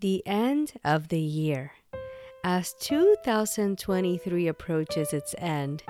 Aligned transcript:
The 0.00 0.22
end 0.26 0.74
of 0.84 1.08
the 1.08 1.18
year. 1.18 1.72
As 2.44 2.72
2023 2.74 4.46
approaches 4.46 5.12
its 5.12 5.34
end, 5.38 5.82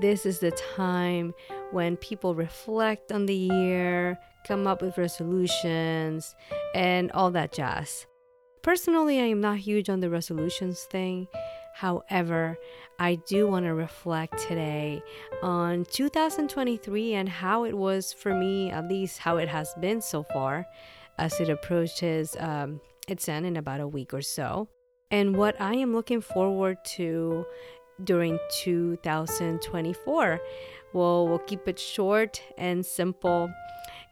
this 0.00 0.26
is 0.26 0.40
the 0.40 0.50
time 0.50 1.32
when 1.70 1.96
people 1.96 2.34
reflect 2.34 3.12
on 3.12 3.26
the 3.26 3.36
year, 3.36 4.18
come 4.48 4.66
up 4.66 4.82
with 4.82 4.98
resolutions, 4.98 6.34
and 6.74 7.12
all 7.12 7.30
that 7.30 7.52
jazz. 7.52 8.06
Personally, 8.62 9.20
I 9.20 9.26
am 9.26 9.40
not 9.40 9.58
huge 9.58 9.88
on 9.88 10.00
the 10.00 10.10
resolutions 10.10 10.80
thing. 10.90 11.28
However, 11.76 12.58
I 12.98 13.14
do 13.14 13.46
want 13.46 13.66
to 13.66 13.74
reflect 13.74 14.38
today 14.38 15.04
on 15.40 15.84
2023 15.84 17.14
and 17.14 17.28
how 17.28 17.62
it 17.62 17.76
was 17.76 18.12
for 18.12 18.34
me, 18.34 18.72
at 18.72 18.88
least 18.88 19.18
how 19.18 19.36
it 19.36 19.48
has 19.48 19.72
been 19.80 20.00
so 20.00 20.24
far, 20.24 20.66
as 21.16 21.38
it 21.38 21.48
approaches 21.48 22.36
um, 22.40 22.80
its 23.08 23.28
in 23.28 23.44
in 23.44 23.56
about 23.56 23.80
a 23.80 23.88
week 23.88 24.14
or 24.14 24.22
so. 24.22 24.68
And 25.10 25.36
what 25.36 25.60
I 25.60 25.74
am 25.74 25.92
looking 25.92 26.20
forward 26.20 26.78
to 26.96 27.44
during 28.02 28.38
2024. 28.62 30.40
Well, 30.92 31.28
we'll 31.28 31.38
keep 31.38 31.68
it 31.68 31.78
short 31.78 32.42
and 32.58 32.84
simple. 32.84 33.50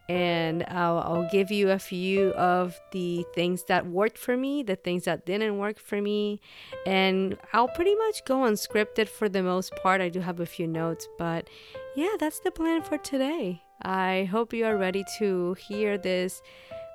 And 0.09 0.65
I'll, 0.67 0.99
I'll, 0.99 1.29
give 1.31 1.51
you 1.51 1.69
a 1.69 1.79
few 1.79 2.31
of 2.31 2.77
the 2.91 3.25
things 3.33 3.63
that 3.65 3.85
worked 3.87 4.17
for 4.17 4.35
me, 4.35 4.61
the 4.61 4.75
things 4.75 5.05
that 5.05 5.25
didn't 5.25 5.57
work 5.57 5.79
for 5.79 6.01
me. 6.01 6.41
And 6.85 7.37
I'll 7.53 7.69
pretty 7.69 7.95
much 7.95 8.25
go 8.25 8.39
unscripted 8.39 9.07
for 9.07 9.29
the 9.29 9.41
most 9.41 9.73
part. 9.77 10.01
I 10.01 10.09
do 10.09 10.19
have 10.19 10.41
a 10.41 10.45
few 10.45 10.67
notes, 10.67 11.07
but 11.17 11.49
yeah, 11.95 12.15
that's 12.19 12.39
the 12.39 12.51
plan 12.51 12.81
for 12.81 12.97
today. 12.97 13.61
I 13.83 14.27
hope 14.29 14.53
you 14.53 14.65
are 14.65 14.75
ready 14.75 15.05
to 15.19 15.53
hear 15.53 15.97
this 15.97 16.41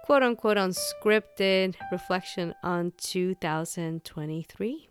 quote 0.06 0.22
unquote 0.22 0.56
unscripted 0.56 1.74
reflection 1.90 2.54
on 2.62 2.92
2023. 2.96 4.88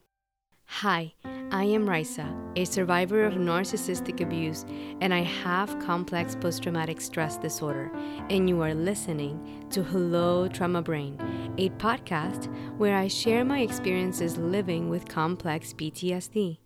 Hi, 0.68 1.14
I 1.52 1.64
am 1.64 1.88
Raysa, 1.88 2.28
a 2.58 2.66
survivor 2.66 3.24
of 3.24 3.36
narcissistic 3.36 4.20
abuse, 4.20 4.66
and 5.00 5.14
I 5.14 5.22
have 5.22 5.80
complex 5.80 6.36
post 6.36 6.64
traumatic 6.64 7.00
stress 7.00 7.38
disorder. 7.38 7.90
And 8.30 8.50
you 8.50 8.62
are 8.62 8.74
listening 8.74 9.66
to 9.70 9.84
Hello 9.84 10.50
Trauma 10.50 10.82
Brain, 10.82 11.18
a 11.58 11.70
podcast 11.70 12.54
where 12.78 12.98
I 12.98 13.08
share 13.08 13.46
my 13.46 13.62
experiences 13.62 14.36
living 14.38 14.90
with 14.90 15.08
complex 15.08 15.72
PTSD. 15.72 16.58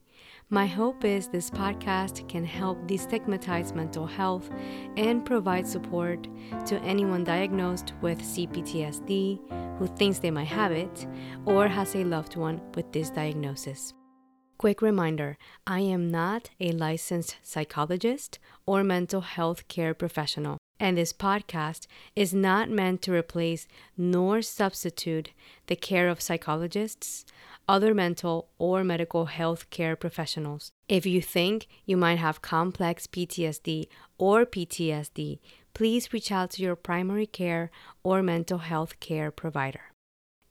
My 0.51 0.65
hope 0.65 1.05
is 1.05 1.27
this 1.27 1.51
podcast 1.51 2.27
can 2.27 2.43
help 2.43 2.79
destigmatize 2.87 3.75
mental 3.75 4.07
health 4.07 4.49
and 4.97 5.23
provide 5.23 5.67
support 5.67 6.27
to 6.65 6.81
anyone 6.81 7.23
diagnosed 7.23 7.93
with 8.01 8.19
CPTSD 8.19 9.77
who 9.77 9.85
thinks 9.85 10.17
they 10.17 10.31
might 10.31 10.47
have 10.47 10.71
it 10.71 11.05
or 11.45 11.67
has 11.67 11.93
a 11.93 12.03
loved 12.03 12.35
one 12.35 12.61
with 12.73 12.91
this 12.91 13.11
diagnosis. 13.11 13.93
Quick 14.57 14.81
reminder 14.81 15.37
I 15.67 15.81
am 15.81 16.09
not 16.09 16.49
a 16.59 16.71
licensed 16.71 17.37
psychologist 17.43 18.39
or 18.65 18.83
mental 18.83 19.21
health 19.21 19.67
care 19.67 19.93
professional, 19.93 20.57
and 20.79 20.97
this 20.97 21.13
podcast 21.13 21.85
is 22.15 22.33
not 22.33 22.71
meant 22.71 23.03
to 23.03 23.13
replace 23.13 23.67
nor 23.95 24.41
substitute 24.41 25.29
the 25.67 25.75
care 25.75 26.09
of 26.09 26.21
psychologists 26.21 27.23
other 27.69 27.93
mental 27.93 28.49
or 28.57 28.83
medical 28.83 29.27
health 29.27 29.69
care 29.69 29.95
professionals. 29.95 30.71
If 30.87 31.05
you 31.05 31.21
think 31.21 31.67
you 31.85 31.97
might 31.97 32.17
have 32.17 32.41
complex 32.41 33.05
PTSD 33.05 33.85
or 34.17 34.43
PTSD, 34.43 35.37
please 35.75 36.11
reach 36.11 36.31
out 36.31 36.49
to 36.51 36.63
your 36.63 36.75
primary 36.75 37.27
care 37.27 37.69
or 38.03 38.23
mental 38.23 38.57
health 38.57 38.99
care 38.99 39.29
provider. 39.29 39.91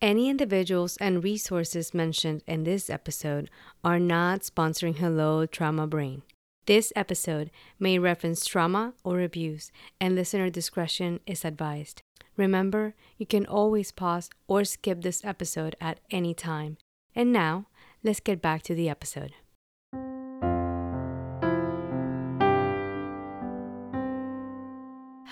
Any 0.01 0.29
individuals 0.29 0.97
and 0.99 1.25
resources 1.25 1.93
mentioned 1.93 2.45
in 2.47 2.63
this 2.63 2.89
episode 2.89 3.51
are 3.83 3.99
not 3.99 4.43
sponsoring 4.43 4.99
Hello 4.99 5.45
Trauma 5.45 5.89
Brain. 5.89 6.23
This 6.67 6.93
episode 6.95 7.51
may 7.81 7.99
reference 7.99 8.47
trauma 8.47 8.93
or 9.03 9.23
abuse, 9.23 9.73
and 10.01 10.15
listener 10.15 10.51
discretion 10.51 11.19
is 11.27 11.45
advised. 11.45 12.01
Remember, 12.37 12.95
you 13.17 13.27
can 13.27 13.45
always 13.45 13.91
pause 13.91 14.31
or 14.47 14.63
skip 14.63 15.03
this 15.03 15.25
episode 15.25 15.75
at 15.81 15.99
any 16.13 16.33
time. 16.33 16.77
And 17.19 17.33
now, 17.33 17.67
let's 18.05 18.21
get 18.21 18.41
back 18.41 18.63
to 18.63 18.77
the 18.77 18.89
episode. 18.89 19.33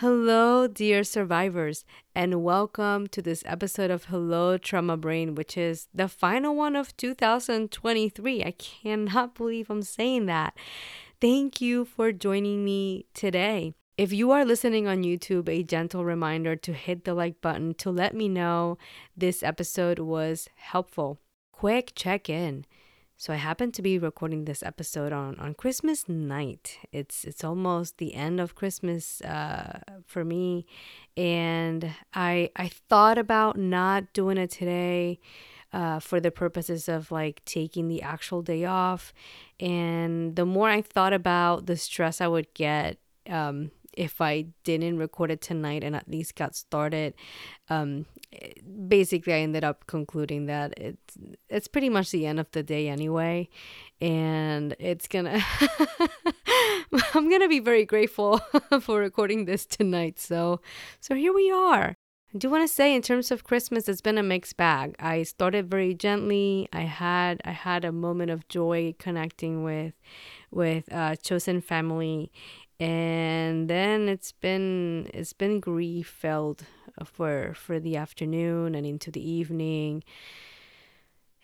Hello, 0.00 0.66
dear 0.66 1.04
survivors, 1.04 1.84
and 2.12 2.42
welcome 2.42 3.06
to 3.06 3.22
this 3.22 3.44
episode 3.46 3.92
of 3.92 4.06
Hello 4.06 4.58
Trauma 4.58 4.96
Brain, 4.96 5.36
which 5.36 5.56
is 5.56 5.86
the 5.94 6.08
final 6.08 6.56
one 6.56 6.74
of 6.74 6.96
2023. 6.96 8.42
I 8.42 8.50
cannot 8.50 9.36
believe 9.36 9.70
I'm 9.70 9.82
saying 9.82 10.26
that. 10.26 10.58
Thank 11.20 11.60
you 11.60 11.84
for 11.84 12.10
joining 12.10 12.64
me 12.64 13.06
today. 13.14 13.74
If 13.96 14.12
you 14.12 14.32
are 14.32 14.44
listening 14.44 14.88
on 14.88 15.04
YouTube, 15.04 15.48
a 15.48 15.62
gentle 15.62 16.04
reminder 16.04 16.56
to 16.56 16.72
hit 16.72 17.04
the 17.04 17.14
like 17.14 17.40
button 17.40 17.74
to 17.74 17.92
let 17.92 18.12
me 18.12 18.28
know 18.28 18.76
this 19.16 19.44
episode 19.44 20.00
was 20.00 20.48
helpful 20.56 21.20
quick 21.58 21.92
check 21.94 22.28
in. 22.28 22.66
So 23.16 23.32
I 23.32 23.36
happen 23.36 23.72
to 23.72 23.80
be 23.80 23.98
recording 23.98 24.44
this 24.44 24.62
episode 24.62 25.10
on, 25.10 25.38
on 25.38 25.54
Christmas 25.54 26.06
night. 26.06 26.78
It's 26.92 27.24
it's 27.24 27.42
almost 27.42 27.96
the 27.96 28.12
end 28.14 28.40
of 28.40 28.54
Christmas 28.54 29.22
uh, 29.22 29.80
for 30.04 30.22
me, 30.22 30.66
and 31.16 31.92
I 32.12 32.50
I 32.56 32.68
thought 32.68 33.16
about 33.16 33.56
not 33.56 34.12
doing 34.12 34.36
it 34.36 34.50
today. 34.50 35.18
Uh, 35.72 35.98
for 35.98 36.20
the 36.20 36.30
purposes 36.30 36.88
of 36.88 37.10
like 37.10 37.44
taking 37.44 37.88
the 37.88 38.00
actual 38.00 38.40
day 38.40 38.64
off. 38.64 39.12
And 39.60 40.34
the 40.34 40.46
more 40.46 40.70
I 40.70 40.80
thought 40.80 41.12
about 41.12 41.66
the 41.66 41.76
stress 41.76 42.20
I 42.20 42.28
would 42.28 42.54
get 42.54 42.98
um, 43.28 43.72
if 43.96 44.20
I 44.20 44.46
didn't 44.62 44.98
record 44.98 45.30
it 45.30 45.40
tonight 45.40 45.82
and 45.82 45.96
at 45.96 46.08
least 46.08 46.36
got 46.36 46.54
started, 46.54 47.14
um, 47.68 48.06
basically 48.88 49.32
I 49.32 49.38
ended 49.38 49.64
up 49.64 49.86
concluding 49.86 50.46
that 50.46 50.74
it's 50.76 51.18
it's 51.48 51.68
pretty 51.68 51.88
much 51.88 52.10
the 52.10 52.26
end 52.26 52.38
of 52.38 52.50
the 52.52 52.62
day 52.62 52.88
anyway, 52.88 53.48
and 54.00 54.76
it's 54.78 55.08
gonna 55.08 55.42
I'm 57.14 57.30
gonna 57.30 57.48
be 57.48 57.60
very 57.60 57.84
grateful 57.84 58.38
for 58.80 59.00
recording 59.00 59.46
this 59.46 59.66
tonight. 59.66 60.20
So 60.20 60.60
so 61.00 61.14
here 61.14 61.34
we 61.34 61.50
are. 61.50 61.96
I 62.34 62.38
do 62.38 62.50
want 62.50 62.68
to 62.68 62.74
say 62.74 62.94
in 62.94 63.02
terms 63.02 63.30
of 63.30 63.44
Christmas, 63.44 63.88
it's 63.88 64.00
been 64.00 64.18
a 64.18 64.22
mixed 64.22 64.56
bag. 64.56 64.96
I 64.98 65.22
started 65.22 65.70
very 65.70 65.94
gently. 65.94 66.68
I 66.72 66.82
had 66.82 67.40
I 67.44 67.52
had 67.52 67.84
a 67.84 67.92
moment 67.92 68.30
of 68.30 68.46
joy 68.48 68.94
connecting 68.98 69.64
with 69.64 69.94
with 70.50 70.92
uh, 70.92 71.16
chosen 71.16 71.60
family, 71.60 72.30
and 72.78 73.68
then 73.68 74.08
it's 74.08 74.32
been 74.32 75.10
it's 75.14 75.32
been 75.32 75.60
grief 75.60 76.08
filled 76.08 76.64
for 77.04 77.54
for 77.54 77.80
the 77.80 77.96
afternoon 77.96 78.74
and 78.74 78.86
into 78.86 79.10
the 79.10 79.30
evening. 79.30 80.04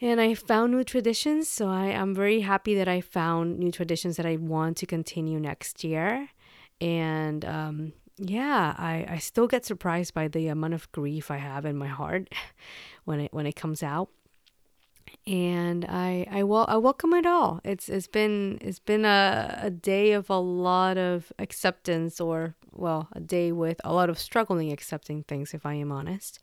And 0.00 0.20
i 0.20 0.34
found 0.34 0.72
new 0.72 0.82
traditions 0.82 1.48
so 1.48 1.68
i 1.68 1.86
am 1.86 2.14
very 2.14 2.40
happy 2.40 2.74
that 2.74 2.88
i 2.88 3.00
found 3.00 3.58
new 3.58 3.70
traditions 3.70 4.16
that 4.16 4.26
i 4.26 4.36
want 4.36 4.76
to 4.78 4.86
continue 4.86 5.38
next 5.38 5.84
year. 5.84 6.28
And 6.80 7.44
um, 7.44 7.92
yeah 8.18 8.74
I, 8.76 9.06
I 9.08 9.18
still 9.18 9.46
get 9.46 9.64
surprised 9.64 10.14
by 10.14 10.28
the 10.28 10.48
amount 10.48 10.74
of 10.74 10.90
grief 10.92 11.30
i 11.30 11.36
have 11.36 11.64
in 11.64 11.76
my 11.76 11.86
heart 11.86 12.28
when 13.04 13.20
it 13.20 13.32
when 13.32 13.46
it 13.46 13.56
comes 13.56 13.82
out 13.82 14.10
and 15.26 15.84
I 15.88 16.26
I 16.30 16.42
will 16.42 16.64
I 16.68 16.76
welcome 16.78 17.12
it 17.14 17.26
all. 17.26 17.60
It's 17.64 17.88
it's 17.88 18.06
been 18.06 18.58
it's 18.60 18.80
been 18.80 19.04
a, 19.04 19.60
a 19.62 19.70
day 19.70 20.12
of 20.12 20.28
a 20.30 20.38
lot 20.38 20.98
of 20.98 21.32
acceptance 21.38 22.20
or 22.20 22.54
well, 22.72 23.08
a 23.12 23.20
day 23.20 23.52
with 23.52 23.80
a 23.84 23.92
lot 23.92 24.10
of 24.10 24.18
struggling 24.18 24.72
accepting 24.72 25.22
things 25.24 25.54
if 25.54 25.64
I 25.64 25.74
am 25.74 25.92
honest. 25.92 26.40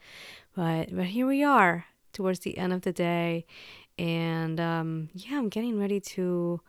But 0.56 0.96
but 0.96 1.08
here 1.08 1.28
we 1.28 1.44
are 1.44 1.86
towards 2.14 2.40
the 2.40 2.58
end 2.58 2.74
of 2.74 2.82
the 2.82 2.94
day 2.94 3.46
and 3.98 4.60
um 4.60 5.10
yeah, 5.14 5.38
I'm 5.38 5.50
getting 5.50 5.80
ready 5.80 6.00
to 6.00 6.62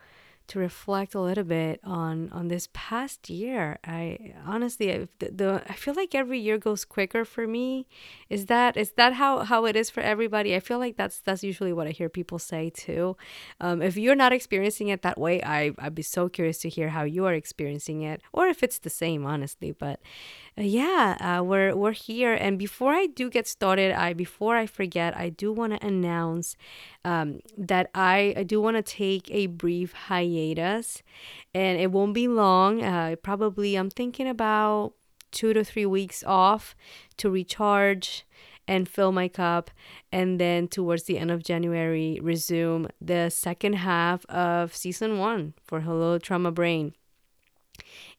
to 0.50 0.58
reflect 0.58 1.14
a 1.14 1.20
little 1.20 1.44
bit 1.44 1.80
on 1.84 2.28
on 2.32 2.48
this 2.48 2.68
past 2.72 3.30
year. 3.30 3.78
I 3.84 4.34
honestly, 4.44 4.92
I, 4.92 5.08
the, 5.20 5.30
the 5.30 5.62
I 5.68 5.74
feel 5.74 5.94
like 5.94 6.14
every 6.14 6.38
year 6.40 6.58
goes 6.58 6.84
quicker 6.84 7.24
for 7.24 7.46
me. 7.46 7.86
Is 8.28 8.46
that 8.46 8.76
is 8.76 8.92
that 8.92 9.14
how 9.14 9.40
how 9.40 9.64
it 9.64 9.76
is 9.76 9.90
for 9.90 10.00
everybody? 10.00 10.54
I 10.54 10.60
feel 10.60 10.78
like 10.78 10.96
that's 10.96 11.20
that's 11.20 11.44
usually 11.44 11.72
what 11.72 11.86
I 11.86 11.90
hear 11.90 12.08
people 12.08 12.38
say 12.38 12.70
too. 12.70 13.16
Um, 13.60 13.80
if 13.80 13.96
you're 13.96 14.16
not 14.16 14.32
experiencing 14.32 14.88
it 14.88 15.02
that 15.02 15.18
way, 15.18 15.42
I 15.42 15.72
I'd 15.78 15.94
be 15.94 16.02
so 16.02 16.28
curious 16.28 16.58
to 16.58 16.68
hear 16.68 16.88
how 16.88 17.04
you 17.04 17.26
are 17.26 17.34
experiencing 17.34 18.02
it, 18.02 18.20
or 18.32 18.48
if 18.48 18.62
it's 18.62 18.80
the 18.80 18.90
same, 18.90 19.24
honestly. 19.24 19.70
But 19.72 20.00
yeah, 20.60 21.16
uh, 21.20 21.42
we're 21.42 21.74
we're 21.74 21.92
here. 21.92 22.34
And 22.34 22.58
before 22.58 22.92
I 22.92 23.06
do 23.06 23.30
get 23.30 23.46
started, 23.46 23.92
I 23.92 24.12
before 24.12 24.56
I 24.56 24.66
forget, 24.66 25.16
I 25.16 25.30
do 25.30 25.52
want 25.52 25.72
to 25.72 25.86
announce 25.86 26.56
um, 27.04 27.40
that 27.56 27.90
I, 27.94 28.34
I 28.36 28.42
do 28.42 28.60
want 28.60 28.76
to 28.76 28.82
take 28.82 29.30
a 29.30 29.46
brief 29.46 29.92
hiatus, 29.92 31.02
and 31.54 31.80
it 31.80 31.90
won't 31.92 32.14
be 32.14 32.28
long. 32.28 32.82
Uh, 32.82 33.16
probably 33.22 33.76
I'm 33.76 33.90
thinking 33.90 34.28
about 34.28 34.94
two 35.30 35.52
to 35.52 35.64
three 35.64 35.86
weeks 35.86 36.24
off 36.24 36.74
to 37.16 37.30
recharge 37.30 38.26
and 38.66 38.88
fill 38.88 39.12
my 39.12 39.28
cup. 39.28 39.70
And 40.12 40.40
then 40.40 40.68
towards 40.68 41.04
the 41.04 41.18
end 41.18 41.30
of 41.30 41.42
January, 41.42 42.20
resume 42.22 42.88
the 43.00 43.30
second 43.30 43.74
half 43.74 44.24
of 44.26 44.74
season 44.74 45.18
one 45.18 45.54
for 45.64 45.80
Hello 45.80 46.18
Trauma 46.18 46.52
Brain. 46.52 46.94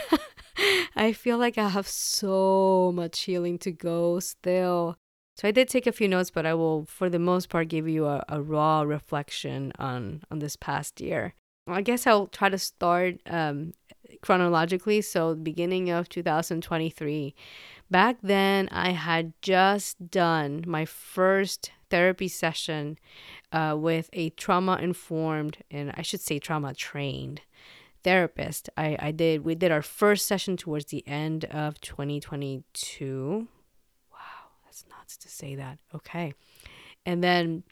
I 0.96 1.12
feel 1.12 1.38
like 1.38 1.58
I 1.58 1.68
have 1.68 1.88
so 1.88 2.94
much 2.96 3.20
healing 3.20 3.58
to 3.60 3.72
go 3.72 4.22
still. 4.22 4.96
So 5.36 5.50
I 5.50 5.52
did 5.52 5.68
take 5.68 5.86
a 5.86 5.92
few 5.92 6.08
notes, 6.08 6.32
but 6.32 6.46
I 6.46 6.54
will, 6.54 6.86
for 6.86 7.10
the 7.10 7.20
most 7.20 7.50
part, 7.50 7.68
give 7.68 7.90
you 7.90 8.06
a, 8.06 8.24
a 8.30 8.42
raw 8.42 8.82
reflection 8.84 9.74
on 9.78 10.24
on 10.32 10.40
this 10.40 10.56
past 10.56 11.02
year. 11.02 11.34
I 11.68 11.82
guess 11.82 12.08
I'll 12.08 12.28
try 12.28 12.48
to 12.48 12.58
start 12.58 13.16
um, 13.26 13.74
chronologically. 14.22 15.02
So 15.02 15.36
beginning 15.36 15.90
of 15.90 16.08
2023. 16.08 17.36
Back 17.92 18.18
then, 18.24 18.70
I 18.72 18.92
had 18.92 19.34
just 19.42 20.10
done 20.10 20.64
my 20.66 20.86
first 20.86 21.72
therapy 21.90 22.28
session 22.28 22.98
uh, 23.52 23.76
with 23.78 24.10
a 24.14 24.30
trauma 24.32 24.78
informed 24.82 25.58
and 25.72 25.92
I 25.96 26.02
should 26.02 26.22
say 26.22 26.40
trauma 26.40 26.74
trained 26.74 27.42
therapist. 28.04 28.70
I, 28.78 28.98
I 29.00 29.12
did 29.12 29.44
we 29.44 29.56
did 29.56 29.72
our 29.72 29.82
first 29.82 30.28
session 30.28 30.58
towards 30.58 30.86
the 30.86 31.06
end 31.08 31.46
of 31.46 31.82
2022. 31.82 33.48
Wow, 34.12 34.18
that's 34.64 34.86
nuts 34.90 35.18
to 35.18 35.30
say 35.30 35.56
that. 35.56 35.80
Okay. 35.94 36.34
And 37.06 37.24
then 37.24 37.64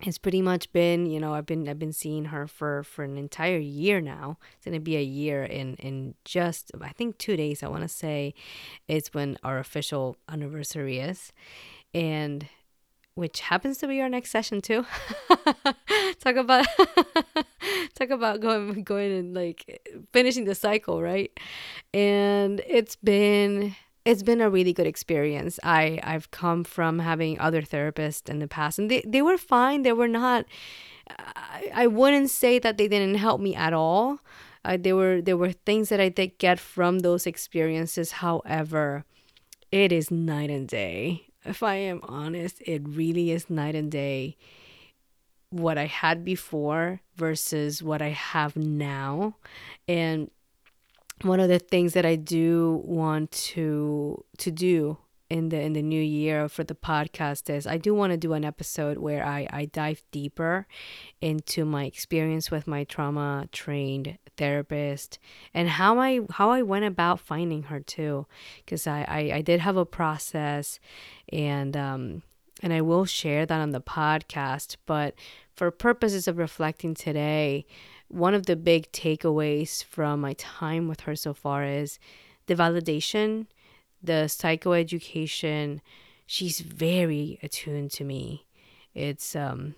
it's 0.00 0.18
pretty 0.18 0.42
much 0.42 0.72
been, 0.72 1.06
you 1.06 1.18
know, 1.18 1.34
I've 1.34 1.46
been 1.46 1.68
I've 1.68 1.78
been 1.78 1.92
seeing 1.92 2.26
her 2.26 2.46
for 2.46 2.84
for 2.84 3.04
an 3.04 3.16
entire 3.16 3.58
year 3.58 4.00
now. 4.00 4.38
It's 4.56 4.64
gonna 4.64 4.80
be 4.80 4.96
a 4.96 5.02
year 5.02 5.44
in 5.44 5.74
in 5.76 6.14
just 6.24 6.70
I 6.80 6.90
think 6.90 7.18
two 7.18 7.36
days. 7.36 7.62
I 7.62 7.68
want 7.68 7.82
to 7.82 7.88
say, 7.88 8.34
is 8.86 9.08
when 9.12 9.38
our 9.42 9.58
official 9.58 10.16
anniversary 10.28 10.98
is, 10.98 11.32
and 11.92 12.48
which 13.18 13.40
happens 13.40 13.78
to 13.78 13.88
be 13.88 14.00
our 14.00 14.08
next 14.08 14.30
session 14.30 14.60
too. 14.60 14.86
talk 16.20 16.36
about 16.36 16.66
talk 17.94 18.10
about 18.10 18.40
going 18.40 18.84
going 18.84 19.12
and 19.12 19.34
like 19.34 19.82
finishing 20.12 20.44
the 20.44 20.54
cycle, 20.54 21.02
right? 21.02 21.32
And 21.92 22.62
it's 22.66 22.94
been 22.94 23.74
it's 24.04 24.22
been 24.22 24.40
a 24.40 24.48
really 24.48 24.72
good 24.72 24.86
experience. 24.86 25.58
I 25.64 25.98
I've 26.04 26.30
come 26.30 26.62
from 26.62 27.00
having 27.00 27.40
other 27.40 27.60
therapists 27.60 28.30
in 28.30 28.38
the 28.38 28.46
past 28.46 28.78
and 28.78 28.88
they 28.88 29.02
they 29.04 29.20
were 29.20 29.36
fine. 29.36 29.82
They 29.82 29.92
were 29.92 30.08
not 30.08 30.46
I, 31.34 31.70
I 31.74 31.86
wouldn't 31.88 32.30
say 32.30 32.60
that 32.60 32.78
they 32.78 32.86
didn't 32.86 33.16
help 33.16 33.40
me 33.40 33.56
at 33.56 33.72
all. 33.72 34.20
Uh, 34.64 34.76
there 34.80 34.94
were 34.94 35.20
there 35.20 35.36
were 35.36 35.52
things 35.52 35.88
that 35.88 36.00
I 36.00 36.08
did 36.08 36.38
get 36.38 36.60
from 36.60 37.00
those 37.00 37.26
experiences. 37.26 38.22
However, 38.22 39.04
it 39.72 39.90
is 39.90 40.08
night 40.08 40.50
and 40.50 40.68
day 40.68 41.27
if 41.48 41.62
I 41.62 41.76
am 41.76 42.00
honest, 42.02 42.60
it 42.62 42.82
really 42.86 43.30
is 43.30 43.48
night 43.50 43.74
and 43.74 43.90
day 43.90 44.36
what 45.50 45.78
I 45.78 45.86
had 45.86 46.24
before 46.24 47.00
versus 47.16 47.82
what 47.82 48.02
I 48.02 48.08
have 48.10 48.56
now. 48.56 49.36
And 49.86 50.30
one 51.22 51.40
of 51.40 51.48
the 51.48 51.58
things 51.58 51.94
that 51.94 52.06
I 52.06 52.16
do 52.16 52.82
want 52.84 53.32
to 53.32 54.24
to 54.38 54.50
do 54.50 54.98
in 55.30 55.50
the 55.50 55.60
in 55.60 55.74
the 55.74 55.82
new 55.82 56.00
year 56.00 56.48
for 56.48 56.64
the 56.64 56.74
podcast 56.74 57.50
is 57.50 57.66
I 57.66 57.76
do 57.76 57.94
want 57.94 58.12
to 58.12 58.16
do 58.16 58.32
an 58.32 58.44
episode 58.44 58.98
where 58.98 59.24
I, 59.24 59.46
I 59.50 59.64
dive 59.66 60.02
deeper 60.10 60.66
into 61.20 61.64
my 61.64 61.84
experience 61.84 62.50
with 62.50 62.66
my 62.66 62.84
trauma 62.84 63.48
trained 63.52 64.18
therapist 64.36 65.18
and 65.52 65.68
how 65.68 65.98
I 65.98 66.20
how 66.30 66.50
I 66.50 66.62
went 66.62 66.86
about 66.86 67.20
finding 67.20 67.64
her 67.64 67.80
too 67.80 68.26
because 68.64 68.86
I, 68.86 69.04
I, 69.08 69.36
I 69.36 69.42
did 69.42 69.60
have 69.60 69.76
a 69.76 69.84
process 69.84 70.80
and 71.30 71.76
um 71.76 72.22
and 72.62 72.72
I 72.72 72.80
will 72.80 73.04
share 73.04 73.44
that 73.44 73.60
on 73.60 73.70
the 73.72 73.80
podcast 73.80 74.76
but 74.86 75.14
for 75.54 75.70
purposes 75.70 76.26
of 76.26 76.38
reflecting 76.38 76.94
today 76.94 77.66
one 78.08 78.32
of 78.32 78.46
the 78.46 78.56
big 78.56 78.90
takeaways 78.92 79.84
from 79.84 80.22
my 80.22 80.32
time 80.34 80.88
with 80.88 81.00
her 81.00 81.14
so 81.14 81.34
far 81.34 81.64
is 81.64 81.98
the 82.46 82.54
validation 82.54 83.46
the 84.02 84.26
psychoeducation, 84.26 85.80
she's 86.26 86.60
very 86.60 87.38
attuned 87.42 87.90
to 87.92 88.04
me. 88.04 88.46
It's 88.94 89.36
um 89.36 89.74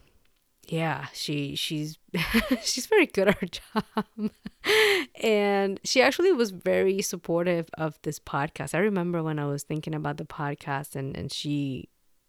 yeah, 0.68 1.06
she 1.12 1.56
she's 1.56 1.98
she's 2.62 2.86
very 2.86 3.06
good 3.06 3.28
at 3.28 3.38
her 3.38 3.46
job. 3.46 4.30
and 5.22 5.80
she 5.84 6.00
actually 6.00 6.32
was 6.32 6.50
very 6.50 7.02
supportive 7.02 7.68
of 7.76 7.98
this 8.02 8.18
podcast. 8.18 8.74
I 8.74 8.78
remember 8.78 9.22
when 9.22 9.38
I 9.38 9.46
was 9.46 9.62
thinking 9.62 9.94
about 9.94 10.16
the 10.16 10.24
podcast 10.24 10.94
and 10.94 11.16
and 11.16 11.32
she 11.32 11.88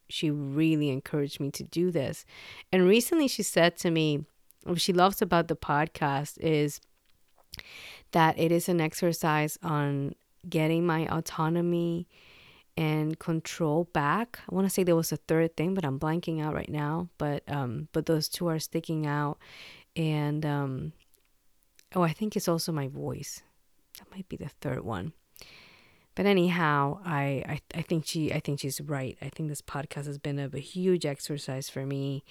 she 0.10 0.30
really 0.30 0.90
encouraged 0.90 1.40
me 1.40 1.52
to 1.52 1.64
do 1.64 1.92
this. 1.92 2.26
And 2.72 2.88
recently 2.88 3.28
she 3.28 3.44
said 3.44 3.78
to 3.78 3.92
me 3.92 4.26
what 4.64 4.82
she 4.82 4.94
loves 4.94 5.22
about 5.22 5.48
the 5.48 5.56
podcast 5.56 6.38
is 6.40 6.80
that 8.12 8.38
it 8.38 8.52
is 8.52 8.68
an 8.70 8.82
exercise 8.82 9.58
on 9.64 10.16
getting 10.50 10.86
my 10.86 11.08
autonomy 11.08 12.08
and 12.78 13.20
control 13.20 13.86
back. 13.94 14.40
I 14.50 14.56
want 14.56 14.66
to 14.66 14.70
say 14.70 14.84
there 14.84 14.96
was 14.96 15.12
a 15.12 15.18
third 15.18 15.56
thing, 15.56 15.74
but 15.74 15.86
I'm 15.86 16.00
blanking 16.00 16.42
out 16.44 16.54
right 16.54 16.70
now. 16.70 17.10
But 17.18 17.44
um, 17.48 17.88
but 17.92 18.06
those 18.06 18.28
two 18.28 18.48
are 18.48 18.60
sticking 18.60 19.06
out, 19.06 19.38
and 19.96 20.46
um, 20.46 20.94
oh, 21.96 22.02
I 22.02 22.14
think 22.14 22.36
it's 22.36 22.48
also 22.48 22.72
my 22.72 22.88
voice. 22.88 23.44
That 24.00 24.10
might 24.16 24.28
be 24.30 24.38
the 24.38 24.50
third 24.62 24.82
one. 24.82 25.14
But 26.16 26.26
anyhow, 26.26 27.00
I, 27.06 27.44
I 27.48 27.62
I 27.76 27.82
think 27.82 28.06
she 28.06 28.34
I 28.34 28.40
think 28.40 28.60
she's 28.60 28.82
right. 28.82 29.18
I 29.22 29.30
think 29.30 29.50
this 29.50 29.62
podcast 29.62 30.06
has 30.06 30.18
been 30.18 30.40
a, 30.40 30.50
a 30.54 30.60
huge 30.60 31.06
exercise 31.06 31.70
for 31.70 31.86
me, 31.86 32.24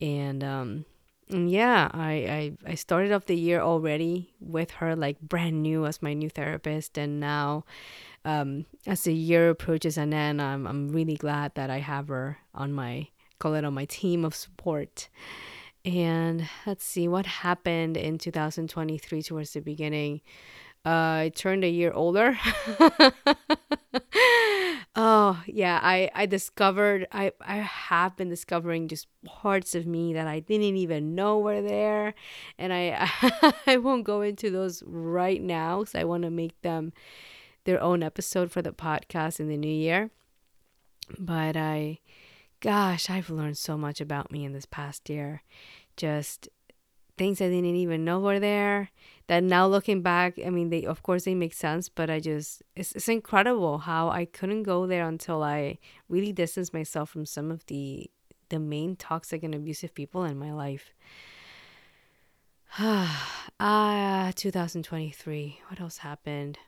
and 0.00 0.42
um, 0.42 0.84
yeah, 1.30 1.90
I, 1.92 2.12
I 2.66 2.72
I 2.72 2.74
started 2.74 3.12
off 3.12 3.26
the 3.26 3.36
year 3.36 3.60
already 3.60 4.34
with 4.40 4.70
her 4.72 4.96
like 4.96 5.20
brand 5.20 5.62
new 5.62 5.86
as 5.86 6.02
my 6.02 6.14
new 6.14 6.30
therapist, 6.30 6.98
and 6.98 7.20
now, 7.20 7.64
um, 8.24 8.66
as 8.86 9.04
the 9.04 9.14
year 9.14 9.50
approaches 9.50 9.98
and 9.98 10.12
then 10.12 10.40
I'm 10.40 10.66
I'm 10.66 10.88
really 10.90 11.16
glad 11.16 11.54
that 11.54 11.70
I 11.70 11.78
have 11.78 12.08
her 12.08 12.38
on 12.54 12.72
my 12.72 13.08
call 13.38 13.54
it 13.54 13.64
on 13.64 13.74
my 13.74 13.84
team 13.84 14.24
of 14.24 14.34
support. 14.34 15.08
And 15.84 16.48
let's 16.66 16.84
see 16.84 17.08
what 17.08 17.24
happened 17.26 17.96
in 17.96 18.18
2023 18.18 19.22
towards 19.22 19.52
the 19.52 19.60
beginning. 19.60 20.20
Uh, 20.88 21.24
I 21.24 21.32
turned 21.34 21.64
a 21.64 21.68
year 21.68 21.92
older. 21.92 22.38
oh 24.96 25.42
yeah, 25.46 25.78
I 25.82 26.10
I 26.14 26.24
discovered 26.24 27.06
I 27.12 27.32
I 27.42 27.56
have 27.56 28.16
been 28.16 28.30
discovering 28.30 28.88
just 28.88 29.06
parts 29.22 29.74
of 29.74 29.86
me 29.86 30.14
that 30.14 30.26
I 30.26 30.40
didn't 30.40 30.78
even 30.78 31.14
know 31.14 31.40
were 31.40 31.60
there, 31.60 32.14
and 32.56 32.72
I 32.72 33.10
I, 33.66 33.76
won't 33.76 34.04
go 34.04 34.22
into 34.22 34.50
those 34.50 34.82
right 34.86 35.42
now 35.42 35.80
because 35.80 35.94
I 35.94 36.04
want 36.04 36.22
to 36.22 36.30
make 36.30 36.58
them 36.62 36.94
their 37.64 37.82
own 37.82 38.02
episode 38.02 38.50
for 38.50 38.62
the 38.62 38.72
podcast 38.72 39.40
in 39.40 39.48
the 39.48 39.58
new 39.58 39.68
year. 39.68 40.08
But 41.18 41.54
I, 41.54 41.98
gosh, 42.60 43.10
I've 43.10 43.28
learned 43.28 43.58
so 43.58 43.76
much 43.76 44.00
about 44.00 44.32
me 44.32 44.42
in 44.42 44.54
this 44.54 44.64
past 44.64 45.10
year. 45.10 45.42
Just 45.98 46.48
things 47.18 47.42
I 47.42 47.48
didn't 47.48 47.76
even 47.76 48.06
know 48.06 48.20
were 48.20 48.40
there 48.40 48.90
that 49.28 49.44
now 49.44 49.66
looking 49.66 50.02
back, 50.02 50.38
I 50.44 50.50
mean, 50.50 50.70
they 50.70 50.84
of 50.84 51.02
course 51.02 51.24
they 51.24 51.34
make 51.34 51.54
sense, 51.54 51.88
but 51.88 52.10
I 52.10 52.18
just 52.18 52.62
it's 52.74 52.92
it's 52.92 53.08
incredible 53.08 53.78
how 53.78 54.08
I 54.08 54.24
couldn't 54.24 54.64
go 54.64 54.86
there 54.86 55.06
until 55.06 55.42
I 55.42 55.78
really 56.08 56.32
distanced 56.32 56.74
myself 56.74 57.10
from 57.10 57.24
some 57.26 57.50
of 57.50 57.64
the 57.66 58.10
the 58.48 58.58
main 58.58 58.96
toxic 58.96 59.42
and 59.42 59.54
abusive 59.54 59.94
people 59.94 60.24
in 60.24 60.38
my 60.38 60.52
life. 60.52 60.92
ah, 62.78 64.32
2023. 64.34 65.60
What 65.68 65.80
else 65.80 65.98
happened? 65.98 66.58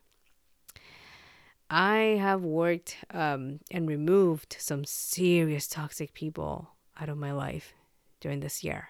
I 1.70 2.18
have 2.20 2.42
worked 2.42 2.96
um, 3.12 3.60
and 3.70 3.88
removed 3.88 4.56
some 4.58 4.84
serious 4.84 5.68
toxic 5.68 6.14
people 6.14 6.70
out 7.00 7.08
of 7.08 7.16
my 7.16 7.32
life 7.32 7.74
during 8.20 8.40
this 8.40 8.64
year. 8.64 8.88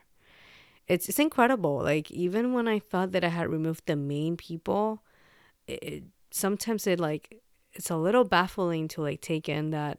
It's, 0.91 1.09
it's 1.09 1.19
incredible. 1.19 1.79
Like, 1.83 2.11
even 2.11 2.53
when 2.53 2.67
I 2.69 2.79
thought 2.79 3.13
that 3.13 3.25
I 3.25 3.29
had 3.29 3.49
removed 3.49 3.85
the 3.87 3.97
main 3.97 4.37
people, 4.37 5.03
it, 5.67 6.05
sometimes 6.31 6.87
it 6.87 6.99
like, 6.99 7.41
it's 7.73 7.91
a 7.91 7.97
little 7.97 8.25
baffling 8.25 8.89
to 8.89 9.03
like 9.03 9.21
take 9.21 9.49
in 9.49 9.71
that 9.71 9.99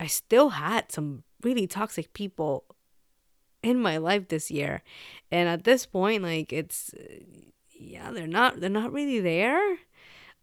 I 0.00 0.06
still 0.06 0.50
had 0.50 0.90
some 0.90 1.22
really 1.42 1.66
toxic 1.66 2.12
people 2.12 2.64
in 3.62 3.80
my 3.80 3.96
life 3.96 4.28
this 4.28 4.50
year. 4.50 4.82
And 5.30 5.48
at 5.48 5.64
this 5.64 5.86
point, 5.86 6.22
like, 6.22 6.52
it's, 6.52 6.92
yeah, 7.70 8.10
they're 8.10 8.26
not, 8.26 8.60
they're 8.60 8.70
not 8.70 8.92
really 8.92 9.20
there 9.20 9.78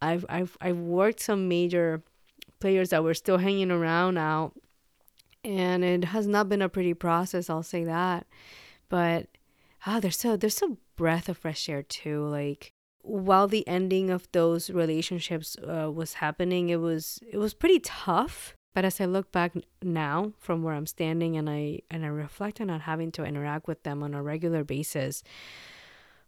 I've 0.02 0.26
I've 0.30 0.58
I've 0.62 0.78
worked 0.78 1.20
some 1.20 1.48
major 1.48 2.04
players 2.60 2.90
that 2.90 3.04
were 3.04 3.14
still 3.14 3.38
hanging 3.38 3.72
around 3.72 4.16
now, 4.16 4.54
and 5.44 5.84
it 5.84 6.06
has 6.06 6.28
not 6.28 6.50
been 6.50 6.62
a 6.62 6.70
pretty 6.70 6.94
process. 6.94 7.50
I'll 7.50 7.64
say 7.64 7.84
that, 7.86 8.28
but 8.90 9.28
ah, 9.86 10.00
there's 10.00 10.18
so 10.18 10.36
there's 10.36 10.62
a 10.62 10.78
breath 10.96 11.30
of 11.30 11.38
fresh 11.38 11.70
air 11.70 11.84
too. 11.84 12.26
Like 12.26 12.74
while 13.02 13.48
the 13.48 13.68
ending 13.68 14.10
of 14.10 14.28
those 14.32 14.70
relationships 14.70 15.56
uh, 15.58 15.92
was 15.92 16.16
happening, 16.16 16.70
it 16.70 16.80
was 16.80 17.20
it 17.32 17.38
was 17.38 17.54
pretty 17.54 17.80
tough. 17.80 18.56
But 18.74 18.84
as 18.84 19.00
I 19.00 19.06
look 19.06 19.32
back 19.32 19.54
now 19.82 20.34
from 20.38 20.62
where 20.62 20.74
I'm 20.74 20.88
standing 20.88 21.38
and 21.38 21.50
I 21.50 21.80
and 21.90 22.04
I 22.04 22.10
reflect 22.10 22.60
on 22.60 22.68
not 22.68 22.82
having 22.82 23.12
to 23.14 23.24
interact 23.24 23.68
with 23.68 23.84
them 23.84 24.04
on 24.04 24.14
a 24.14 24.22
regular 24.22 24.64
basis, 24.64 25.24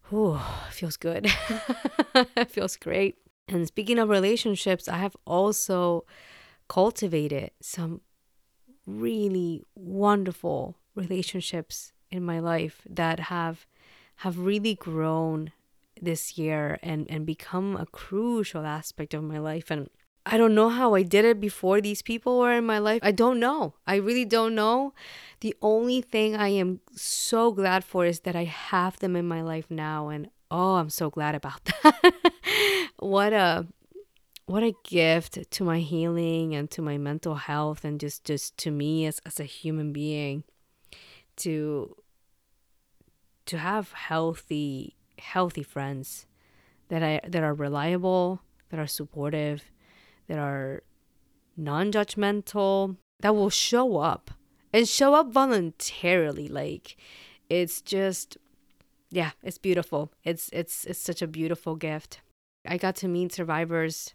whew, 0.09 0.39
feels 0.71 0.97
good. 0.97 1.25
it 2.15 2.51
feels 2.51 2.77
great. 2.77 3.15
And 3.49 3.67
speaking 3.67 3.99
of 3.99 4.09
relationships, 4.09 4.87
I 4.87 4.97
have 4.97 5.15
also 5.25 6.05
cultivated 6.67 7.51
some 7.61 8.01
really 8.85 9.63
wonderful 9.75 10.77
relationships 10.95 11.93
in 12.11 12.23
my 12.23 12.39
life 12.39 12.81
that 12.89 13.19
have 13.19 13.65
have 14.17 14.39
really 14.39 14.75
grown 14.75 15.51
this 16.01 16.37
year 16.37 16.79
and 16.81 17.09
and 17.09 17.25
become 17.25 17.75
a 17.75 17.85
crucial 17.85 18.65
aspect 18.65 19.13
of 19.13 19.23
my 19.23 19.37
life 19.37 19.71
and 19.71 19.89
I 20.29 20.35
don't 20.35 20.55
know 20.55 20.67
how 20.67 20.93
I 20.93 21.03
did 21.03 21.23
it 21.23 21.39
before 21.39 21.79
these 21.79 22.01
people 22.01 22.39
were 22.39 22.51
in 22.51 22.65
my 22.65 22.79
life. 22.79 22.99
I 23.01 23.13
don't 23.13 23.39
know. 23.39 23.75
I 23.87 23.95
really 23.95 24.25
don't 24.25 24.55
know. 24.55 24.93
The 25.39 25.55
only 25.61 26.01
thing 26.01 26.35
I 26.35 26.49
am 26.49 26.81
so 26.93 27.53
glad 27.53 27.85
for 27.85 28.05
is 28.05 28.19
that 28.21 28.35
I 28.35 28.43
have 28.43 28.99
them 28.99 29.15
in 29.15 29.25
my 29.25 29.41
life 29.41 29.71
now 29.71 30.09
and 30.09 30.29
oh, 30.51 30.75
I'm 30.75 30.89
so 30.89 31.09
glad 31.09 31.33
about 31.33 31.63
that. 31.83 32.91
what 32.99 33.31
a 33.31 33.67
what 34.47 34.63
a 34.63 34.73
gift 34.83 35.49
to 35.51 35.63
my 35.63 35.79
healing 35.79 36.53
and 36.53 36.69
to 36.71 36.81
my 36.81 36.97
mental 36.97 37.35
health 37.35 37.85
and 37.85 37.97
just 37.97 38.25
just 38.25 38.57
to 38.57 38.71
me 38.71 39.05
as, 39.05 39.21
as 39.25 39.39
a 39.39 39.45
human 39.45 39.93
being 39.93 40.43
to 41.37 41.95
to 43.45 43.57
have 43.57 43.91
healthy 43.93 44.95
healthy 45.19 45.63
friends 45.63 46.25
that 46.89 47.03
I 47.03 47.21
that 47.27 47.43
are 47.43 47.53
reliable, 47.53 48.41
that 48.69 48.79
are 48.79 48.87
supportive, 48.87 49.63
that 50.27 50.37
are 50.37 50.83
non-judgmental, 51.55 52.97
that 53.21 53.35
will 53.35 53.49
show 53.49 53.97
up 53.97 54.31
and 54.73 54.87
show 54.87 55.15
up 55.15 55.31
voluntarily 55.31 56.47
like 56.47 56.97
it's 57.49 57.81
just 57.81 58.37
yeah, 59.09 59.31
it's 59.41 59.57
beautiful. 59.57 60.11
It's 60.23 60.49
it's 60.51 60.85
it's 60.85 60.99
such 60.99 61.21
a 61.21 61.27
beautiful 61.27 61.75
gift. 61.75 62.21
I 62.67 62.77
got 62.77 62.95
to 62.97 63.07
meet 63.07 63.33
survivors 63.33 64.13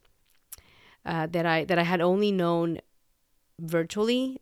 uh, 1.06 1.26
that 1.28 1.46
I 1.46 1.64
that 1.64 1.78
I 1.78 1.82
had 1.82 2.00
only 2.00 2.30
known 2.30 2.78
virtually, 3.58 4.41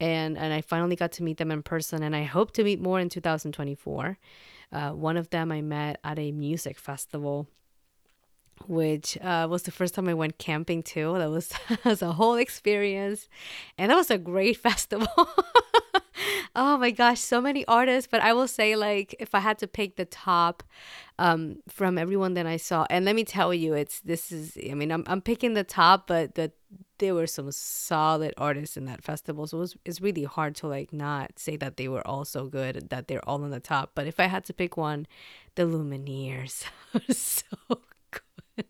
and 0.00 0.36
and 0.36 0.52
I 0.52 0.60
finally 0.60 0.96
got 0.96 1.12
to 1.12 1.22
meet 1.22 1.38
them 1.38 1.50
in 1.50 1.62
person, 1.62 2.02
and 2.02 2.14
I 2.14 2.24
hope 2.24 2.52
to 2.52 2.64
meet 2.64 2.80
more 2.80 3.00
in 3.00 3.08
2024. 3.08 4.18
Uh, 4.72 4.90
one 4.90 5.16
of 5.16 5.30
them 5.30 5.52
I 5.52 5.62
met 5.62 6.00
at 6.04 6.18
a 6.18 6.32
music 6.32 6.78
festival, 6.78 7.46
which 8.66 9.16
uh, 9.18 9.46
was 9.48 9.62
the 9.62 9.70
first 9.70 9.94
time 9.94 10.08
I 10.08 10.14
went 10.14 10.38
camping 10.38 10.82
too. 10.82 11.14
That 11.18 11.30
was, 11.30 11.48
that 11.68 11.84
was 11.84 12.02
a 12.02 12.12
whole 12.12 12.34
experience, 12.34 13.28
and 13.78 13.90
that 13.90 13.96
was 13.96 14.10
a 14.10 14.18
great 14.18 14.56
festival. 14.68 15.30
oh 16.56 16.76
my 16.78 16.90
gosh, 16.90 17.20
so 17.20 17.40
many 17.40 17.64
artists. 17.66 18.08
But 18.10 18.22
I 18.22 18.32
will 18.32 18.48
say, 18.48 18.76
like, 18.76 19.14
if 19.18 19.34
I 19.34 19.40
had 19.40 19.58
to 19.58 19.68
pick 19.68 19.96
the 19.96 20.04
top 20.04 20.62
um, 21.18 21.62
from 21.68 21.96
everyone 21.96 22.34
that 22.34 22.46
I 22.46 22.56
saw, 22.56 22.86
and 22.90 23.04
let 23.04 23.14
me 23.14 23.24
tell 23.24 23.54
you, 23.54 23.74
it's 23.74 24.00
this 24.00 24.32
is, 24.32 24.58
I 24.68 24.74
mean, 24.74 24.90
I'm, 24.90 25.04
I'm 25.06 25.20
picking 25.20 25.54
the 25.54 25.64
top, 25.64 26.06
but 26.06 26.34
the, 26.34 26.52
there 26.98 27.14
were 27.14 27.26
some 27.26 27.50
solid 27.52 28.34
artists 28.36 28.76
in 28.76 28.84
that 28.86 29.02
festival. 29.02 29.46
So 29.46 29.58
it 29.58 29.60
was, 29.60 29.76
it's 29.84 30.00
really 30.00 30.24
hard 30.24 30.54
to, 30.56 30.66
like, 30.66 30.92
not 30.92 31.38
say 31.38 31.56
that 31.56 31.76
they 31.76 31.88
were 31.88 32.06
all 32.06 32.24
so 32.24 32.46
good, 32.46 32.88
that 32.90 33.08
they're 33.08 33.26
all 33.28 33.42
on 33.42 33.50
the 33.50 33.60
top. 33.60 33.92
But 33.94 34.06
if 34.06 34.18
I 34.20 34.26
had 34.26 34.44
to 34.46 34.52
pick 34.52 34.76
one, 34.76 35.06
the 35.54 35.62
Lumineers 35.62 36.64
are 36.94 37.12
so 37.12 37.80
good. 38.10 38.66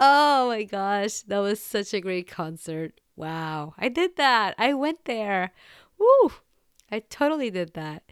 oh 0.00 0.48
my 0.48 0.64
gosh, 0.64 1.22
that 1.22 1.38
was 1.38 1.60
such 1.60 1.94
a 1.94 2.00
great 2.00 2.28
concert. 2.28 3.00
Wow, 3.16 3.74
I 3.78 3.88
did 3.88 4.16
that. 4.16 4.54
I 4.58 4.74
went 4.74 5.04
there. 5.04 5.52
Woo! 5.98 6.32
I 6.90 7.00
totally 7.00 7.50
did 7.50 7.74
that. 7.74 8.04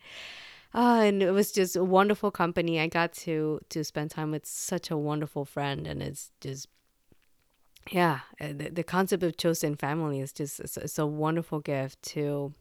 Uh, 0.74 1.00
and 1.04 1.22
it 1.22 1.30
was 1.30 1.52
just 1.52 1.76
a 1.76 1.84
wonderful 1.84 2.30
company. 2.30 2.80
I 2.80 2.86
got 2.86 3.12
to 3.24 3.60
to 3.70 3.82
spend 3.82 4.10
time 4.10 4.30
with 4.30 4.44
such 4.44 4.90
a 4.90 4.96
wonderful 4.96 5.44
friend, 5.44 5.86
and 5.86 6.02
it's 6.02 6.32
just 6.40 6.68
yeah, 7.90 8.20
uh, 8.40 8.48
the, 8.48 8.70
the 8.70 8.84
concept 8.84 9.22
of 9.22 9.36
chosen 9.36 9.76
family 9.76 10.20
is 10.20 10.32
just 10.32 10.60
it's, 10.60 10.76
it's 10.76 10.98
a 10.98 11.06
wonderful 11.06 11.60
gift 11.60 12.02
to 12.02 12.52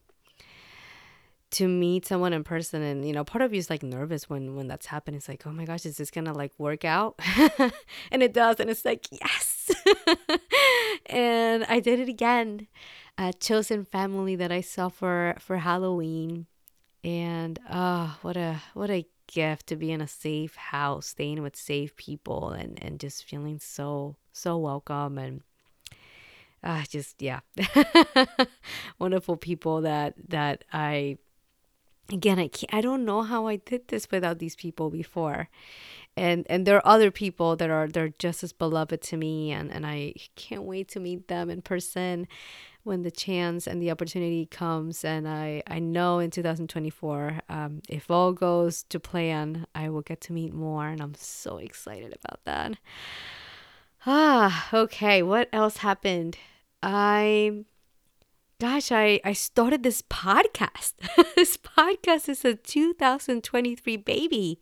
to 1.51 1.67
meet 1.67 2.05
someone 2.05 2.33
in 2.33 2.43
person. 2.43 2.81
And 2.81 3.05
you 3.07 3.13
know 3.13 3.23
part 3.23 3.41
of 3.41 3.53
you 3.53 3.59
is 3.59 3.69
like 3.69 3.83
nervous 3.83 4.29
when 4.29 4.55
when 4.55 4.67
that's 4.67 4.87
happening. 4.87 5.17
It's 5.17 5.29
like 5.29 5.45
oh 5.45 5.51
my 5.51 5.65
gosh 5.65 5.85
is 5.85 5.97
this 5.97 6.11
gonna 6.11 6.33
like 6.33 6.53
work 6.57 6.85
out? 6.85 7.19
And 8.11 8.23
it 8.23 8.33
does 8.33 8.59
and 8.59 8.69
it's 8.69 8.85
like 8.85 9.07
yes! 9.11 9.71
And 11.07 11.65
i 11.65 11.79
did 11.79 11.99
it 11.99 12.09
again 12.09 12.67
a 13.17 13.33
chosen 13.33 13.85
family 13.85 14.35
that 14.35 14.51
I 14.51 14.61
saw 14.61 14.89
for 14.89 15.35
for 15.39 15.57
Halloween, 15.57 16.47
and 17.03 17.59
oh, 17.69 18.17
what 18.21 18.37
a 18.37 18.61
what 18.73 18.89
a 18.89 19.07
gift 19.27 19.67
to 19.67 19.75
be 19.75 19.91
in 19.91 20.01
a 20.01 20.07
safe 20.07 20.55
house, 20.55 21.07
staying 21.07 21.41
with 21.41 21.55
safe 21.55 21.95
people, 21.95 22.49
and 22.49 22.81
and 22.83 22.99
just 22.99 23.23
feeling 23.23 23.59
so 23.59 24.15
so 24.35 24.57
welcome 24.57 25.17
and 25.17 25.41
uh, 26.61 26.83
just 26.89 27.21
yeah, 27.21 27.41
wonderful 28.99 29.37
people 29.37 29.81
that 29.81 30.15
that 30.29 30.63
I 30.73 31.17
again 32.11 32.39
I 32.39 32.47
can't, 32.47 32.73
I 32.73 32.81
don't 32.81 33.05
know 33.05 33.21
how 33.21 33.47
I 33.47 33.57
did 33.57 33.87
this 33.87 34.07
without 34.11 34.39
these 34.39 34.55
people 34.55 34.89
before. 34.89 35.47
And 36.17 36.45
and 36.49 36.65
there 36.65 36.77
are 36.77 36.87
other 36.87 37.11
people 37.11 37.55
that 37.55 37.69
are 37.69 37.87
they're 37.87 38.13
just 38.17 38.43
as 38.43 38.51
beloved 38.51 39.01
to 39.03 39.17
me 39.17 39.51
and 39.51 39.71
and 39.71 39.85
I 39.85 40.15
can't 40.35 40.63
wait 40.63 40.89
to 40.89 40.99
meet 40.99 41.27
them 41.27 41.49
in 41.49 41.61
person 41.61 42.27
when 42.83 43.03
the 43.03 43.11
chance 43.11 43.67
and 43.67 43.81
the 43.81 43.91
opportunity 43.91 44.47
comes. 44.47 45.05
And 45.05 45.27
I 45.27 45.61
I 45.67 45.79
know 45.79 46.19
in 46.19 46.31
2024 46.31 47.41
um, 47.47 47.81
if 47.87 48.09
all 48.09 48.33
goes 48.33 48.83
to 48.89 48.99
plan 48.99 49.67
I 49.75 49.89
will 49.89 50.01
get 50.01 50.19
to 50.21 50.33
meet 50.33 50.53
more 50.53 50.87
and 50.87 50.99
I'm 50.99 51.13
so 51.13 51.57
excited 51.57 52.17
about 52.23 52.43
that 52.45 52.77
ah 54.05 54.69
okay 54.73 55.21
what 55.23 55.49
else 55.51 55.77
happened 55.77 56.37
I 56.81 57.65
gosh 58.59 58.91
I 58.91 59.19
I 59.23 59.33
started 59.33 59.83
this 59.83 60.01
podcast 60.03 60.93
this 61.35 61.57
podcast 61.57 62.29
is 62.29 62.45
a 62.45 62.55
2023 62.55 63.97
baby 63.97 64.59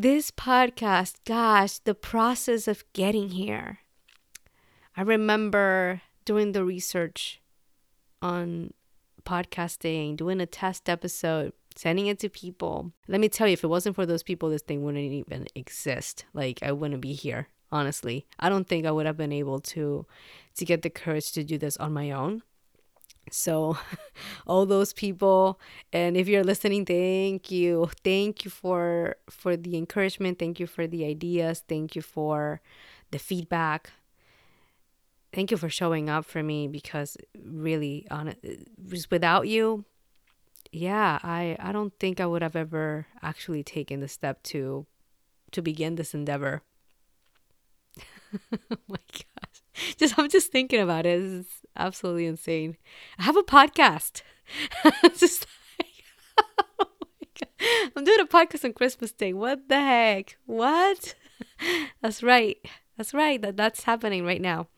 this 0.00 0.30
podcast, 0.30 1.16
gosh, 1.24 1.80
the 1.80 1.92
process 1.92 2.68
of 2.68 2.84
getting 2.92 3.30
here. 3.30 3.80
I 4.96 5.02
remember 5.02 6.02
doing 6.24 6.52
the 6.52 6.64
research 6.64 7.42
on 8.22 8.74
podcasting, 9.24 10.16
doing 10.16 10.40
a 10.40 10.46
test 10.46 10.88
episode, 10.88 11.52
sending 11.74 12.06
it 12.06 12.20
to 12.20 12.28
people. 12.28 12.92
Let 13.08 13.20
me 13.20 13.28
tell 13.28 13.48
you, 13.48 13.54
if 13.54 13.64
it 13.64 13.66
wasn't 13.66 13.96
for 13.96 14.06
those 14.06 14.22
people, 14.22 14.50
this 14.50 14.62
thing 14.62 14.84
wouldn't 14.84 15.02
even 15.02 15.48
exist. 15.56 16.26
Like 16.32 16.60
I 16.62 16.70
wouldn't 16.70 17.00
be 17.00 17.12
here, 17.12 17.48
honestly. 17.70 18.26
I 18.38 18.48
don't 18.48 18.66
think 18.66 18.86
I 18.86 18.90
would 18.90 19.06
have 19.06 19.16
been 19.16 19.32
able 19.32 19.60
to 19.60 20.06
to 20.56 20.64
get 20.64 20.82
the 20.82 20.90
courage 20.90 21.32
to 21.32 21.44
do 21.44 21.58
this 21.58 21.76
on 21.76 21.92
my 21.92 22.10
own. 22.10 22.42
So, 23.30 23.78
all 24.46 24.66
those 24.66 24.92
people, 24.92 25.60
and 25.92 26.16
if 26.16 26.28
you're 26.28 26.44
listening, 26.44 26.86
thank 26.86 27.50
you, 27.50 27.90
thank 28.02 28.44
you 28.44 28.50
for 28.50 29.16
for 29.28 29.56
the 29.56 29.76
encouragement, 29.76 30.38
thank 30.38 30.58
you 30.60 30.66
for 30.66 30.86
the 30.86 31.04
ideas, 31.04 31.62
thank 31.68 31.94
you 31.94 32.02
for 32.02 32.60
the 33.10 33.18
feedback, 33.18 33.90
thank 35.32 35.50
you 35.50 35.56
for 35.56 35.68
showing 35.68 36.08
up 36.08 36.24
for 36.24 36.42
me 36.42 36.68
because 36.68 37.16
really, 37.38 38.06
on 38.10 38.34
just 38.88 39.10
without 39.10 39.48
you, 39.48 39.84
yeah, 40.72 41.18
I 41.22 41.56
I 41.60 41.72
don't 41.72 41.92
think 41.98 42.20
I 42.20 42.26
would 42.26 42.42
have 42.42 42.56
ever 42.56 43.06
actually 43.22 43.62
taken 43.62 44.00
the 44.00 44.08
step 44.08 44.42
to 44.44 44.86
to 45.52 45.62
begin 45.62 45.96
this 45.96 46.14
endeavor. 46.14 46.62
oh 48.52 48.76
my 48.88 48.98
gosh. 49.12 49.96
Just 49.96 50.18
I'm 50.18 50.28
just 50.28 50.50
thinking 50.50 50.80
about 50.80 51.06
it. 51.06 51.20
It's 51.22 51.60
absolutely 51.76 52.26
insane. 52.26 52.76
I 53.18 53.22
have 53.22 53.36
a 53.36 53.42
podcast. 53.42 54.22
just 55.16 55.46
like, 55.78 56.46
oh. 56.80 56.86
I'm 57.96 58.04
doing 58.04 58.20
a 58.20 58.26
podcast 58.26 58.64
on 58.64 58.72
Christmas 58.72 59.12
Day. 59.12 59.32
What 59.32 59.68
the 59.68 59.80
heck? 59.80 60.36
What? 60.46 61.14
That's 62.02 62.22
right. 62.22 62.56
That's 62.96 63.14
right. 63.14 63.40
That 63.40 63.56
that's 63.56 63.84
happening 63.84 64.24
right 64.24 64.40
now. 64.40 64.68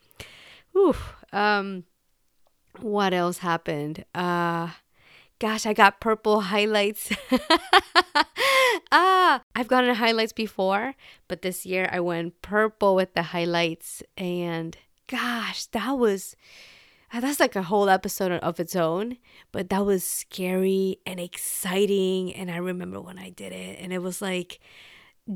Whew. 0.72 0.96
Um 1.32 1.84
what 2.80 3.12
else 3.12 3.38
happened? 3.38 4.04
Uh 4.14 4.70
gosh, 5.40 5.66
I 5.66 5.72
got 5.72 6.00
purple 6.00 6.42
highlights. 6.42 7.10
ah, 8.92 9.42
I've 9.56 9.66
gotten 9.66 9.94
highlights 9.94 10.32
before, 10.32 10.94
but 11.26 11.42
this 11.42 11.66
year 11.66 11.88
I 11.90 11.98
went 11.98 12.40
purple 12.42 12.94
with 12.94 13.14
the 13.14 13.22
highlights. 13.22 14.02
And 14.16 14.76
gosh, 15.08 15.66
that 15.66 15.92
was, 15.92 16.36
ah, 17.12 17.20
that's 17.20 17.40
like 17.40 17.56
a 17.56 17.62
whole 17.62 17.88
episode 17.88 18.32
of 18.32 18.60
its 18.60 18.76
own, 18.76 19.16
but 19.50 19.70
that 19.70 19.84
was 19.84 20.04
scary 20.04 20.98
and 21.06 21.18
exciting. 21.18 22.34
And 22.34 22.50
I 22.50 22.58
remember 22.58 23.00
when 23.00 23.18
I 23.18 23.30
did 23.30 23.52
it, 23.52 23.80
and 23.80 23.92
it 23.92 24.02
was 24.02 24.22
like, 24.22 24.60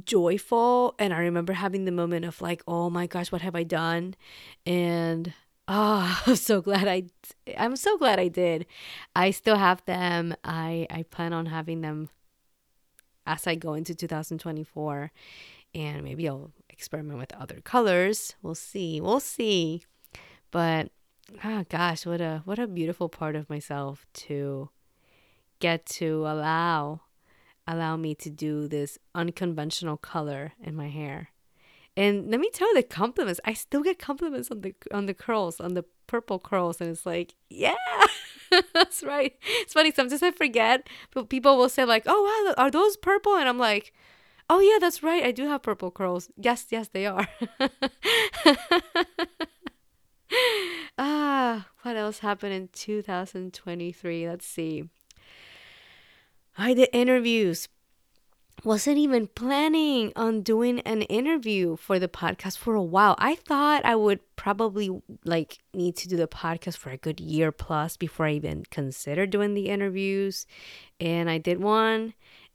joyful 0.04 0.94
and 0.99 1.14
i 1.14 1.18
remember 1.18 1.52
having 1.52 1.84
the 1.84 1.92
moment 1.92 2.25
of 2.25 2.40
like 2.40 2.64
oh 2.66 2.90
my 2.90 3.06
gosh 3.06 3.30
what 3.30 3.42
have 3.42 3.54
i 3.54 3.62
done 3.62 4.16
and 4.66 5.32
Oh, 5.66 6.23
I'm 6.26 6.37
so 6.37 6.61
glad 6.61 6.88
I 6.88 7.04
I'm 7.56 7.76
so 7.76 7.97
glad 7.99 8.18
I 8.18 8.28
did. 8.28 8.66
I 9.14 9.30
still 9.30 9.56
have 9.56 9.85
them. 9.85 10.35
I 10.44 10.87
I 10.90 11.04
plan 11.04 11.33
on 11.33 11.47
having 11.47 11.80
them 11.80 12.09
as 13.26 13.47
I 13.47 13.54
go 13.54 13.75
into 13.75 13.94
2024 13.94 15.11
and 15.75 16.04
maybe 16.04 16.28
I'll 16.28 16.52
experiment 16.68 17.18
with 17.18 17.33
other 17.35 17.61
colors. 17.62 18.35
We'll 18.42 18.54
see. 18.54 19.00
We'll 19.00 19.21
see. 19.21 19.83
But 20.50 20.90
oh 21.42 21.64
gosh, 21.68 22.06
what 22.06 22.21
a 22.21 22.42
what 22.44 22.59
a 22.59 22.66
beautiful 22.66 23.09
part 23.09 23.37
of 23.37 23.50
myself 23.50 24.06
to 24.14 24.71
get 25.61 25.87
to 25.87 26.26
allow 26.26 27.02
allow 27.66 27.97
me 27.97 28.14
to 28.14 28.28
do 28.28 28.68
this 28.68 28.99
unconventional 29.14 29.97
color 29.97 30.52
in 30.62 30.76
my 30.76 30.88
hair. 30.88 31.30
And 31.96 32.30
let 32.30 32.40
me 32.40 32.50
tell 32.52 32.68
you 32.68 32.74
the 32.74 32.82
compliments. 32.82 33.40
I 33.44 33.54
still 33.54 33.82
get 33.82 33.98
compliments 33.98 34.50
on 34.50 34.62
the 34.62 34.74
on 34.92 35.06
the 35.06 35.14
curls, 35.14 35.60
on 35.60 35.74
the 35.74 35.84
purple 36.06 36.38
curls, 36.40 36.80
and 36.80 36.90
it's 36.90 37.06
like, 37.06 37.34
yeah, 37.48 37.76
that's 38.74 39.02
right. 39.02 39.36
It's 39.60 39.72
funny. 39.72 39.92
Sometimes 39.92 40.22
I 40.22 40.32
forget, 40.32 40.88
but 41.12 41.28
people 41.28 41.56
will 41.56 41.68
say 41.68 41.84
like, 41.84 42.02
"Oh 42.06 42.22
wow, 42.22 42.54
are 42.64 42.70
those 42.70 42.96
purple?" 42.96 43.36
And 43.36 43.48
I'm 43.48 43.58
like, 43.58 43.92
"Oh 44.50 44.60
yeah, 44.60 44.78
that's 44.80 45.02
right. 45.02 45.24
I 45.24 45.30
do 45.30 45.46
have 45.48 45.62
purple 45.62 45.90
curls. 45.92 46.30
Yes, 46.36 46.66
yes, 46.70 46.88
they 46.88 47.06
are." 47.06 47.28
ah, 50.98 51.68
what 51.82 51.96
else 51.96 52.18
happened 52.20 52.54
in 52.54 52.68
2023? 52.72 54.28
Let's 54.28 54.46
see. 54.46 54.88
I 56.56 56.74
did 56.74 56.88
interviews 56.92 57.68
wasn't 58.64 58.99
even 58.99 59.26
planning 59.26 60.12
on 60.16 60.42
doing 60.42 60.80
an 60.80 61.02
interview 61.02 61.76
for 61.76 61.99
the 61.99 62.09
podcast 62.09 62.59
for 62.59 62.75
a 62.75 62.83
while. 62.83 63.14
I 63.18 63.35
thought 63.35 63.85
I 63.85 63.97
would 63.97 64.21
probably 64.37 64.90
like 65.25 65.59
need 65.73 65.97
to 65.97 66.09
do 66.09 66.16
the 66.16 66.26
podcast 66.26 66.76
for 66.76 66.90
a 66.90 66.97
good 66.97 67.21
year 67.21 67.52
plus 67.52 67.97
before 67.97 68.26
I 68.26 68.33
even 68.33 68.64
consider 68.71 69.26
doing 69.26 69.54
the 69.54 69.68
interviews. 69.68 70.47
And 71.00 71.28
I 71.28 71.38
did 71.38 71.61
one 71.61 72.14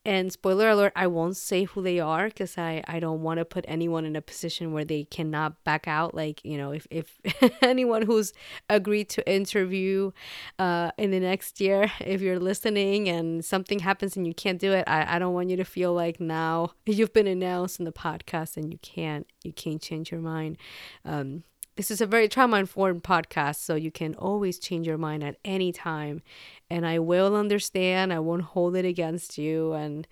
and 0.10 0.34
spoiler 0.34 0.70
alert, 0.70 0.92
I 0.96 1.06
won't 1.06 1.38
say 1.38 1.66
who 1.66 1.84
they 1.84 2.00
are 2.00 2.30
because 2.30 2.58
I, 2.58 2.84
I 2.88 3.00
don't 3.00 3.22
want 3.22 3.38
to 3.38 3.46
put 3.46 3.64
anyone 3.68 4.06
in 4.06 4.16
a 4.16 4.24
position 4.24 4.74
where 4.74 4.84
they 4.84 5.04
cannot 5.04 5.64
back 5.64 5.88
out. 5.88 6.16
Like, 6.16 6.44
you 6.44 6.58
know, 6.58 6.72
if, 6.72 6.88
if 6.90 7.20
anyone 7.62 8.02
who's 8.02 8.34
agreed 8.72 9.10
to 9.10 9.32
interview 9.32 10.10
uh, 10.58 10.90
in 10.98 11.12
the 11.12 11.20
next 11.20 11.62
year, 11.62 11.92
if 12.00 12.22
you're 12.22 12.40
listening 12.40 13.08
and 13.08 13.46
something 13.46 13.78
happens 13.78 14.18
and 14.18 14.26
you 14.26 14.34
can't 14.34 14.58
do 14.58 14.72
it, 14.72 14.84
I, 14.88 15.18
I 15.18 15.20
don't 15.20 15.36
want 15.36 15.52
you 15.52 15.58
to 15.58 15.64
feel 15.64 15.94
like 15.94 16.20
now 16.20 16.72
you've 16.88 17.14
been 17.14 17.28
announced 17.28 17.78
in 17.78 17.86
the 17.86 17.92
podcast 17.92 18.58
and 18.58 18.72
you 18.72 18.80
can't 18.82 19.28
you 19.44 19.54
can't 19.54 19.80
change 19.80 20.12
your 20.12 20.22
mind. 20.22 20.58
Um, 21.06 21.44
this 21.80 21.90
is 21.90 22.02
a 22.02 22.06
very 22.06 22.28
trauma 22.28 22.58
informed 22.58 23.06
podcast, 23.06 23.56
so 23.62 23.74
you 23.76 23.90
can 23.90 24.14
always 24.16 24.60
change 24.60 24.86
your 24.86 24.98
mind 24.98 25.24
at 25.24 25.38
any 25.46 25.72
time. 25.72 26.22
And 26.70 26.86
I 26.86 27.00
will 27.00 27.38
understand, 27.38 28.12
I 28.12 28.20
won't 28.20 28.42
hold 28.42 28.76
it 28.76 28.84
against 28.84 29.38
you. 29.38 29.72
And, 29.72 30.06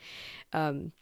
um, 0.53 0.93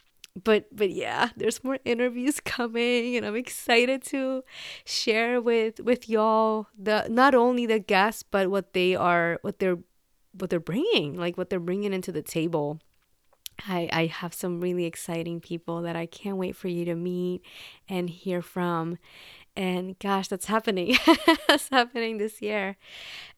but 0.44 0.66
but 0.76 0.90
yeah 0.90 1.30
there's 1.38 1.64
more 1.64 1.78
interviews 1.86 2.40
coming 2.44 3.16
and 3.16 3.26
i'm 3.26 3.38
excited 3.38 4.04
to 4.04 4.44
share 4.84 5.40
with 5.40 5.80
with 5.80 6.10
y'all 6.10 6.68
the 6.78 7.08
not 7.10 7.34
only 7.34 7.66
the 7.66 7.80
guests 7.80 8.22
but 8.22 8.52
what 8.52 8.74
they 8.74 8.94
are 8.94 9.40
what 9.44 9.60
they're 9.60 9.78
what 10.34 10.50
they're 10.50 10.60
bringing 10.60 11.16
like 11.16 11.38
what 11.38 11.50
they're 11.50 11.58
bringing 11.58 11.94
into 11.94 12.12
the 12.12 12.22
table 12.22 12.82
I, 13.68 13.90
I 13.92 14.06
have 14.08 14.34
some 14.34 14.60
really 14.60 14.84
exciting 14.84 15.40
people 15.40 15.84
that 15.84 15.96
I 15.96 16.08
can't 16.08 16.36
wait 16.36 16.58
for 16.58 16.68
you 16.68 16.84
to 16.86 16.96
meet 16.96 17.42
and 17.88 18.10
hear 18.10 18.42
from 18.42 18.98
and 19.56 19.98
gosh 20.00 20.28
that's 20.28 20.46
happening. 20.46 20.98
That's 21.48 21.70
happening 21.70 22.18
this 22.18 22.42
year. 22.42 22.78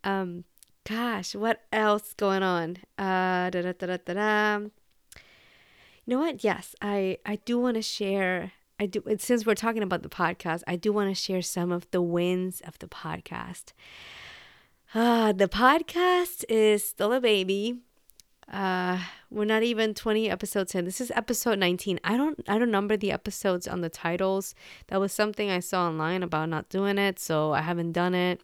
Um 0.03 0.43
gosh 0.88 1.36
what 1.36 1.62
else 1.71 2.13
going 2.13 2.43
on? 2.43 2.77
Uh 2.97 3.49
da, 3.49 3.62
da, 3.62 3.73
da, 3.73 3.97
da, 3.97 4.13
da, 4.13 4.58
you 4.58 4.69
know 6.08 6.19
what? 6.19 6.43
Yes 6.43 6.75
i 6.82 7.17
i 7.25 7.36
do 7.45 7.60
want 7.60 7.75
to 7.75 7.82
share 7.82 8.53
i 8.80 8.86
do 8.86 9.03
since 9.17 9.45
we're 9.45 9.56
talking 9.56 9.84
about 9.84 10.03
the 10.03 10.10
podcast 10.10 10.63
i 10.67 10.75
do 10.75 10.93
want 10.93 11.10
to 11.10 11.15
share 11.15 11.41
some 11.41 11.71
of 11.71 11.89
the 11.91 12.01
wins 12.01 12.62
of 12.62 12.80
the 12.80 12.88
podcast. 12.88 13.73
Uh 14.93 15.34
the 15.34 15.49
podcast 15.49 16.45
is 16.49 16.84
still 16.84 17.12
a 17.13 17.19
baby 17.21 17.82
uh 18.52 19.00
we're 19.30 19.46
not 19.46 19.64
even 19.64 19.94
20 19.94 20.30
episodes 20.30 20.74
in. 20.74 20.86
This 20.86 21.02
is 21.02 21.12
episode 21.12 21.60
19 21.60 22.00
i 22.04 22.16
don't 22.16 22.40
i 22.48 22.58
don't 22.58 22.72
number 22.72 22.96
the 22.96 23.12
episodes 23.12 23.68
on 23.68 23.82
the 23.82 23.90
titles. 23.90 24.56
That 24.88 25.00
was 25.00 25.12
something 25.12 25.50
i 25.50 25.60
saw 25.60 25.88
online 25.88 26.24
about 26.24 26.50
not 26.50 26.70
doing 26.70 26.98
it 26.98 27.20
so 27.20 27.52
i 27.54 27.62
haven't 27.62 27.92
done 27.92 28.16
it. 28.16 28.42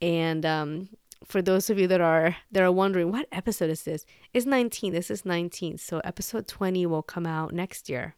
And 0.00 0.44
um 0.44 0.88
for 1.24 1.40
those 1.40 1.70
of 1.70 1.78
you 1.78 1.86
that 1.86 2.00
are 2.00 2.36
that 2.50 2.62
are 2.62 2.72
wondering 2.72 3.10
what 3.10 3.26
episode 3.32 3.70
is 3.70 3.84
this? 3.84 4.04
It's 4.34 4.44
19 4.44 4.92
this 4.92 5.10
is 5.10 5.24
19 5.24 5.78
so 5.78 6.00
episode 6.04 6.46
20 6.46 6.84
will 6.86 7.02
come 7.02 7.26
out 7.26 7.54
next 7.54 7.88
year. 7.88 8.16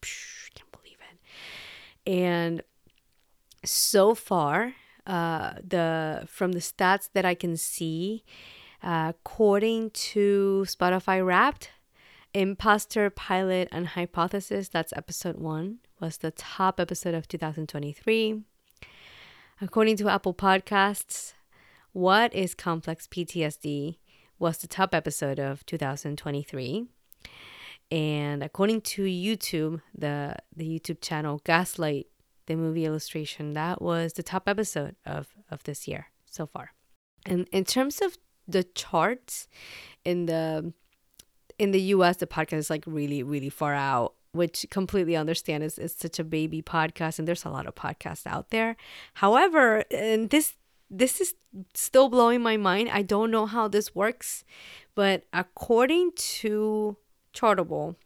Psh, 0.00 0.54
can't 0.54 0.70
believe 0.70 0.98
it. 1.10 2.10
And 2.10 2.62
so 3.64 4.14
far 4.14 4.74
uh 5.08 5.54
the 5.66 6.22
from 6.26 6.52
the 6.52 6.60
stats 6.60 7.10
that 7.14 7.24
i 7.24 7.34
can 7.34 7.56
see 7.56 8.24
uh, 8.84 9.12
according 9.16 9.90
to 9.90 10.64
Spotify 10.68 11.24
Wrapped, 11.24 11.70
Imposter 12.34 13.08
Pilot 13.08 13.68
and 13.72 13.88
Hypothesis, 13.88 14.68
that's 14.68 14.92
episode 14.94 15.36
one, 15.36 15.78
was 16.00 16.18
the 16.18 16.30
top 16.30 16.78
episode 16.78 17.14
of 17.14 17.26
2023. 17.26 18.42
According 19.60 19.96
to 19.96 20.08
Apple 20.08 20.34
Podcasts, 20.34 21.32
What 21.92 22.34
is 22.34 22.54
Complex 22.54 23.06
PTSD 23.06 23.96
was 24.38 24.58
the 24.58 24.66
top 24.66 24.94
episode 24.94 25.38
of 25.38 25.64
2023. 25.64 26.86
And 27.90 28.42
according 28.42 28.82
to 28.82 29.04
YouTube, 29.04 29.80
the, 29.96 30.36
the 30.54 30.78
YouTube 30.78 31.00
channel 31.00 31.40
Gaslight, 31.44 32.08
the 32.46 32.56
movie 32.56 32.84
illustration, 32.84 33.54
that 33.54 33.80
was 33.80 34.12
the 34.12 34.22
top 34.22 34.48
episode 34.48 34.96
of, 35.06 35.28
of 35.50 35.62
this 35.64 35.88
year 35.88 36.08
so 36.26 36.46
far. 36.46 36.72
And 37.24 37.48
in 37.52 37.64
terms 37.64 38.02
of 38.02 38.18
the 38.46 38.64
charts 38.64 39.48
in 40.04 40.26
the 40.26 40.72
in 41.58 41.70
the 41.70 41.80
US 41.80 42.16
the 42.16 42.26
podcast 42.26 42.58
is 42.58 42.70
like 42.70 42.84
really 42.86 43.22
really 43.22 43.48
far 43.50 43.74
out 43.74 44.14
which 44.32 44.66
completely 44.70 45.16
understand 45.16 45.62
is 45.62 45.78
it's 45.78 45.96
such 45.96 46.18
a 46.18 46.24
baby 46.24 46.60
podcast 46.60 47.18
and 47.18 47.28
there's 47.28 47.44
a 47.44 47.50
lot 47.50 47.66
of 47.66 47.74
podcasts 47.74 48.26
out 48.26 48.50
there. 48.50 48.76
However 49.14 49.84
and 49.90 50.30
this 50.30 50.54
this 50.90 51.20
is 51.20 51.34
still 51.72 52.08
blowing 52.08 52.42
my 52.42 52.56
mind. 52.56 52.90
I 52.92 53.02
don't 53.02 53.30
know 53.30 53.46
how 53.46 53.68
this 53.68 53.94
works 53.94 54.44
but 54.94 55.24
according 55.32 56.12
to 56.16 56.96
chartable 57.32 57.96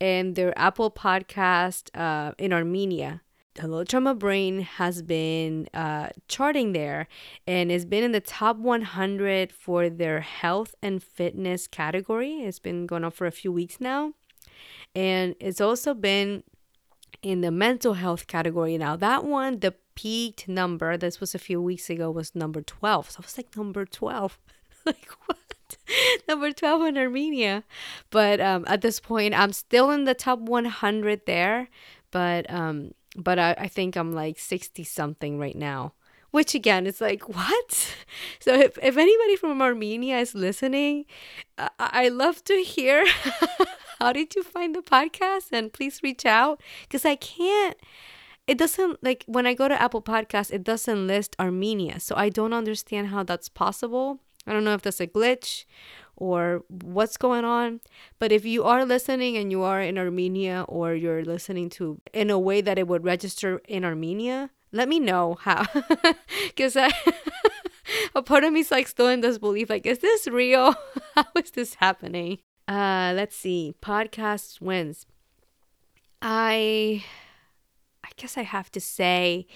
and 0.00 0.34
their 0.34 0.56
apple 0.58 0.90
podcast 0.90 1.90
uh, 1.98 2.32
in 2.38 2.52
armenia 2.52 3.22
Hello 3.60 3.84
Trauma 3.84 4.14
Brain 4.14 4.60
has 4.62 5.02
been 5.02 5.68
uh, 5.74 6.08
charting 6.26 6.72
there 6.72 7.06
and 7.46 7.70
it's 7.70 7.84
been 7.84 8.02
in 8.02 8.12
the 8.12 8.20
top 8.20 8.56
100 8.56 9.52
for 9.52 9.90
their 9.90 10.22
health 10.22 10.74
and 10.80 11.02
fitness 11.02 11.66
category. 11.66 12.40
It's 12.40 12.58
been 12.58 12.86
going 12.86 13.04
on 13.04 13.10
for 13.10 13.26
a 13.26 13.30
few 13.30 13.52
weeks 13.52 13.78
now. 13.78 14.14
And 14.94 15.34
it's 15.38 15.60
also 15.60 15.92
been 15.92 16.44
in 17.22 17.42
the 17.42 17.50
mental 17.50 17.92
health 17.92 18.26
category. 18.26 18.78
Now, 18.78 18.96
that 18.96 19.24
one, 19.24 19.60
the 19.60 19.74
peaked 19.94 20.48
number, 20.48 20.96
this 20.96 21.20
was 21.20 21.34
a 21.34 21.38
few 21.38 21.60
weeks 21.60 21.90
ago, 21.90 22.10
was 22.10 22.34
number 22.34 22.62
12. 22.62 23.10
So 23.10 23.18
I 23.20 23.22
was 23.22 23.36
like, 23.36 23.54
number 23.54 23.84
12. 23.84 24.38
like, 24.86 25.10
what? 25.26 25.76
number 26.26 26.52
12 26.52 26.82
in 26.86 26.96
Armenia. 26.96 27.64
But 28.08 28.40
um, 28.40 28.64
at 28.66 28.80
this 28.80 28.98
point, 28.98 29.38
I'm 29.38 29.52
still 29.52 29.90
in 29.90 30.04
the 30.04 30.14
top 30.14 30.38
100 30.38 31.26
there. 31.26 31.68
But 32.10 32.50
um, 32.50 32.92
but 33.16 33.38
I, 33.38 33.54
I 33.58 33.68
think 33.68 33.96
I'm 33.96 34.12
like 34.12 34.38
60 34.38 34.84
something 34.84 35.38
right 35.38 35.56
now. 35.56 35.92
Which 36.30 36.54
again, 36.54 36.86
it's 36.86 37.00
like, 37.00 37.28
what? 37.28 37.94
So 38.40 38.54
if, 38.54 38.78
if 38.82 38.96
anybody 38.96 39.36
from 39.36 39.62
Armenia 39.62 40.18
is 40.18 40.34
listening, 40.34 41.04
I, 41.58 41.68
I 41.78 42.08
love 42.08 42.42
to 42.44 42.54
hear 42.62 43.04
how 44.00 44.12
did 44.12 44.34
you 44.34 44.42
find 44.42 44.74
the 44.74 44.80
podcast? 44.80 45.52
And 45.52 45.72
please 45.72 46.00
reach 46.02 46.26
out 46.26 46.60
because 46.82 47.04
I 47.04 47.14
can't 47.14 47.76
it 48.46 48.58
doesn't 48.58 49.02
like 49.02 49.24
when 49.26 49.46
I 49.46 49.54
go 49.54 49.68
to 49.68 49.80
Apple 49.80 50.02
Podcasts, 50.02 50.52
it 50.52 50.64
doesn't 50.64 51.06
list 51.06 51.36
Armenia. 51.38 52.00
So 52.00 52.16
I 52.16 52.28
don't 52.28 52.52
understand 52.52 53.08
how 53.08 53.22
that's 53.22 53.48
possible. 53.48 54.18
I 54.46 54.52
don't 54.52 54.64
know 54.64 54.74
if 54.74 54.82
that's 54.82 55.00
a 55.00 55.06
glitch 55.06 55.64
or 56.22 56.62
what's 56.68 57.16
going 57.16 57.44
on. 57.44 57.80
But 58.20 58.30
if 58.30 58.44
you 58.44 58.62
are 58.62 58.84
listening 58.84 59.36
and 59.36 59.50
you 59.50 59.62
are 59.62 59.82
in 59.82 59.98
Armenia 59.98 60.64
or 60.68 60.94
you're 60.94 61.24
listening 61.24 61.68
to 61.70 62.00
in 62.12 62.30
a 62.30 62.38
way 62.38 62.60
that 62.60 62.78
it 62.78 62.86
would 62.86 63.02
register 63.02 63.60
in 63.66 63.84
Armenia, 63.84 64.50
let 64.70 64.88
me 64.88 65.00
know 65.00 65.36
how. 65.40 65.66
Because 66.46 66.76
a 68.14 68.22
part 68.22 68.44
of 68.44 68.52
me 68.52 68.60
is 68.60 68.70
like 68.70 68.86
still 68.86 69.08
in 69.08 69.20
this 69.20 69.38
belief 69.38 69.68
like 69.68 69.84
is 69.86 69.98
this 69.98 70.28
real 70.28 70.74
how 71.14 71.24
is 71.36 71.50
this 71.50 71.74
happening 71.74 72.38
uh 72.68 73.12
let's 73.14 73.36
see 73.36 73.74
podcast 73.82 74.60
wins 74.60 75.06
i 76.20 77.02
i 78.04 78.08
guess 78.16 78.38
i 78.38 78.42
have 78.42 78.70
to 78.70 78.80
say 78.80 79.46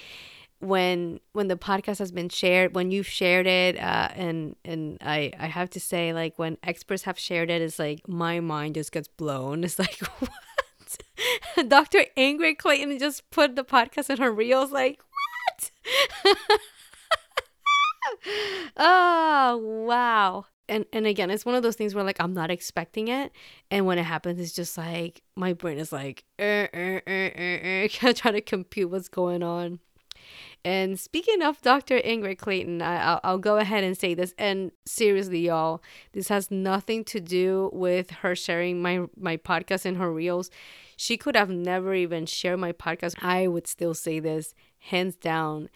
when 0.61 1.21
when 1.33 1.49
the 1.49 1.57
podcast 1.57 1.99
has 1.99 2.11
been 2.11 2.29
shared 2.29 2.75
when 2.75 2.91
you've 2.91 3.07
shared 3.07 3.47
it 3.47 3.79
uh, 3.79 4.09
and 4.15 4.57
and 4.65 4.97
i 5.03 5.31
i 5.39 5.47
have 5.47 5.69
to 5.69 5.79
say 5.79 6.13
like 6.15 6.39
when 6.39 6.57
experts 6.63 7.03
have 7.03 7.19
shared 7.19 7.51
it 7.51 7.61
it's 7.61 7.79
like 7.79 8.07
my 8.09 8.41
mind 8.41 8.75
just 8.75 8.93
gets 8.93 9.09
blown. 9.09 9.65
It's 9.65 9.79
like 9.79 10.01
what? 10.19 10.31
Dr 11.69 12.05
ingrid 12.17 12.59
clayton 12.59 12.99
just 12.99 13.29
put 13.31 13.57
the 13.57 13.65
podcast 13.65 14.11
in 14.11 14.19
her 14.19 14.31
reels 14.31 14.73
like 14.73 15.01
what? 15.11 15.71
Oh 18.77 19.85
wow. 19.87 20.47
And 20.69 20.85
and 20.93 21.07
again 21.07 21.31
it's 21.31 21.45
one 21.45 21.55
of 21.55 21.63
those 21.63 21.77
things 21.77 21.95
where 21.95 22.05
like 22.05 22.21
i'm 22.21 22.33
not 22.33 22.51
expecting 22.51 23.09
it. 23.09 23.33
And 23.71 23.85
when 23.85 23.99
it 23.99 24.05
happens 24.05 24.41
it's 24.41 24.53
just 24.53 24.79
like 24.79 25.23
my 25.35 25.53
brain 25.53 25.79
is 25.79 25.93
like 25.93 26.25
er, 26.41 26.69
er, 26.73 27.03
er, 27.07 27.33
er, 27.37 27.85
er, 27.85 28.13
trying 28.13 28.35
to 28.35 28.41
compute 28.41 28.91
what's 28.91 29.09
going 29.09 29.43
on 29.43 29.81
and 30.67 30.99
speaking 30.99 31.43
of 31.43 31.63
Dr. 31.63 32.01
Ingrid 32.01 32.39
Clayton, 32.39 32.83
I, 32.83 33.13
will 33.13 33.21
I'll 33.23 33.39
go 33.39 33.59
ahead 33.59 33.85
and 33.85 33.97
say 33.97 34.15
this. 34.15 34.35
And 34.37 34.73
seriously, 34.85 35.47
y'all, 35.47 35.81
this 36.13 36.27
has 36.27 36.51
nothing 36.51 37.05
to 37.05 37.21
do 37.21 37.71
with 37.73 38.11
her 38.11 38.35
sharing 38.35 38.83
my, 38.83 39.07
my 39.17 39.37
podcast 39.37 39.87
in 39.87 39.95
her 39.95 40.13
reels. 40.13 40.51
She 40.97 41.17
could 41.17 41.37
have 41.37 41.51
never 41.51 41.95
even 41.95 42.27
shared 42.27 42.59
my 42.59 42.73
podcast. 42.73 43.15
I 43.23 43.47
would 43.47 43.69
still 43.69 43.95
say 43.95 44.19
this 44.19 44.55
hands 44.81 45.15
down. 45.15 45.69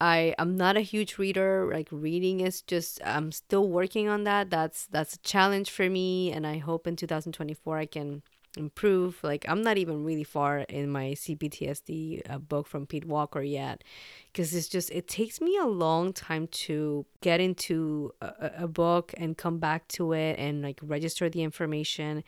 I 0.00 0.36
am 0.38 0.56
not 0.56 0.76
a 0.76 0.80
huge 0.80 1.18
reader. 1.18 1.68
Like 1.72 1.88
reading 1.90 2.38
is 2.38 2.62
just 2.62 3.00
I'm 3.04 3.32
still 3.32 3.68
working 3.68 4.06
on 4.06 4.22
that. 4.24 4.50
That's 4.50 4.86
that's 4.86 5.14
a 5.14 5.22
challenge 5.22 5.70
for 5.70 5.90
me 5.90 6.30
and 6.30 6.46
I 6.46 6.58
hope 6.58 6.86
in 6.86 6.94
2024 6.94 7.78
I 7.78 7.86
can 7.86 8.22
improve. 8.56 9.18
Like 9.22 9.44
I'm 9.48 9.62
not 9.62 9.78
even 9.78 10.04
really 10.04 10.24
far 10.24 10.60
in 10.60 10.90
my 10.90 11.12
CPTSD 11.12 12.22
uh, 12.28 12.38
book 12.38 12.66
from 12.66 12.86
Pete 12.86 13.04
Walker 13.04 13.42
yet, 13.42 13.84
because 14.32 14.54
it's 14.54 14.68
just 14.68 14.90
it 14.90 15.08
takes 15.08 15.40
me 15.40 15.56
a 15.58 15.66
long 15.66 16.12
time 16.12 16.46
to 16.48 17.06
get 17.20 17.40
into 17.40 18.12
a, 18.20 18.50
a, 18.58 18.68
book 18.68 19.14
and 19.16 19.36
come 19.36 19.58
back 19.58 19.88
to 19.88 20.12
it 20.12 20.38
and 20.38 20.62
like 20.62 20.80
register 20.82 21.28
the 21.28 21.42
information. 21.42 22.24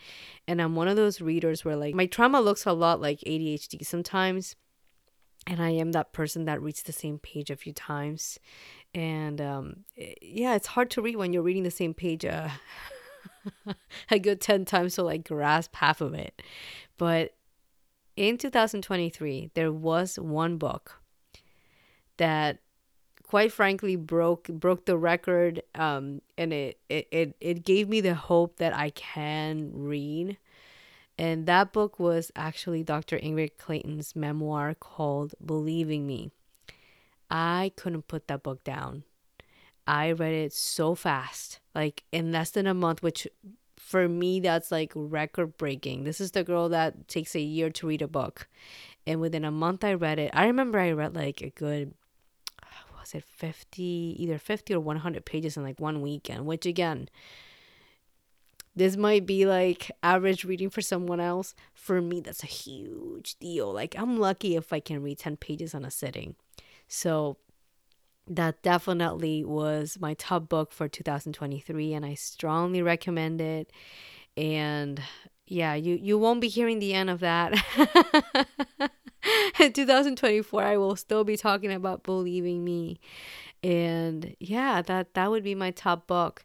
And 0.47 0.61
I'm 0.61 0.75
one 0.75 0.89
of 0.89 0.97
those 0.97 1.21
readers 1.21 1.65
where 1.65 1.77
like 1.77 1.95
my 1.95 2.07
trauma 2.07 2.41
looks 2.41 2.67
a 2.67 2.73
lot 2.73 3.01
like 3.01 3.21
ADHD 3.21 3.85
sometimes. 3.85 4.57
And 5.47 5.63
I 5.63 5.71
am 5.71 5.93
that 5.93 6.13
person 6.13 6.45
that 6.45 6.61
reads 6.61 6.83
the 6.83 6.93
same 6.93 7.19
page 7.19 7.49
a 7.49 7.57
few 7.57 7.73
times. 7.73 8.39
And 8.95 9.41
um, 9.41 9.85
yeah, 10.21 10.57
it's 10.57 10.67
hard 10.67 10.91
to 10.91 11.01
read 11.01 11.17
when 11.17 11.33
you're 11.33 11.43
reading 11.43 11.63
the 11.63 11.71
same 11.71 11.95
page. 11.95 12.25
Uh, 12.25 12.49
a 14.11 14.19
good 14.19 14.41
10 14.41 14.65
times 14.65 14.95
to 14.95 15.03
like 15.03 15.27
grasp 15.27 15.75
half 15.77 16.01
of 16.01 16.15
it. 16.15 16.43
But 16.97 17.35
in 18.17 18.39
2023, 18.39 19.51
there 19.55 19.73
was 19.73 20.19
one 20.19 20.57
book 20.59 21.01
that 22.17 22.59
quite 23.23 23.53
frankly 23.53 23.95
broke 23.95 24.49
broke 24.49 24.87
the 24.87 24.97
record 24.97 25.63
um 25.75 26.23
and 26.39 26.51
it, 26.51 26.81
it 26.89 27.07
it 27.13 27.37
it 27.43 27.63
gave 27.63 27.87
me 27.87 28.01
the 28.01 28.15
hope 28.15 28.57
that 28.57 28.75
I 28.75 28.91
can 28.91 29.71
read. 29.73 30.39
And 31.19 31.47
that 31.47 31.73
book 31.73 31.99
was 31.99 32.31
actually 32.37 32.85
Dr. 32.85 33.19
Ingrid 33.19 33.59
Clayton's 33.59 34.15
memoir 34.15 34.75
called 34.75 35.35
Believing 35.45 36.07
Me. 36.07 36.31
I 37.29 37.73
couldn't 37.77 38.07
put 38.07 38.29
that 38.29 38.45
book 38.45 38.63
down. 38.63 39.03
I 39.89 40.13
read 40.13 40.35
it 40.35 40.53
so 40.53 40.95
fast, 40.95 41.61
like 41.75 42.05
in 42.13 42.31
less 42.31 42.51
than 42.51 42.67
a 42.67 42.75
month, 42.75 43.03
which 43.03 43.27
for 43.79 44.07
me, 44.07 44.39
that's 44.39 44.71
like 44.71 44.93
record 44.95 45.57
breaking. 45.57 46.05
This 46.05 46.21
is 46.21 46.33
the 46.33 46.45
girl 46.45 46.69
that 46.69 47.09
takes 47.09 47.35
a 47.35 47.41
year 47.41 47.71
to 47.71 47.87
read 47.87 48.03
a 48.03 48.07
book. 48.07 48.49
And 49.07 49.19
within 49.19 49.47
a 49.47 49.51
month, 49.51 49.83
I 49.83 49.95
read 49.95 50.19
it. 50.19 50.31
I 50.35 50.47
remember 50.47 50.79
I 50.79 50.93
read 50.93 51.17
like 51.17 51.41
a 51.41 51.49
good, 51.49 51.95
was 53.01 53.15
it 53.15 53.25
50, 53.25 53.83
either 54.19 54.37
50 54.37 54.75
or 54.75 54.81
100 54.81 55.25
pages 55.25 55.57
in 55.57 55.63
like 55.63 55.81
one 55.81 56.03
weekend, 56.03 56.45
which 56.45 56.67
again, 56.67 57.09
this 58.77 58.95
might 58.95 59.25
be 59.25 59.47
like 59.47 59.91
average 60.03 60.45
reading 60.45 60.69
for 60.69 60.83
someone 60.83 61.19
else. 61.19 61.55
For 61.73 62.03
me, 62.03 62.21
that's 62.21 62.43
a 62.43 62.47
huge 62.47 63.39
deal. 63.39 63.73
Like, 63.73 63.95
I'm 63.99 64.19
lucky 64.19 64.55
if 64.55 64.71
I 64.71 64.81
can 64.81 65.03
read 65.03 65.19
10 65.19 65.39
pages 65.39 65.75
on 65.75 65.87
a 65.87 65.91
sitting. 65.91 66.37
So, 66.89 67.39
that 68.29 68.63
definitely 68.63 69.45
was 69.45 69.99
my 70.01 70.15
top 70.15 70.49
book 70.49 70.73
for 70.73 70.89
2023 70.89 71.95
and 71.95 72.05
I 72.05 72.15
strongly 72.15 72.83
recommend 72.83 73.41
it. 73.41 73.71
And 74.37 75.01
yeah, 75.47 75.75
you 75.75 75.99
you 76.01 76.19
won't 76.19 76.41
be 76.41 76.49
hearing 76.49 76.79
the 76.79 76.95
end 76.95 77.11
of 77.11 77.21
that. 77.21 77.53
In 79.61 79.73
2024 79.73 80.63
I 80.63 80.77
will 80.77 80.97
still 80.97 81.25
be 81.25 81.37
talking 81.37 81.73
about 81.73 82.03
believing 82.03 82.65
me. 82.65 83.01
And 83.63 84.37
yeah, 84.41 84.83
that 84.83 85.15
that 85.15 85.31
would 85.31 85.45
be 85.45 85.55
my 85.55 85.71
top 85.71 86.07
book. 86.07 86.45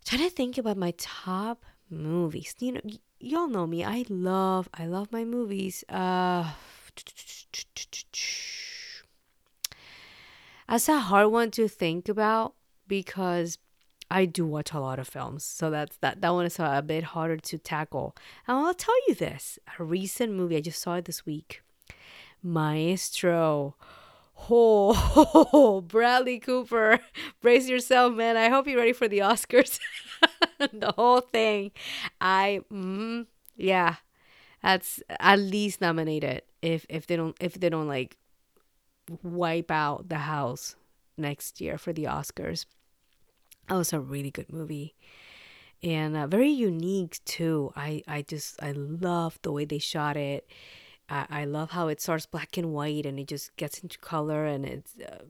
I'm 0.00 0.18
trying 0.18 0.28
to 0.28 0.34
think 0.34 0.58
about 0.58 0.76
my 0.76 0.94
top 0.96 1.64
movies. 1.90 2.54
You 2.60 2.72
know, 2.72 2.80
y- 2.84 2.98
y'all 3.18 3.48
know 3.48 3.66
me. 3.66 3.84
I 3.84 4.04
love 4.08 4.68
I 4.74 4.86
love 4.86 5.10
my 5.12 5.24
movies. 5.24 5.84
Uh 5.88 6.52
that's 10.68 10.88
a 10.88 10.98
hard 10.98 11.28
one 11.28 11.50
to 11.52 11.68
think 11.68 12.08
about 12.08 12.54
because 12.88 13.58
I 14.10 14.24
do 14.24 14.46
watch 14.46 14.72
a 14.72 14.80
lot 14.80 14.98
of 14.98 15.08
films. 15.08 15.44
So 15.44 15.70
that's 15.70 15.96
that 15.98 16.20
that 16.20 16.30
one 16.30 16.46
is 16.46 16.58
a 16.58 16.82
bit 16.86 17.04
harder 17.04 17.36
to 17.36 17.58
tackle. 17.58 18.16
And 18.46 18.58
I'll 18.58 18.74
tell 18.74 18.94
you 19.08 19.14
this, 19.14 19.58
a 19.78 19.84
recent 19.84 20.32
movie 20.32 20.56
I 20.56 20.60
just 20.60 20.80
saw 20.80 20.94
it 20.96 21.04
this 21.04 21.26
week. 21.26 21.62
Maestro. 22.42 23.76
Oh, 24.50 25.82
Bradley 25.88 26.38
Cooper. 26.38 27.00
Brace 27.40 27.68
yourself, 27.68 28.14
man. 28.14 28.36
I 28.36 28.48
hope 28.48 28.66
you're 28.66 28.76
ready 28.76 28.92
for 28.92 29.08
the 29.08 29.20
Oscars. 29.20 29.80
the 30.58 30.92
whole 30.96 31.20
thing. 31.20 31.72
I 32.20 32.60
mm, 32.72 33.26
yeah. 33.56 33.96
That's 34.62 35.02
at 35.20 35.38
least 35.38 35.80
nominated 35.80 36.42
if 36.62 36.86
if 36.88 37.06
they 37.06 37.16
don't 37.16 37.36
if 37.40 37.54
they 37.54 37.68
don't 37.68 37.88
like 37.88 38.16
wipe 39.22 39.70
out 39.70 40.08
the 40.08 40.18
house 40.18 40.76
next 41.16 41.60
year 41.60 41.78
for 41.78 41.92
the 41.92 42.04
Oscars. 42.04 42.66
That 43.68 43.76
was 43.76 43.92
a 43.92 44.00
really 44.00 44.30
good 44.30 44.52
movie 44.52 44.94
and 45.82 46.16
uh, 46.16 46.26
very 46.26 46.50
unique 46.50 47.20
too. 47.24 47.72
I 47.76 48.02
I 48.06 48.22
just 48.22 48.62
I 48.62 48.72
love 48.72 49.38
the 49.42 49.52
way 49.52 49.64
they 49.64 49.78
shot 49.78 50.16
it. 50.16 50.48
I 51.08 51.26
I 51.30 51.44
love 51.44 51.70
how 51.70 51.88
it 51.88 52.00
starts 52.00 52.26
black 52.26 52.56
and 52.56 52.72
white 52.72 53.06
and 53.06 53.18
it 53.18 53.28
just 53.28 53.56
gets 53.56 53.80
into 53.80 53.98
color 53.98 54.46
and 54.46 54.64
it's. 54.64 54.94
Uh, 54.98 55.24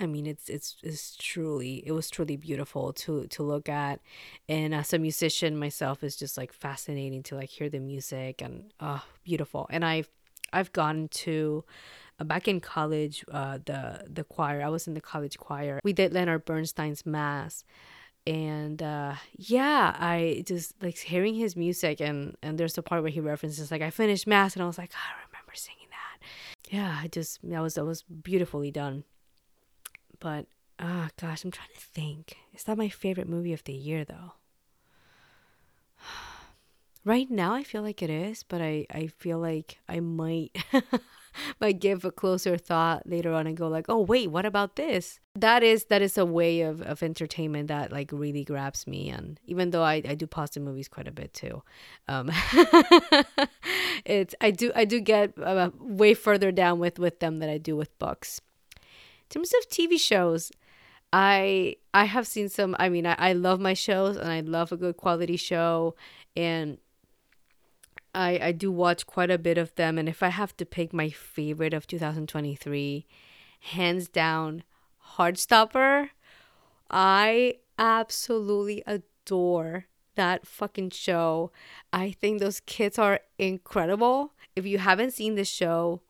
I 0.00 0.06
mean, 0.06 0.26
it's 0.28 0.48
it's 0.48 0.76
it's 0.84 1.16
truly 1.16 1.82
it 1.84 1.90
was 1.90 2.08
truly 2.08 2.36
beautiful 2.36 2.92
to 2.92 3.26
to 3.26 3.42
look 3.42 3.68
at, 3.68 4.00
and 4.48 4.72
as 4.72 4.92
a 4.92 4.98
musician 4.98 5.58
myself, 5.58 6.04
is 6.04 6.14
just 6.14 6.38
like 6.38 6.52
fascinating 6.52 7.24
to 7.24 7.34
like 7.34 7.48
hear 7.48 7.68
the 7.68 7.80
music 7.80 8.40
and 8.40 8.72
oh, 8.78 9.04
beautiful. 9.24 9.66
And 9.70 9.84
I've 9.84 10.08
I've 10.52 10.72
gone 10.72 11.08
to 11.24 11.64
back 12.24 12.48
in 12.48 12.60
college, 12.60 13.24
uh, 13.30 13.58
the 13.64 14.04
the 14.08 14.24
choir. 14.24 14.62
I 14.62 14.68
was 14.68 14.86
in 14.86 14.94
the 14.94 15.00
college 15.00 15.38
choir. 15.38 15.80
We 15.84 15.92
did 15.92 16.12
Leonard 16.12 16.44
Bernstein's 16.44 17.06
mass, 17.06 17.64
and 18.26 18.82
uh, 18.82 19.14
yeah, 19.36 19.94
I 19.98 20.42
just 20.46 20.74
like 20.82 20.98
hearing 20.98 21.34
his 21.34 21.56
music. 21.56 22.00
And 22.00 22.36
and 22.42 22.58
there's 22.58 22.78
a 22.78 22.82
part 22.82 23.02
where 23.02 23.10
he 23.10 23.20
references 23.20 23.70
like 23.70 23.82
I 23.82 23.90
finished 23.90 24.26
mass, 24.26 24.54
and 24.54 24.62
I 24.62 24.66
was 24.66 24.78
like, 24.78 24.92
I 24.94 25.26
remember 25.28 25.52
singing 25.54 25.88
that. 25.90 26.26
Yeah, 26.70 26.98
I 27.02 27.08
just 27.08 27.40
that 27.42 27.60
was 27.60 27.74
that 27.74 27.84
was 27.84 28.02
beautifully 28.02 28.70
done. 28.70 29.04
But 30.20 30.46
Ah, 30.80 31.06
oh, 31.06 31.10
gosh, 31.20 31.44
I'm 31.44 31.50
trying 31.50 31.74
to 31.74 31.80
think. 31.80 32.36
Is 32.54 32.64
that 32.64 32.78
my 32.78 32.88
favorite 32.88 33.28
movie 33.28 33.52
of 33.52 33.64
the 33.64 33.72
year, 33.72 34.04
though? 34.04 34.34
Right 37.04 37.30
now, 37.30 37.54
I 37.54 37.62
feel 37.62 37.80
like 37.80 38.02
it 38.02 38.10
is, 38.10 38.42
but 38.42 38.60
I, 38.60 38.84
I 38.90 39.06
feel 39.06 39.38
like 39.38 39.78
I 39.88 40.00
might 40.00 40.54
might 41.60 41.80
give 41.80 42.04
a 42.04 42.10
closer 42.10 42.56
thought 42.56 43.06
later 43.06 43.32
on 43.32 43.46
and 43.46 43.56
go 43.56 43.68
like, 43.68 43.86
oh 43.88 44.00
wait, 44.00 44.30
what 44.30 44.46
about 44.46 44.76
this? 44.76 45.20
That 45.34 45.62
is 45.62 45.84
that 45.86 46.02
is 46.02 46.18
a 46.18 46.24
way 46.24 46.62
of, 46.62 46.82
of 46.82 47.02
entertainment 47.02 47.68
that 47.68 47.92
like 47.92 48.10
really 48.12 48.44
grabs 48.44 48.86
me, 48.86 49.08
and 49.08 49.38
even 49.46 49.70
though 49.70 49.82
I, 49.82 50.02
I 50.06 50.14
do 50.14 50.26
pause 50.26 50.50
the 50.50 50.60
movies 50.60 50.88
quite 50.88 51.06
a 51.06 51.12
bit 51.12 51.32
too, 51.32 51.62
um, 52.08 52.30
it's 54.04 54.34
I 54.40 54.50
do 54.50 54.72
I 54.74 54.84
do 54.84 55.00
get 55.00 55.34
uh, 55.40 55.70
way 55.78 56.14
further 56.14 56.50
down 56.50 56.78
with 56.78 56.98
with 56.98 57.20
them 57.20 57.38
than 57.38 57.48
I 57.48 57.58
do 57.58 57.76
with 57.76 57.96
books. 57.98 58.40
In 58.76 59.28
terms 59.30 59.52
of 59.60 59.68
TV 59.68 60.00
shows, 60.00 60.50
I 61.12 61.76
I 61.94 62.04
have 62.04 62.26
seen 62.26 62.48
some. 62.48 62.76
I 62.78 62.88
mean, 62.88 63.06
I, 63.06 63.14
I 63.18 63.32
love 63.32 63.60
my 63.60 63.74
shows 63.74 64.16
and 64.16 64.30
I 64.30 64.40
love 64.40 64.72
a 64.72 64.76
good 64.76 64.96
quality 64.96 65.36
show, 65.36 65.94
and 66.36 66.78
I, 68.14 68.38
I 68.42 68.52
do 68.52 68.72
watch 68.72 69.06
quite 69.06 69.30
a 69.30 69.38
bit 69.38 69.58
of 69.58 69.74
them. 69.74 69.98
And 69.98 70.08
if 70.08 70.22
I 70.22 70.28
have 70.28 70.56
to 70.56 70.66
pick 70.66 70.92
my 70.92 71.10
favorite 71.10 71.74
of 71.74 71.86
2023, 71.86 73.06
hands 73.60 74.08
down, 74.08 74.62
Heartstopper. 75.16 76.10
I 76.90 77.54
absolutely 77.78 78.82
adore 78.86 79.86
that 80.14 80.46
fucking 80.46 80.90
show. 80.90 81.52
I 81.92 82.12
think 82.12 82.40
those 82.40 82.60
kids 82.60 82.98
are 82.98 83.20
incredible. 83.38 84.32
If 84.56 84.66
you 84.66 84.78
haven't 84.78 85.12
seen 85.12 85.34
the 85.34 85.44
show, 85.44 86.02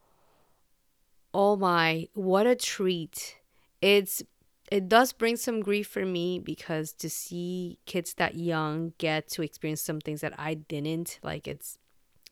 oh 1.35 1.57
my, 1.57 2.09
what 2.15 2.47
a 2.47 2.57
treat. 2.57 3.37
It's 3.81 4.23
it 4.71 4.89
does 4.89 5.13
bring 5.13 5.37
some 5.37 5.61
grief 5.61 5.89
for 5.89 6.05
me 6.05 6.39
because 6.39 6.93
to 6.93 7.09
see 7.09 7.79
kids 7.87 8.15
that 8.15 8.35
young 8.35 8.93
get 8.99 9.29
to 9.29 9.43
experience 9.43 9.81
some 9.81 10.01
things 10.01 10.21
that 10.21 10.35
I 10.39 10.55
didn't, 10.55 11.19
like 11.23 11.49
it's 11.49 11.79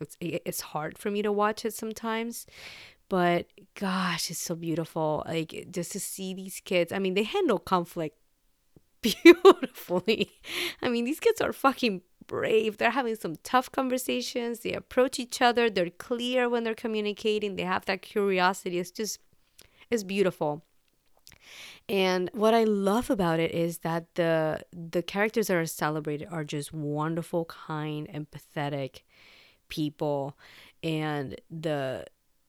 it's 0.00 0.16
it's 0.20 0.60
hard 0.60 0.98
for 0.98 1.10
me 1.10 1.22
to 1.22 1.32
watch 1.32 1.64
it 1.64 1.74
sometimes 1.74 2.46
but 3.08 3.46
gosh 3.78 4.32
it's 4.32 4.40
so 4.40 4.56
beautiful. 4.56 5.22
Like 5.26 5.68
just 5.70 5.92
to 5.92 6.00
see 6.00 6.34
these 6.34 6.60
kids 6.64 6.92
i 6.92 6.98
mean 6.98 7.14
they 7.14 7.22
handle 7.22 7.58
conflict 7.58 8.18
beautifully. 9.02 10.30
I 10.82 10.88
mean 10.88 11.04
these 11.04 11.20
kids 11.20 11.40
are 11.40 11.52
fucking 11.52 12.02
brave. 12.26 12.78
They're 12.78 12.90
having 12.90 13.16
some 13.16 13.36
tough 13.42 13.70
conversations. 13.70 14.60
They 14.60 14.72
approach 14.72 15.18
each 15.18 15.40
other. 15.40 15.70
They're 15.70 15.90
clear 15.90 16.48
when 16.48 16.64
they're 16.64 16.74
communicating. 16.74 17.56
They 17.56 17.62
have 17.64 17.84
that 17.86 18.02
curiosity. 18.02 18.78
It's 18.78 18.90
just 18.90 19.20
it's 19.90 20.02
beautiful. 20.02 20.64
And 21.88 22.30
what 22.32 22.52
I 22.52 22.64
love 22.64 23.10
about 23.10 23.38
it 23.38 23.52
is 23.52 23.78
that 23.78 24.14
the 24.16 24.64
the 24.72 25.02
characters 25.02 25.46
that 25.48 25.56
are 25.56 25.66
celebrated 25.66 26.28
are 26.30 26.44
just 26.44 26.72
wonderful, 26.72 27.44
kind, 27.44 28.08
empathetic, 28.08 29.02
people 29.68 30.36
and 30.82 31.40
the 31.50 32.06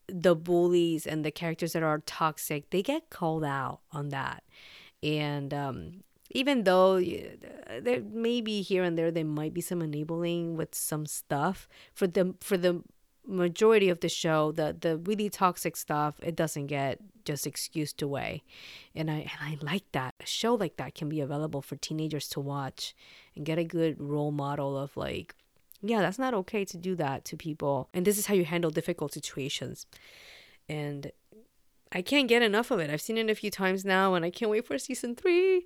the 0.07 0.35
bullies 0.35 1.05
and 1.05 1.25
the 1.25 1.31
characters 1.31 1.73
that 1.73 1.83
are 1.83 1.99
toxic 2.05 2.69
they 2.69 2.81
get 2.81 3.09
called 3.09 3.43
out 3.43 3.79
on 3.91 4.09
that. 4.09 4.43
And 5.03 5.53
um, 5.53 6.03
even 6.31 6.63
though 6.63 6.99
there 6.99 8.01
maybe 8.01 8.61
here 8.61 8.83
and 8.83 8.97
there 8.97 9.11
there 9.11 9.25
might 9.25 9.53
be 9.53 9.61
some 9.61 9.81
enabling 9.81 10.55
with 10.57 10.75
some 10.75 11.05
stuff 11.05 11.67
for 11.93 12.07
the 12.07 12.35
for 12.41 12.57
the 12.57 12.81
majority 13.25 13.89
of 13.89 13.99
the 13.99 14.07
show 14.07 14.53
the 14.53 14.75
the 14.79 14.97
really 14.99 15.29
toxic 15.29 15.75
stuff 15.75 16.17
it 16.23 16.33
doesn't 16.33 16.67
get 16.67 16.99
just 17.25 17.45
excused 17.45 18.01
away. 18.01 18.43
And 18.95 19.11
i 19.11 19.15
and 19.15 19.39
i 19.41 19.57
like 19.61 19.91
that. 19.91 20.15
A 20.21 20.25
show 20.25 20.55
like 20.55 20.77
that 20.77 20.95
can 20.95 21.09
be 21.09 21.19
available 21.19 21.61
for 21.61 21.75
teenagers 21.75 22.29
to 22.29 22.39
watch 22.39 22.95
and 23.35 23.45
get 23.45 23.57
a 23.57 23.63
good 23.63 23.99
role 23.99 24.31
model 24.31 24.77
of 24.77 24.95
like 24.95 25.35
yeah, 25.81 26.01
that's 26.01 26.19
not 26.19 26.33
okay 26.33 26.65
to 26.65 26.77
do 26.77 26.95
that 26.95 27.25
to 27.25 27.37
people. 27.37 27.89
And 27.93 28.05
this 28.05 28.17
is 28.17 28.25
how 28.25 28.33
you 28.33 28.45
handle 28.45 28.71
difficult 28.71 29.13
situations. 29.13 29.85
And 30.67 31.11
I 31.91 32.01
can't 32.01 32.27
get 32.27 32.41
enough 32.41 32.71
of 32.71 32.79
it. 32.79 32.89
I've 32.89 33.01
seen 33.01 33.17
it 33.17 33.29
a 33.29 33.35
few 33.35 33.51
times 33.51 33.85
now 33.85 34.13
and 34.13 34.25
I 34.25 34.29
can't 34.29 34.51
wait 34.51 34.65
for 34.65 34.77
season 34.77 35.15
3. 35.15 35.65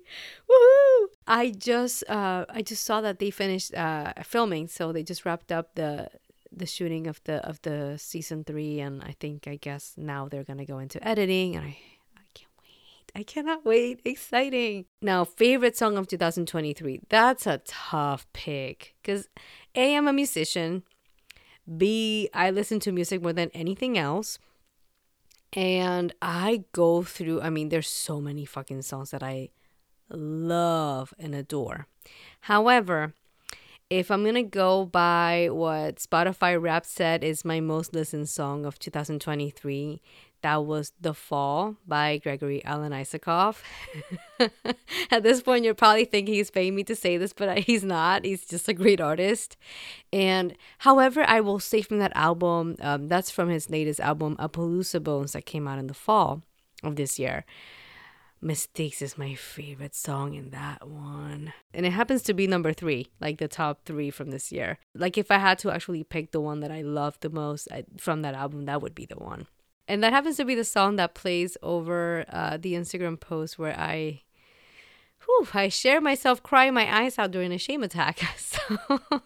Woohoo! 0.50 1.06
I 1.26 1.50
just 1.50 2.08
uh 2.08 2.44
I 2.48 2.62
just 2.62 2.84
saw 2.84 3.00
that 3.00 3.18
they 3.18 3.30
finished 3.30 3.74
uh 3.74 4.12
filming, 4.22 4.68
so 4.68 4.92
they 4.92 5.02
just 5.02 5.24
wrapped 5.24 5.50
up 5.50 5.74
the 5.74 6.08
the 6.54 6.66
shooting 6.66 7.06
of 7.06 7.22
the 7.24 7.44
of 7.46 7.60
the 7.62 7.96
season 7.98 8.44
3 8.44 8.80
and 8.80 9.02
I 9.02 9.16
think 9.18 9.48
I 9.48 9.56
guess 9.56 9.94
now 9.96 10.28
they're 10.28 10.44
to 10.44 10.66
go 10.66 10.78
into 10.78 11.02
editing 11.06 11.56
and 11.56 11.64
I 11.64 11.78
I 13.14 13.22
cannot 13.22 13.64
wait. 13.64 14.00
Exciting. 14.04 14.86
Now, 15.02 15.24
favorite 15.24 15.76
song 15.76 15.98
of 15.98 16.06
2023. 16.06 17.00
That's 17.08 17.46
a 17.46 17.60
tough 17.66 18.26
pick 18.32 18.94
because 19.02 19.28
A, 19.74 19.96
I'm 19.96 20.08
a 20.08 20.12
musician. 20.12 20.82
B, 21.76 22.28
I 22.32 22.50
listen 22.50 22.80
to 22.80 22.92
music 22.92 23.22
more 23.22 23.32
than 23.32 23.50
anything 23.52 23.98
else. 23.98 24.38
And 25.52 26.14
I 26.22 26.64
go 26.72 27.02
through, 27.02 27.42
I 27.42 27.50
mean, 27.50 27.68
there's 27.68 27.88
so 27.88 28.20
many 28.20 28.46
fucking 28.46 28.82
songs 28.82 29.10
that 29.10 29.22
I 29.22 29.50
love 30.08 31.12
and 31.18 31.34
adore. 31.34 31.86
However, 32.42 33.12
if 33.90 34.10
I'm 34.10 34.24
gonna 34.24 34.42
go 34.42 34.86
by 34.86 35.50
what 35.50 35.96
Spotify 35.96 36.60
Wrapped 36.60 36.86
said 36.86 37.22
is 37.22 37.44
my 37.44 37.60
most 37.60 37.92
listened 37.92 38.30
song 38.30 38.64
of 38.64 38.78
2023, 38.78 40.00
that 40.42 40.64
was 40.64 40.92
The 41.00 41.14
Fall 41.14 41.76
by 41.86 42.18
Gregory 42.18 42.64
Alan 42.64 42.92
Isakov. 42.92 43.58
At 45.10 45.22
this 45.22 45.40
point, 45.40 45.64
you're 45.64 45.74
probably 45.74 46.04
thinking 46.04 46.34
he's 46.34 46.50
paying 46.50 46.74
me 46.74 46.84
to 46.84 46.96
say 46.96 47.16
this, 47.16 47.32
but 47.32 47.58
he's 47.60 47.84
not. 47.84 48.24
He's 48.24 48.44
just 48.44 48.68
a 48.68 48.74
great 48.74 49.00
artist. 49.00 49.56
And 50.12 50.56
however, 50.78 51.24
I 51.26 51.40
will 51.40 51.60
say 51.60 51.82
from 51.82 51.98
that 51.98 52.12
album, 52.14 52.76
um, 52.80 53.08
that's 53.08 53.30
from 53.30 53.48
his 53.48 53.70
latest 53.70 54.00
album, 54.00 54.36
Appaloosa 54.36 55.02
Bones, 55.02 55.32
that 55.32 55.46
came 55.46 55.66
out 55.66 55.78
in 55.78 55.86
the 55.86 55.94
fall 55.94 56.42
of 56.82 56.96
this 56.96 57.18
year. 57.18 57.44
Mistakes 58.44 59.00
is 59.00 59.16
my 59.16 59.36
favorite 59.36 59.94
song 59.94 60.34
in 60.34 60.50
that 60.50 60.88
one. 60.88 61.52
And 61.72 61.86
it 61.86 61.92
happens 61.92 62.22
to 62.22 62.34
be 62.34 62.48
number 62.48 62.72
three, 62.72 63.06
like 63.20 63.38
the 63.38 63.46
top 63.46 63.84
three 63.84 64.10
from 64.10 64.30
this 64.30 64.50
year. 64.50 64.78
Like, 64.96 65.16
if 65.16 65.30
I 65.30 65.38
had 65.38 65.60
to 65.60 65.70
actually 65.70 66.02
pick 66.02 66.32
the 66.32 66.40
one 66.40 66.58
that 66.60 66.72
I 66.72 66.82
love 66.82 67.20
the 67.20 67.30
most 67.30 67.68
from 67.98 68.22
that 68.22 68.34
album, 68.34 68.64
that 68.64 68.82
would 68.82 68.96
be 68.96 69.06
the 69.06 69.14
one. 69.14 69.46
And 69.88 70.02
that 70.02 70.12
happens 70.12 70.36
to 70.36 70.44
be 70.44 70.54
the 70.54 70.64
song 70.64 70.96
that 70.96 71.14
plays 71.14 71.56
over 71.62 72.24
uh, 72.28 72.56
the 72.56 72.74
Instagram 72.74 73.18
post 73.18 73.58
where 73.58 73.78
I, 73.78 74.22
whew, 75.24 75.48
I 75.52 75.68
share 75.68 76.00
myself 76.00 76.42
crying 76.42 76.74
my 76.74 77.02
eyes 77.02 77.18
out 77.18 77.32
during 77.32 77.52
a 77.52 77.58
shame 77.58 77.82
attack. 77.82 78.20
So, 78.36 79.22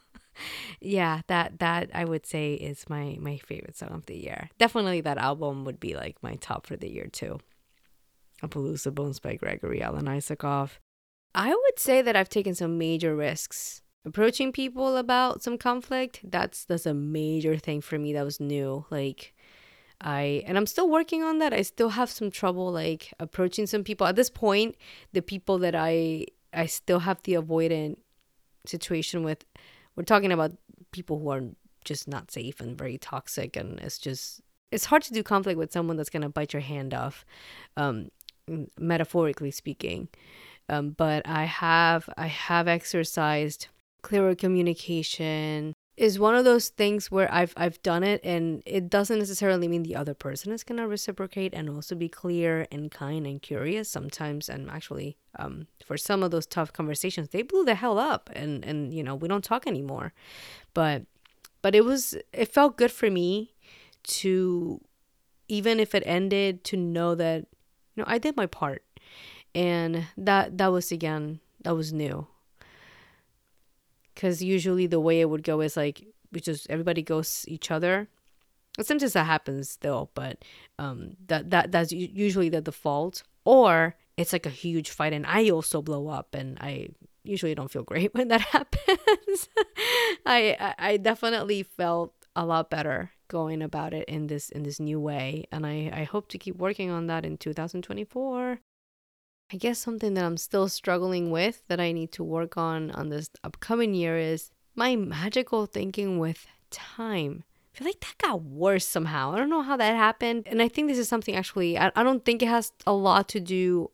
yeah, 0.80 1.22
that 1.28 1.58
that 1.60 1.90
I 1.94 2.04
would 2.04 2.26
say 2.26 2.54
is 2.54 2.88
my 2.88 3.16
my 3.20 3.38
favorite 3.38 3.76
song 3.76 3.92
of 3.92 4.06
the 4.06 4.16
year. 4.16 4.50
Definitely, 4.58 5.00
that 5.02 5.18
album 5.18 5.64
would 5.64 5.80
be 5.80 5.94
like 5.94 6.16
my 6.22 6.34
top 6.36 6.66
for 6.66 6.76
the 6.76 6.90
year 6.90 7.06
too. 7.06 7.38
A 8.42 8.48
Appaloosa 8.48 8.94
Bones 8.94 9.18
by 9.18 9.34
Gregory 9.34 9.82
Alan 9.82 10.06
Isakov. 10.06 10.70
I 11.34 11.50
would 11.50 11.78
say 11.78 12.02
that 12.02 12.16
I've 12.16 12.28
taken 12.28 12.54
some 12.54 12.78
major 12.78 13.14
risks 13.16 13.82
approaching 14.04 14.52
people 14.52 14.96
about 14.96 15.42
some 15.42 15.58
conflict. 15.58 16.20
That's 16.24 16.64
that's 16.64 16.86
a 16.86 16.94
major 16.94 17.56
thing 17.56 17.80
for 17.80 17.98
me 17.98 18.12
that 18.12 18.24
was 18.24 18.40
new. 18.40 18.86
Like 18.90 19.34
I 20.00 20.42
and 20.46 20.56
I'm 20.56 20.66
still 20.66 20.88
working 20.88 21.22
on 21.22 21.38
that. 21.38 21.52
I 21.52 21.62
still 21.62 21.90
have 21.90 22.10
some 22.10 22.30
trouble 22.30 22.70
like 22.70 23.12
approaching 23.18 23.66
some 23.66 23.84
people. 23.84 24.06
At 24.06 24.16
this 24.16 24.30
point, 24.30 24.76
the 25.12 25.22
people 25.22 25.58
that 25.58 25.74
I 25.74 26.26
I 26.52 26.66
still 26.66 27.00
have 27.00 27.22
the 27.22 27.34
avoidant 27.34 27.98
situation 28.66 29.22
with 29.22 29.44
we're 29.94 30.02
talking 30.02 30.32
about 30.32 30.52
people 30.92 31.18
who 31.18 31.30
are 31.30 31.42
just 31.84 32.08
not 32.08 32.30
safe 32.30 32.60
and 32.60 32.76
very 32.76 32.98
toxic 32.98 33.56
and 33.56 33.78
it's 33.78 33.98
just 33.98 34.40
it's 34.72 34.86
hard 34.86 35.02
to 35.02 35.12
do 35.12 35.22
conflict 35.22 35.56
with 35.56 35.72
someone 35.72 35.96
that's 35.96 36.10
going 36.10 36.22
to 36.22 36.28
bite 36.28 36.52
your 36.52 36.62
hand 36.62 36.92
off 36.92 37.24
um 37.76 38.10
metaphorically 38.78 39.50
speaking. 39.50 40.08
Um, 40.68 40.90
but 40.90 41.26
I 41.26 41.44
have 41.44 42.08
I 42.16 42.26
have 42.26 42.68
exercised 42.68 43.68
clearer 44.02 44.34
communication, 44.34 45.74
is 45.96 46.18
one 46.18 46.34
of 46.34 46.44
those 46.44 46.68
things 46.68 47.10
where 47.10 47.32
I've 47.32 47.54
I've 47.56 47.82
done 47.82 48.02
it 48.02 48.20
and 48.22 48.62
it 48.66 48.90
doesn't 48.90 49.18
necessarily 49.18 49.66
mean 49.66 49.82
the 49.82 49.96
other 49.96 50.12
person 50.12 50.52
is 50.52 50.62
gonna 50.62 50.86
reciprocate 50.86 51.54
and 51.54 51.70
also 51.70 51.94
be 51.94 52.08
clear 52.08 52.66
and 52.70 52.90
kind 52.90 53.26
and 53.26 53.40
curious 53.40 53.88
sometimes. 53.88 54.48
And 54.48 54.70
actually 54.70 55.16
um 55.38 55.66
for 55.84 55.96
some 55.96 56.22
of 56.22 56.30
those 56.30 56.46
tough 56.46 56.72
conversations 56.72 57.30
they 57.30 57.42
blew 57.42 57.64
the 57.64 57.74
hell 57.74 57.98
up 57.98 58.28
and 58.34 58.64
and 58.64 58.92
you 58.92 59.02
know 59.02 59.14
we 59.14 59.28
don't 59.28 59.44
talk 59.44 59.66
anymore. 59.66 60.12
But 60.74 61.04
but 61.62 61.74
it 61.74 61.84
was 61.84 62.14
it 62.32 62.52
felt 62.52 62.76
good 62.76 62.92
for 62.92 63.10
me 63.10 63.54
to 64.04 64.80
even 65.48 65.80
if 65.80 65.94
it 65.94 66.02
ended 66.04 66.62
to 66.64 66.76
know 66.76 67.14
that 67.14 67.46
you 67.94 68.02
know 68.02 68.04
I 68.06 68.18
did 68.18 68.36
my 68.36 68.46
part. 68.46 68.82
And 69.54 70.04
that 70.18 70.58
that 70.58 70.68
was 70.68 70.92
again 70.92 71.40
that 71.62 71.74
was 71.74 71.90
new 71.90 72.26
because 74.16 74.42
usually 74.42 74.88
the 74.88 74.98
way 74.98 75.20
it 75.20 75.30
would 75.30 75.44
go 75.44 75.60
is 75.60 75.76
like 75.76 76.04
we 76.32 76.40
just 76.40 76.68
everybody 76.68 77.02
goes 77.02 77.44
each 77.46 77.70
other 77.70 78.08
sometimes 78.80 79.12
that 79.12 79.24
happens 79.24 79.78
though 79.82 80.10
but 80.14 80.44
um 80.80 81.16
that 81.28 81.50
that 81.50 81.70
that's 81.70 81.92
usually 81.92 82.48
the 82.48 82.60
default 82.60 83.22
or 83.44 83.94
it's 84.16 84.32
like 84.32 84.46
a 84.46 84.50
huge 84.50 84.90
fight 84.90 85.12
and 85.12 85.26
I 85.26 85.50
also 85.50 85.82
blow 85.82 86.08
up 86.08 86.34
and 86.34 86.58
I 86.60 86.88
usually 87.22 87.54
don't 87.54 87.70
feel 87.70 87.82
great 87.84 88.12
when 88.14 88.28
that 88.28 88.40
happens. 88.40 89.48
I 90.26 90.74
I 90.78 90.96
definitely 90.96 91.62
felt 91.62 92.12
a 92.34 92.44
lot 92.44 92.70
better 92.70 93.12
going 93.28 93.62
about 93.62 93.92
it 93.92 94.08
in 94.08 94.28
this 94.28 94.50
in 94.50 94.62
this 94.62 94.80
new 94.80 95.00
way 95.00 95.46
and 95.52 95.66
I 95.66 95.90
I 95.92 96.04
hope 96.04 96.28
to 96.28 96.38
keep 96.38 96.56
working 96.56 96.90
on 96.90 97.06
that 97.06 97.24
in 97.24 97.36
2024. 97.36 98.58
I 99.52 99.56
guess 99.56 99.78
something 99.78 100.14
that 100.14 100.24
I'm 100.24 100.36
still 100.36 100.68
struggling 100.68 101.30
with 101.30 101.62
that 101.68 101.78
I 101.78 101.92
need 101.92 102.10
to 102.12 102.24
work 102.24 102.56
on 102.56 102.90
on 102.90 103.10
this 103.10 103.30
upcoming 103.44 103.94
year 103.94 104.18
is 104.18 104.50
my 104.74 104.96
magical 104.96 105.66
thinking 105.66 106.18
with 106.18 106.46
time. 106.70 107.44
I 107.72 107.78
feel 107.78 107.86
like 107.86 108.00
that 108.00 108.18
got 108.18 108.42
worse 108.42 108.86
somehow. 108.86 109.32
I 109.32 109.36
don't 109.36 109.50
know 109.50 109.62
how 109.62 109.76
that 109.76 109.94
happened. 109.94 110.44
And 110.46 110.60
I 110.60 110.68
think 110.68 110.88
this 110.88 110.98
is 110.98 111.08
something 111.08 111.36
actually, 111.36 111.78
I, 111.78 111.92
I 111.94 112.02
don't 112.02 112.24
think 112.24 112.42
it 112.42 112.48
has 112.48 112.72
a 112.86 112.92
lot 112.92 113.28
to 113.30 113.40
do 113.40 113.90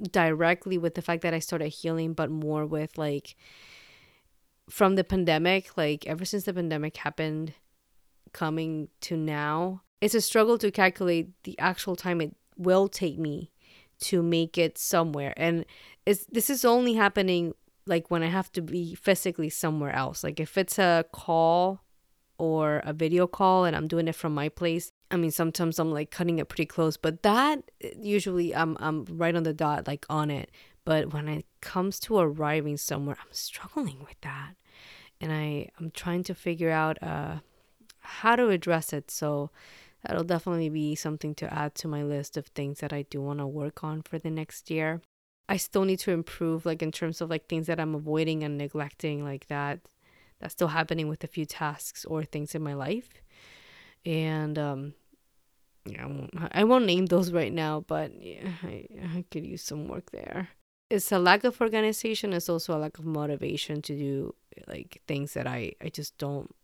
directly 0.00 0.78
with 0.78 0.94
the 0.94 1.02
fact 1.02 1.22
that 1.22 1.34
I 1.34 1.40
started 1.40 1.68
healing, 1.68 2.14
but 2.14 2.30
more 2.30 2.64
with 2.64 2.96
like 2.96 3.36
from 4.70 4.94
the 4.94 5.04
pandemic, 5.04 5.76
like 5.76 6.06
ever 6.06 6.24
since 6.24 6.44
the 6.44 6.54
pandemic 6.54 6.96
happened, 6.96 7.52
coming 8.32 8.88
to 9.02 9.16
now, 9.16 9.82
it's 10.00 10.14
a 10.14 10.20
struggle 10.20 10.56
to 10.58 10.70
calculate 10.70 11.30
the 11.42 11.58
actual 11.58 11.96
time 11.96 12.20
it 12.20 12.34
will 12.56 12.88
take 12.88 13.18
me 13.18 13.50
to 14.00 14.22
make 14.22 14.58
it 14.58 14.78
somewhere. 14.78 15.34
And 15.36 15.64
it's, 16.06 16.24
this 16.26 16.50
is 16.50 16.64
only 16.64 16.94
happening 16.94 17.54
like 17.86 18.10
when 18.10 18.22
I 18.22 18.26
have 18.26 18.52
to 18.52 18.62
be 18.62 18.94
physically 18.94 19.50
somewhere 19.50 19.94
else. 19.94 20.22
Like 20.22 20.40
if 20.40 20.58
it's 20.58 20.78
a 20.78 21.04
call 21.12 21.80
or 22.38 22.82
a 22.84 22.92
video 22.92 23.26
call 23.26 23.64
and 23.64 23.74
I'm 23.74 23.88
doing 23.88 24.08
it 24.08 24.14
from 24.14 24.34
my 24.34 24.48
place, 24.48 24.92
I 25.10 25.16
mean, 25.16 25.30
sometimes 25.30 25.78
I'm 25.78 25.90
like 25.90 26.10
cutting 26.10 26.38
it 26.38 26.48
pretty 26.48 26.66
close, 26.66 26.96
but 26.96 27.22
that 27.22 27.70
usually 27.98 28.54
I'm 28.54 28.76
I'm 28.78 29.06
right 29.08 29.34
on 29.34 29.42
the 29.42 29.54
dot, 29.54 29.86
like 29.86 30.04
on 30.10 30.30
it. 30.30 30.50
But 30.84 31.12
when 31.12 31.28
it 31.28 31.46
comes 31.60 31.98
to 32.00 32.18
arriving 32.18 32.76
somewhere, 32.76 33.16
I'm 33.20 33.32
struggling 33.32 34.00
with 34.00 34.20
that, 34.20 34.54
and 35.20 35.32
I 35.32 35.70
I'm 35.78 35.90
trying 35.90 36.24
to 36.24 36.34
figure 36.34 36.70
out 36.70 37.02
uh 37.02 37.36
how 38.00 38.36
to 38.36 38.48
address 38.50 38.92
it. 38.92 39.10
So 39.10 39.50
that'll 40.04 40.24
definitely 40.24 40.68
be 40.68 40.94
something 40.94 41.34
to 41.36 41.52
add 41.52 41.74
to 41.76 41.88
my 41.88 42.02
list 42.02 42.36
of 42.36 42.46
things 42.46 42.80
that 42.80 42.92
I 42.92 43.02
do 43.02 43.20
want 43.20 43.40
to 43.40 43.46
work 43.46 43.82
on 43.82 44.02
for 44.02 44.18
the 44.18 44.30
next 44.30 44.70
year. 44.70 45.00
I 45.48 45.56
still 45.56 45.84
need 45.84 45.98
to 46.00 46.12
improve, 46.12 46.66
like 46.66 46.82
in 46.82 46.92
terms 46.92 47.20
of 47.20 47.30
like 47.30 47.48
things 47.48 47.66
that 47.66 47.80
I'm 47.80 47.94
avoiding 47.94 48.44
and 48.44 48.58
neglecting, 48.58 49.24
like 49.24 49.46
that. 49.48 49.80
That's 50.40 50.52
still 50.52 50.68
happening 50.68 51.08
with 51.08 51.24
a 51.24 51.26
few 51.26 51.46
tasks 51.46 52.04
or 52.04 52.22
things 52.22 52.54
in 52.54 52.62
my 52.62 52.74
life 52.74 53.22
and 54.04 54.58
um 54.58 54.94
yeah, 55.86 56.04
I 56.04 56.06
won't 56.06 56.30
I 56.52 56.64
won't 56.64 56.86
name 56.86 57.06
those 57.06 57.32
right 57.32 57.52
now, 57.52 57.80
but 57.86 58.12
yeah, 58.22 58.50
I, 58.62 58.86
I 59.16 59.24
could 59.30 59.46
use 59.46 59.62
some 59.62 59.88
work 59.88 60.10
there. 60.10 60.48
It's 60.90 61.12
a 61.12 61.18
lack 61.18 61.44
of 61.44 61.60
organization. 61.60 62.32
It's 62.32 62.48
also 62.48 62.76
a 62.76 62.78
lack 62.78 62.98
of 62.98 63.06
motivation 63.06 63.80
to 63.82 63.96
do 63.96 64.34
like 64.66 65.02
things 65.06 65.32
that 65.34 65.46
I 65.46 65.72
I 65.82 65.88
just 65.88 66.18
don't 66.18 66.54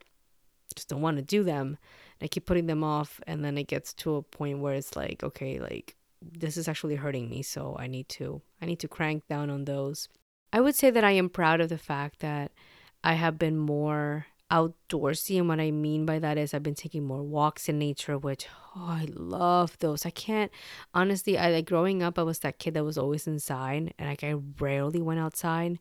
just 0.75 0.89
don't 0.89 1.01
want 1.01 1.17
to 1.17 1.23
do 1.23 1.43
them. 1.43 1.79
I 2.23 2.29
keep 2.29 2.47
putting 2.47 2.67
them 2.67 2.85
off, 2.85 3.21
and 3.27 3.45
then 3.45 3.59
it 3.59 3.69
gets 3.69 3.93
to 3.95 4.17
a 4.17 4.23
point 4.23 4.61
where 4.61 4.75
it's 4.75 4.97
like, 4.97 5.23
okay, 5.23 5.59
like 5.59 5.97
this 6.23 6.57
is 6.57 6.69
actually 6.69 6.97
hurting 6.97 7.29
me, 7.29 7.43
so 7.43 7.77
I 7.79 7.87
need 7.87 8.09
to 8.11 8.43
I 8.63 8.67
need 8.67 8.81
to 8.81 8.89
crank 8.89 9.27
down 9.29 9.51
on 9.51 9.65
those. 9.65 10.09
I 10.53 10.61
would 10.61 10.75
say 10.75 10.91
that 10.91 11.05
I 11.05 11.13
am 11.13 11.29
proud 11.29 11.61
of 11.61 11.69
the 11.69 11.79
fact 11.79 12.21
that 12.21 12.53
I 13.03 13.15
have 13.15 13.39
been 13.39 13.59
more 13.59 14.27
outdoorsy 14.51 15.39
and 15.39 15.49
what 15.49 15.59
i 15.59 15.71
mean 15.71 16.05
by 16.05 16.19
that 16.19 16.37
is 16.37 16.53
i've 16.53 16.63
been 16.63 16.75
taking 16.75 17.05
more 17.05 17.23
walks 17.23 17.69
in 17.69 17.79
nature 17.79 18.19
which 18.19 18.47
oh 18.77 18.99
i 19.01 19.07
love 19.15 19.77
those 19.79 20.05
i 20.05 20.11
can't 20.11 20.51
honestly 20.93 21.39
i 21.39 21.51
like 21.51 21.67
growing 21.67 22.03
up 22.03 22.19
i 22.19 22.23
was 22.23 22.41
that 22.41 22.59
kid 22.59 22.75
that 22.75 22.85
was 22.85 22.99
always 22.99 23.27
inside 23.27 23.95
and 23.99 24.09
like 24.09 24.23
i 24.23 24.35
rarely 24.61 25.01
went 25.01 25.19
outside 25.19 25.79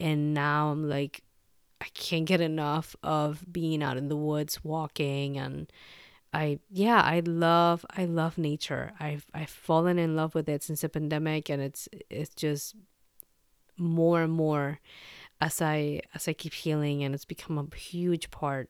and 0.00 0.32
now 0.32 0.70
i'm 0.70 0.88
like 0.88 1.22
i 1.80 1.86
can't 1.94 2.26
get 2.26 2.40
enough 2.40 2.96
of 3.02 3.44
being 3.52 3.82
out 3.82 3.96
in 3.96 4.08
the 4.08 4.16
woods 4.16 4.62
walking 4.64 5.36
and 5.38 5.72
i 6.32 6.58
yeah 6.70 7.00
i 7.02 7.20
love 7.20 7.86
i 7.96 8.04
love 8.04 8.36
nature. 8.36 8.92
I've 9.00 9.26
i've 9.32 9.50
fallen 9.50 9.98
in 9.98 10.16
love 10.16 10.34
with 10.34 10.48
it 10.48 10.62
since 10.62 10.82
the 10.82 10.88
pandemic 10.88 11.48
and 11.48 11.62
it's 11.62 11.88
it's 12.10 12.34
just 12.34 12.74
more 13.78 14.22
and 14.22 14.32
more 14.32 14.80
as 15.40 15.62
I 15.62 16.02
as 16.14 16.28
I 16.28 16.32
keep 16.32 16.52
healing 16.52 17.02
and 17.02 17.14
it's 17.14 17.24
become 17.24 17.58
a 17.58 17.76
huge 17.76 18.30
part 18.30 18.68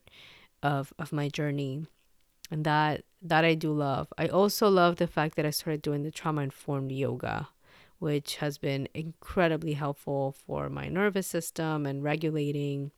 of 0.62 0.92
of 0.98 1.12
my 1.12 1.28
journey. 1.28 1.86
And 2.50 2.64
that 2.64 3.04
that 3.22 3.44
I 3.44 3.54
do 3.54 3.72
love. 3.72 4.12
I 4.16 4.28
also 4.28 4.68
love 4.68 4.96
the 4.96 5.06
fact 5.06 5.36
that 5.36 5.46
I 5.46 5.50
started 5.50 5.82
doing 5.82 6.02
the 6.02 6.10
trauma 6.10 6.42
informed 6.42 6.92
yoga 6.92 7.48
which 7.98 8.36
has 8.36 8.58
been 8.58 8.88
incredibly 8.94 9.72
helpful 9.72 10.32
for 10.46 10.68
my 10.68 10.86
nervous 10.88 11.26
system 11.26 11.84
and 11.84 12.04
regulating 12.04 12.92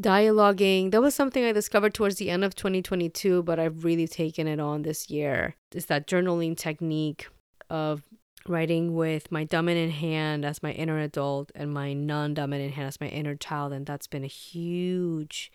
dialoguing. 0.00 0.90
That 0.90 1.02
was 1.02 1.14
something 1.14 1.44
i 1.44 1.52
discovered 1.52 1.94
towards 1.94 2.16
the 2.16 2.30
end 2.30 2.44
of 2.44 2.54
2022 2.54 3.42
but 3.42 3.58
i've 3.58 3.84
really 3.84 4.08
taken 4.08 4.48
it 4.48 4.60
on 4.60 4.82
this 4.82 5.08
year. 5.10 5.54
Is 5.72 5.86
that 5.86 6.06
journaling 6.06 6.56
technique 6.56 7.28
of 7.70 8.02
writing 8.46 8.94
with 8.94 9.32
my 9.32 9.44
dominant 9.44 9.92
hand 9.92 10.44
as 10.44 10.62
my 10.62 10.72
inner 10.72 10.98
adult 10.98 11.50
and 11.54 11.72
my 11.72 11.92
non-dominant 11.92 12.74
hand 12.74 12.88
as 12.88 13.00
my 13.00 13.08
inner 13.08 13.34
child 13.34 13.72
and 13.72 13.86
that's 13.86 14.06
been 14.06 14.24
a 14.24 14.28
huge 14.28 15.50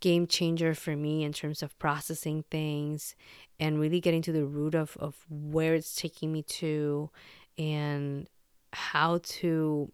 game 0.00 0.26
changer 0.26 0.74
for 0.74 0.96
me 0.96 1.24
in 1.24 1.32
terms 1.32 1.62
of 1.62 1.76
processing 1.78 2.44
things 2.50 3.14
and 3.58 3.80
really 3.80 4.00
getting 4.00 4.22
to 4.22 4.32
the 4.32 4.44
root 4.44 4.74
of, 4.74 4.96
of 5.00 5.24
where 5.30 5.74
it's 5.74 5.94
taking 5.94 6.32
me 6.32 6.42
to 6.42 7.08
and 7.56 8.28
how 8.72 9.18
to 9.22 9.90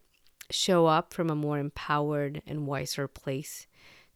show 0.51 0.87
up 0.87 1.13
from 1.13 1.31
a 1.31 1.35
more 1.35 1.59
empowered 1.59 2.43
and 2.47 2.67
wiser 2.67 3.07
place 3.07 3.67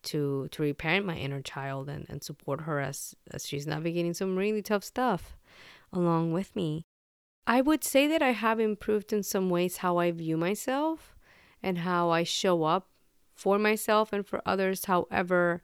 to 0.03 0.49
to 0.51 0.63
reparent 0.63 1.07
my 1.07 1.17
inner 1.17 1.41
child 1.41 1.89
and, 1.89 2.07
and 2.09 2.23
support 2.23 2.63
her 2.63 2.81
as 2.81 3.15
as 3.31 3.47
she's 3.47 3.67
navigating 3.67 4.15
some 4.15 4.37
really 4.37 4.63
tough 4.63 4.85
stuff 4.85 5.37
along 5.93 6.33
with 6.33 6.55
me 6.57 6.85
I 7.47 7.61
would 7.61 7.83
say 7.83 8.07
that 8.07 8.23
I 8.23 8.31
have 8.31 8.61
improved 8.61 9.13
in 9.13 9.23
some 9.23 9.51
ways 9.51 9.79
how 9.79 9.97
I 9.99 10.11
view 10.13 10.37
myself 10.37 11.17
and 11.63 11.79
how 11.79 12.11
I 12.11 12.23
show 12.23 12.65
up 12.65 12.89
for 13.35 13.59
myself 13.59 14.13
and 14.13 14.27
for 14.27 14.41
others. 14.47 14.85
However, 14.85 15.63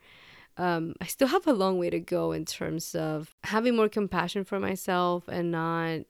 um, 0.56 0.94
I 1.00 1.06
still 1.06 1.28
have 1.28 1.46
a 1.46 1.52
long 1.52 1.78
way 1.78 1.90
to 1.90 2.00
go 2.00 2.32
in 2.32 2.44
terms 2.44 2.94
of 2.94 3.36
having 3.44 3.76
more 3.76 3.88
compassion 3.88 4.44
for 4.44 4.58
myself 4.58 5.28
and 5.28 5.52
not 5.52 6.00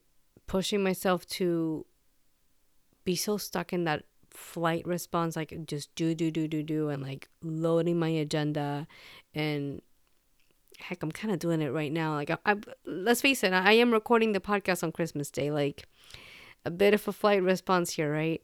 pushing 0.47 0.81
myself 0.81 1.27
to 1.27 1.85
be 3.05 3.15
so 3.15 3.37
stuck 3.37 3.71
in 3.71 3.83
that 3.83 4.05
flight 4.31 4.85
response, 4.87 5.35
like 5.35 5.53
just 5.65 5.93
do, 5.95 6.13
do, 6.15 6.31
do, 6.31 6.47
do, 6.47 6.63
do, 6.63 6.89
and 6.89 7.01
like 7.03 7.27
loading 7.43 7.99
my 7.99 8.09
agenda 8.09 8.87
and 9.33 9.81
heck, 10.79 11.03
I'm 11.03 11.11
kind 11.11 11.33
of 11.33 11.39
doing 11.39 11.61
it 11.61 11.69
right 11.69 11.91
now. 11.91 12.13
Like, 12.13 12.29
I, 12.29 12.37
I, 12.45 12.55
let's 12.85 13.21
face 13.21 13.43
it, 13.43 13.53
I 13.53 13.73
am 13.73 13.91
recording 13.91 14.31
the 14.31 14.39
podcast 14.39 14.83
on 14.83 14.91
Christmas 14.91 15.29
Day. 15.29 15.51
Like, 15.51 15.87
a 16.65 16.71
bit 16.71 16.93
of 16.93 17.07
a 17.07 17.11
flight 17.11 17.41
response 17.41 17.91
here, 17.91 18.11
right? 18.11 18.41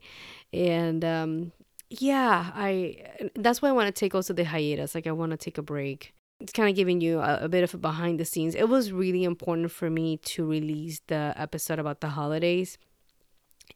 And 0.53 1.03
um, 1.03 1.51
yeah, 1.89 2.51
I 2.53 2.97
that's 3.35 3.61
why 3.61 3.69
I 3.69 3.73
want 3.73 3.93
to 3.93 3.99
take 3.99 4.15
also 4.15 4.33
the 4.33 4.45
hiatus. 4.45 4.95
Like, 4.95 5.07
I 5.07 5.11
want 5.11 5.31
to 5.31 5.37
take 5.37 5.57
a 5.57 5.61
break. 5.61 6.13
It's 6.39 6.53
kind 6.53 6.69
of 6.69 6.75
giving 6.75 7.01
you 7.01 7.19
a, 7.19 7.43
a 7.43 7.49
bit 7.49 7.63
of 7.63 7.73
a 7.73 7.77
behind 7.77 8.19
the 8.19 8.25
scenes. 8.25 8.55
It 8.55 8.69
was 8.69 8.91
really 8.91 9.23
important 9.23 9.71
for 9.71 9.89
me 9.89 10.17
to 10.17 10.45
release 10.45 11.01
the 11.07 11.33
episode 11.35 11.79
about 11.79 12.01
the 12.01 12.09
holidays 12.09 12.77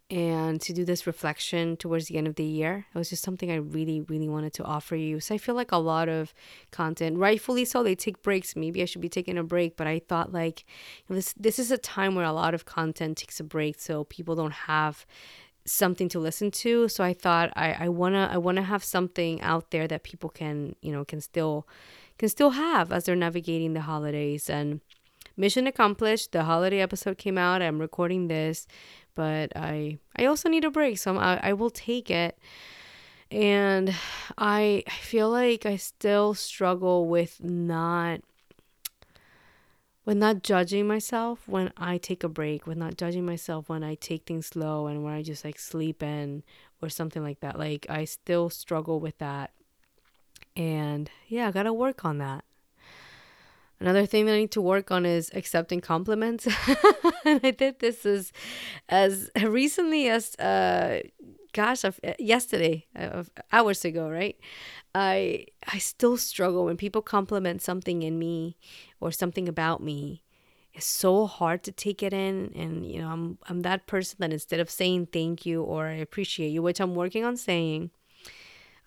and 0.09 0.59
to 0.61 0.73
do 0.73 0.83
this 0.85 1.05
reflection 1.05 1.77
towards 1.77 2.07
the 2.07 2.17
end 2.17 2.27
of 2.27 2.35
the 2.35 2.43
year. 2.43 2.85
It 2.93 2.97
was 2.97 3.09
just 3.09 3.23
something 3.23 3.51
I 3.51 3.55
really, 3.55 4.01
really 4.01 4.27
wanted 4.27 4.53
to 4.53 4.63
offer 4.63 4.95
you. 4.95 5.19
So 5.19 5.35
I 5.35 5.37
feel 5.37 5.55
like 5.55 5.71
a 5.71 5.77
lot 5.77 6.09
of 6.09 6.33
content, 6.71 7.17
rightfully 7.17 7.65
so, 7.65 7.83
they 7.83 7.95
take 7.95 8.21
breaks. 8.21 8.55
Maybe 8.55 8.81
I 8.81 8.85
should 8.85 9.01
be 9.01 9.09
taking 9.09 9.37
a 9.37 9.43
break, 9.43 9.77
but 9.77 9.87
I 9.87 9.99
thought 9.99 10.33
like 10.33 10.65
this 11.09 11.33
this 11.33 11.59
is 11.59 11.71
a 11.71 11.77
time 11.77 12.15
where 12.15 12.25
a 12.25 12.33
lot 12.33 12.53
of 12.53 12.65
content 12.65 13.17
takes 13.17 13.39
a 13.39 13.43
break, 13.43 13.79
so 13.79 14.03
people 14.05 14.35
don't 14.35 14.53
have 14.53 15.05
something 15.65 16.09
to 16.09 16.19
listen 16.19 16.49
to. 16.51 16.87
So 16.87 17.03
I 17.03 17.13
thought 17.13 17.51
I, 17.55 17.73
I 17.85 17.89
wanna 17.89 18.29
I 18.31 18.37
wanna 18.37 18.63
have 18.63 18.83
something 18.83 19.41
out 19.41 19.71
there 19.71 19.87
that 19.87 20.03
people 20.03 20.29
can, 20.29 20.75
you 20.81 20.91
know, 20.91 21.05
can 21.05 21.21
still 21.21 21.67
can 22.17 22.29
still 22.29 22.51
have 22.51 22.91
as 22.91 23.05
they're 23.05 23.15
navigating 23.15 23.73
the 23.73 23.81
holidays 23.81 24.49
and 24.49 24.81
mission 25.37 25.67
accomplished. 25.67 26.31
The 26.31 26.43
holiday 26.43 26.81
episode 26.81 27.17
came 27.17 27.37
out. 27.37 27.61
I'm 27.61 27.79
recording 27.79 28.27
this 28.27 28.67
but 29.19 29.51
I 29.53 29.97
I 30.15 30.27
also 30.27 30.47
need 30.47 30.63
a 30.63 30.71
break, 30.71 30.97
so 30.97 31.17
I 31.17 31.41
I 31.43 31.51
will 31.51 31.69
take 31.69 32.09
it. 32.09 32.39
And 33.29 33.93
I 34.37 34.81
I 34.87 34.91
feel 34.91 35.29
like 35.29 35.65
I 35.65 35.75
still 35.75 36.33
struggle 36.33 37.05
with 37.05 37.43
not 37.43 38.21
with 40.05 40.15
not 40.15 40.41
judging 40.41 40.87
myself 40.87 41.45
when 41.49 41.73
I 41.75 41.97
take 41.97 42.23
a 42.23 42.29
break, 42.29 42.65
with 42.65 42.77
not 42.77 42.95
judging 42.95 43.25
myself 43.25 43.67
when 43.67 43.83
I 43.83 43.95
take 43.95 44.25
things 44.25 44.47
slow 44.47 44.87
and 44.87 45.03
when 45.03 45.13
I 45.13 45.21
just 45.21 45.43
like 45.43 45.59
sleep 45.59 46.01
in 46.01 46.43
or 46.81 46.87
something 46.87 47.21
like 47.21 47.41
that. 47.41 47.59
Like 47.59 47.87
I 47.89 48.05
still 48.05 48.49
struggle 48.49 49.01
with 49.01 49.17
that. 49.17 49.51
And 50.55 51.11
yeah, 51.27 51.49
I 51.49 51.51
got 51.51 51.63
to 51.63 51.73
work 51.73 52.05
on 52.05 52.19
that. 52.19 52.45
Another 53.79 54.05
thing 54.05 54.25
that 54.25 54.33
I 54.33 54.39
need 54.39 54.51
to 54.51 54.61
work 54.61 54.91
on 54.91 55.05
is 55.05 55.31
accepting 55.33 55.79
compliments. 55.79 56.45
and 57.25 57.39
I 57.43 57.51
did 57.51 57.79
this 57.79 58.05
as 58.05 58.33
as 58.89 59.29
recently 59.41 60.09
as 60.09 60.35
uh 60.35 60.99
gosh, 61.53 61.83
yesterday, 62.19 62.85
uh, 62.95 63.23
hours 63.51 63.85
ago, 63.85 64.09
right? 64.09 64.37
I 64.93 65.45
I 65.67 65.77
still 65.77 66.17
struggle 66.17 66.65
when 66.65 66.77
people 66.77 67.01
compliment 67.01 67.61
something 67.61 68.01
in 68.01 68.19
me 68.19 68.57
or 68.99 69.11
something 69.11 69.47
about 69.47 69.81
me. 69.81 70.23
It's 70.73 70.85
so 70.85 71.25
hard 71.25 71.63
to 71.63 71.71
take 71.71 72.03
it 72.03 72.13
in 72.13 72.51
and 72.55 72.85
you 72.85 73.01
know, 73.01 73.09
I'm 73.09 73.37
I'm 73.47 73.61
that 73.61 73.87
person 73.87 74.17
that 74.19 74.33
instead 74.33 74.59
of 74.59 74.69
saying 74.69 75.07
thank 75.07 75.45
you 75.45 75.63
or 75.63 75.87
I 75.87 75.93
appreciate 75.93 76.49
you, 76.49 76.61
which 76.61 76.79
I'm 76.81 76.95
working 76.95 77.23
on 77.23 77.37
saying, 77.37 77.91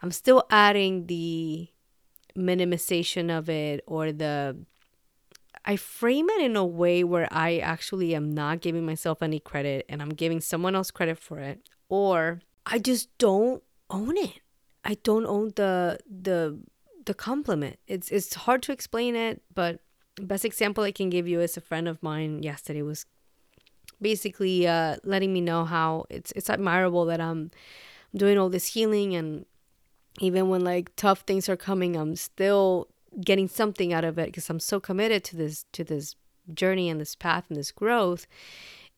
I'm 0.03 0.11
still 0.11 0.45
adding 0.51 1.07
the 1.07 1.69
minimization 2.37 3.37
of 3.37 3.49
it 3.49 3.83
or 3.87 4.13
the 4.13 4.57
I 5.65 5.77
frame 5.77 6.29
it 6.31 6.43
in 6.43 6.57
a 6.57 6.65
way 6.65 7.05
where 7.05 7.29
I 7.31 7.59
actually 7.59 8.15
am 8.15 8.35
not 8.35 8.61
giving 8.61 8.85
myself 8.85 9.23
any 9.23 9.39
credit 9.39 9.87
and 9.89 10.03
I'm 10.03 10.11
giving 10.11 10.41
someone 10.41 10.75
else 10.75 10.91
credit 10.91 11.19
for 11.19 11.39
it 11.39 11.69
or 11.89 12.41
I 12.67 12.79
just 12.79 13.17
don't 13.19 13.63
own 13.91 14.17
it. 14.17 14.41
I 14.85 14.95
don't 15.03 15.27
own 15.27 15.53
the 15.57 15.99
the 16.07 16.59
the 17.05 17.15
compliment. 17.15 17.79
It's 17.87 18.11
it's 18.11 18.35
hard 18.35 18.63
to 18.65 18.73
explain 18.73 19.15
it, 19.15 19.43
but 19.55 19.81
the 20.17 20.25
best 20.25 20.45
example 20.45 20.85
I 20.85 20.93
can 20.93 21.11
give 21.11 21.29
you 21.29 21.41
is 21.41 21.57
a 21.57 21.61
friend 21.61 21.89
of 21.89 22.03
mine 22.03 22.43
yesterday 22.43 22.83
was 22.83 23.07
basically 24.01 24.67
uh, 24.67 24.97
letting 25.05 25.33
me 25.33 25.41
know 25.41 25.65
how 25.65 26.07
it's 26.11 26.33
it's 26.33 26.51
admirable 26.51 27.05
that 27.07 27.21
I'm 27.21 27.51
doing 28.15 28.37
all 28.37 28.51
this 28.51 28.67
healing 28.67 29.15
and 29.15 29.47
even 30.21 30.49
when 30.49 30.63
like 30.63 30.95
tough 30.97 31.21
things 31.21 31.49
are 31.49 31.57
coming, 31.57 31.97
I'm 31.97 32.17
still 32.17 32.89
getting 33.21 33.49
something 33.49 33.93
out 33.93 34.05
of 34.05 34.19
it 34.19 34.27
because 34.27 34.49
I'm 34.49 34.61
so 34.61 34.81
committed 34.81 35.25
to 35.25 35.37
this 35.37 35.65
to 35.73 35.85
this 35.85 36.17
journey 36.53 36.89
and 36.89 37.01
this 37.01 37.15
path 37.15 37.45
and 37.49 37.59
this 37.59 37.73
growth. 37.73 38.27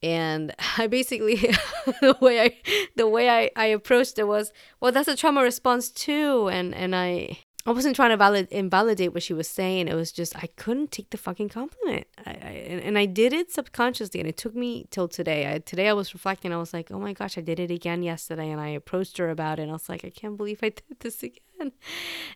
And 0.02 0.54
I 0.78 0.86
basically 0.86 1.36
the 2.00 2.16
way 2.20 2.40
I 2.40 2.56
the 2.96 3.08
way 3.08 3.28
I, 3.28 3.50
I 3.56 3.66
approached 3.66 4.18
it 4.18 4.26
was, 4.26 4.52
well, 4.80 4.92
that's 4.92 5.08
a 5.08 5.16
trauma 5.16 5.42
response 5.42 5.90
too. 5.90 6.48
And 6.48 6.74
and 6.74 6.94
I 6.94 7.38
I 7.66 7.70
wasn't 7.70 7.96
trying 7.96 8.10
to 8.10 8.18
valid, 8.18 8.48
invalidate 8.50 9.14
what 9.14 9.22
she 9.22 9.32
was 9.32 9.48
saying. 9.48 9.88
It 9.88 9.94
was 9.94 10.12
just 10.12 10.36
I 10.36 10.48
couldn't 10.56 10.92
take 10.92 11.08
the 11.08 11.16
fucking 11.16 11.48
compliment, 11.48 12.06
I, 12.26 12.30
I, 12.30 12.34
and, 12.68 12.82
and 12.82 12.98
I 12.98 13.06
did 13.06 13.32
it 13.32 13.50
subconsciously, 13.50 14.20
and 14.20 14.28
it 14.28 14.36
took 14.36 14.54
me 14.54 14.86
till 14.90 15.08
today. 15.08 15.50
I, 15.50 15.58
today 15.60 15.88
I 15.88 15.94
was 15.94 16.12
reflecting. 16.12 16.52
I 16.52 16.58
was 16.58 16.74
like, 16.74 16.90
oh 16.90 16.98
my 16.98 17.14
gosh, 17.14 17.38
I 17.38 17.40
did 17.40 17.58
it 17.58 17.70
again 17.70 18.02
yesterday, 18.02 18.50
and 18.50 18.60
I 18.60 18.68
approached 18.68 19.16
her 19.16 19.30
about 19.30 19.58
it. 19.58 19.62
And 19.62 19.70
I 19.70 19.74
was 19.74 19.88
like, 19.88 20.04
I 20.04 20.10
can't 20.10 20.36
believe 20.36 20.60
I 20.62 20.70
did 20.70 21.00
this 21.00 21.22
again, 21.22 21.72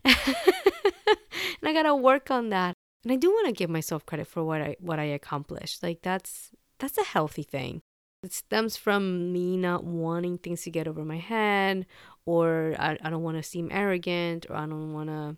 and 1.61 1.69
I 1.69 1.73
gotta 1.73 1.95
work 1.95 2.31
on 2.31 2.49
that. 2.51 2.75
And 3.05 3.13
I 3.13 3.17
do 3.17 3.31
want 3.31 3.47
to 3.47 3.53
give 3.53 3.71
myself 3.71 4.05
credit 4.07 4.27
for 4.27 4.45
what 4.45 4.61
I 4.61 4.77
what 4.81 4.99
I 4.99 5.05
accomplished. 5.05 5.83
Like 5.83 6.03
that's 6.03 6.51
that's 6.79 6.99
a 6.99 7.05
healthy 7.05 7.43
thing. 7.43 7.81
It 8.23 8.33
stems 8.33 8.77
from 8.77 9.33
me 9.33 9.57
not 9.57 9.85
wanting 9.85 10.39
things 10.39 10.63
to 10.63 10.71
get 10.71 10.89
over 10.89 11.05
my 11.05 11.19
head, 11.19 11.87
or 12.27 12.75
I, 12.79 12.99
I 13.03 13.11
don't 13.11 13.23
want 13.23 13.37
to 13.37 13.43
seem 13.43 13.69
arrogant, 13.71 14.47
or 14.51 14.57
I 14.57 14.67
don't 14.67 14.93
want 14.93 15.09
to. 15.09 15.37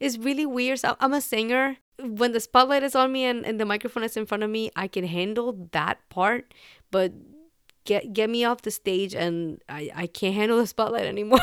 It's 0.00 0.18
really 0.18 0.46
weird. 0.46 0.80
So 0.80 0.96
I'm 0.98 1.14
a 1.14 1.20
singer. 1.20 1.76
When 2.00 2.32
the 2.32 2.40
spotlight 2.40 2.82
is 2.82 2.96
on 2.96 3.12
me 3.12 3.24
and, 3.24 3.44
and 3.44 3.60
the 3.60 3.66
microphone 3.66 4.02
is 4.02 4.16
in 4.16 4.26
front 4.26 4.42
of 4.42 4.50
me, 4.50 4.70
I 4.74 4.88
can 4.88 5.04
handle 5.04 5.68
that 5.72 5.98
part, 6.08 6.52
but 6.90 7.12
get 7.84 8.12
get 8.12 8.28
me 8.28 8.44
off 8.44 8.62
the 8.62 8.70
stage 8.70 9.14
and 9.14 9.62
I, 9.68 9.90
I 9.94 10.06
can't 10.06 10.34
handle 10.34 10.58
the 10.58 10.66
spotlight 10.66 11.06
anymore. 11.14 11.40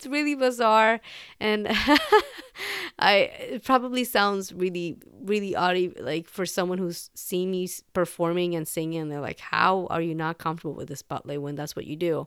It's 0.00 0.06
really 0.06 0.34
bizarre 0.34 0.98
and 1.40 1.68
i 2.98 3.30
it 3.38 3.62
probably 3.62 4.02
sounds 4.02 4.50
really 4.50 4.96
really 5.22 5.54
odd 5.54 5.76
like 6.00 6.26
for 6.26 6.46
someone 6.46 6.78
who's 6.78 7.10
seen 7.14 7.50
me 7.50 7.68
performing 7.92 8.54
and 8.54 8.66
singing 8.66 9.10
they're 9.10 9.20
like 9.20 9.40
how 9.40 9.86
are 9.90 10.00
you 10.00 10.14
not 10.14 10.38
comfortable 10.38 10.74
with 10.74 10.88
the 10.88 10.96
spotlight 10.96 11.42
when 11.42 11.54
that's 11.54 11.76
what 11.76 11.86
you 11.86 11.96
do? 11.96 12.26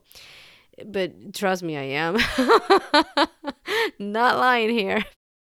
But 0.86 1.34
trust 1.34 1.61
me 1.61 1.78
i 1.78 1.84
am. 1.84 2.17
Not 3.99 4.38
lying 4.38 4.69
here 4.69 5.03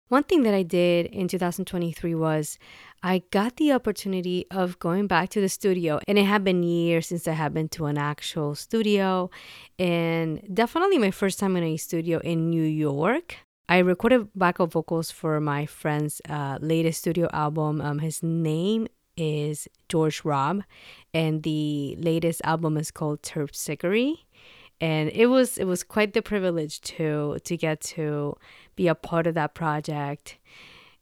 one 0.09 0.23
thing 0.23 0.43
that 0.43 0.53
I 0.53 0.63
did 0.63 1.05
in 1.07 1.27
2023 1.27 2.15
was 2.15 2.57
I 3.01 3.21
got 3.31 3.55
the 3.55 3.71
opportunity 3.71 4.45
of 4.51 4.77
going 4.79 5.07
back 5.07 5.29
to 5.29 5.41
the 5.41 5.47
studio, 5.47 5.99
and 6.07 6.17
it 6.17 6.25
had 6.25 6.43
been 6.43 6.63
years 6.63 7.07
since 7.07 7.27
I 7.27 7.33
had 7.33 7.53
been 7.53 7.69
to 7.69 7.85
an 7.85 7.97
actual 7.97 8.55
studio, 8.55 9.29
and 9.77 10.41
definitely 10.53 10.97
my 10.97 11.11
first 11.11 11.39
time 11.39 11.55
in 11.55 11.63
a 11.63 11.77
studio 11.77 12.19
in 12.19 12.49
New 12.49 12.63
York. 12.63 13.37
I 13.69 13.77
recorded 13.77 14.29
backup 14.35 14.71
vocals 14.71 15.11
for 15.11 15.39
my 15.39 15.67
friend's 15.67 16.21
uh, 16.27 16.57
latest 16.59 16.99
studio 16.99 17.29
album. 17.31 17.79
Um, 17.79 17.99
his 17.99 18.23
name 18.23 18.87
is 19.15 19.67
George 19.89 20.23
Hrab, 20.23 20.63
and 21.13 21.43
the 21.43 21.95
latest 21.99 22.41
album 22.43 22.77
is 22.77 22.89
called 22.89 23.21
Terpsichore 23.21 24.17
and 24.81 25.09
it 25.13 25.27
was 25.27 25.57
it 25.57 25.65
was 25.65 25.83
quite 25.83 26.13
the 26.13 26.21
privilege 26.21 26.79
to 26.81 27.37
to 27.43 27.57
get 27.57 27.81
to 27.81 28.37
be 28.75 28.87
a 28.87 28.95
part 28.95 29.27
of 29.27 29.35
that 29.35 29.53
project. 29.53 30.37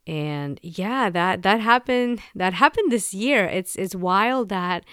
And 0.06 0.60
yeah 0.64 1.10
that 1.10 1.44
that 1.44 1.60
happened 1.60 2.22
that 2.34 2.54
happened 2.54 2.92
this 2.92 3.14
year. 3.14 3.46
It's 3.46 3.76
it's 3.76 3.96
wild 3.96 4.50
that 4.50 4.84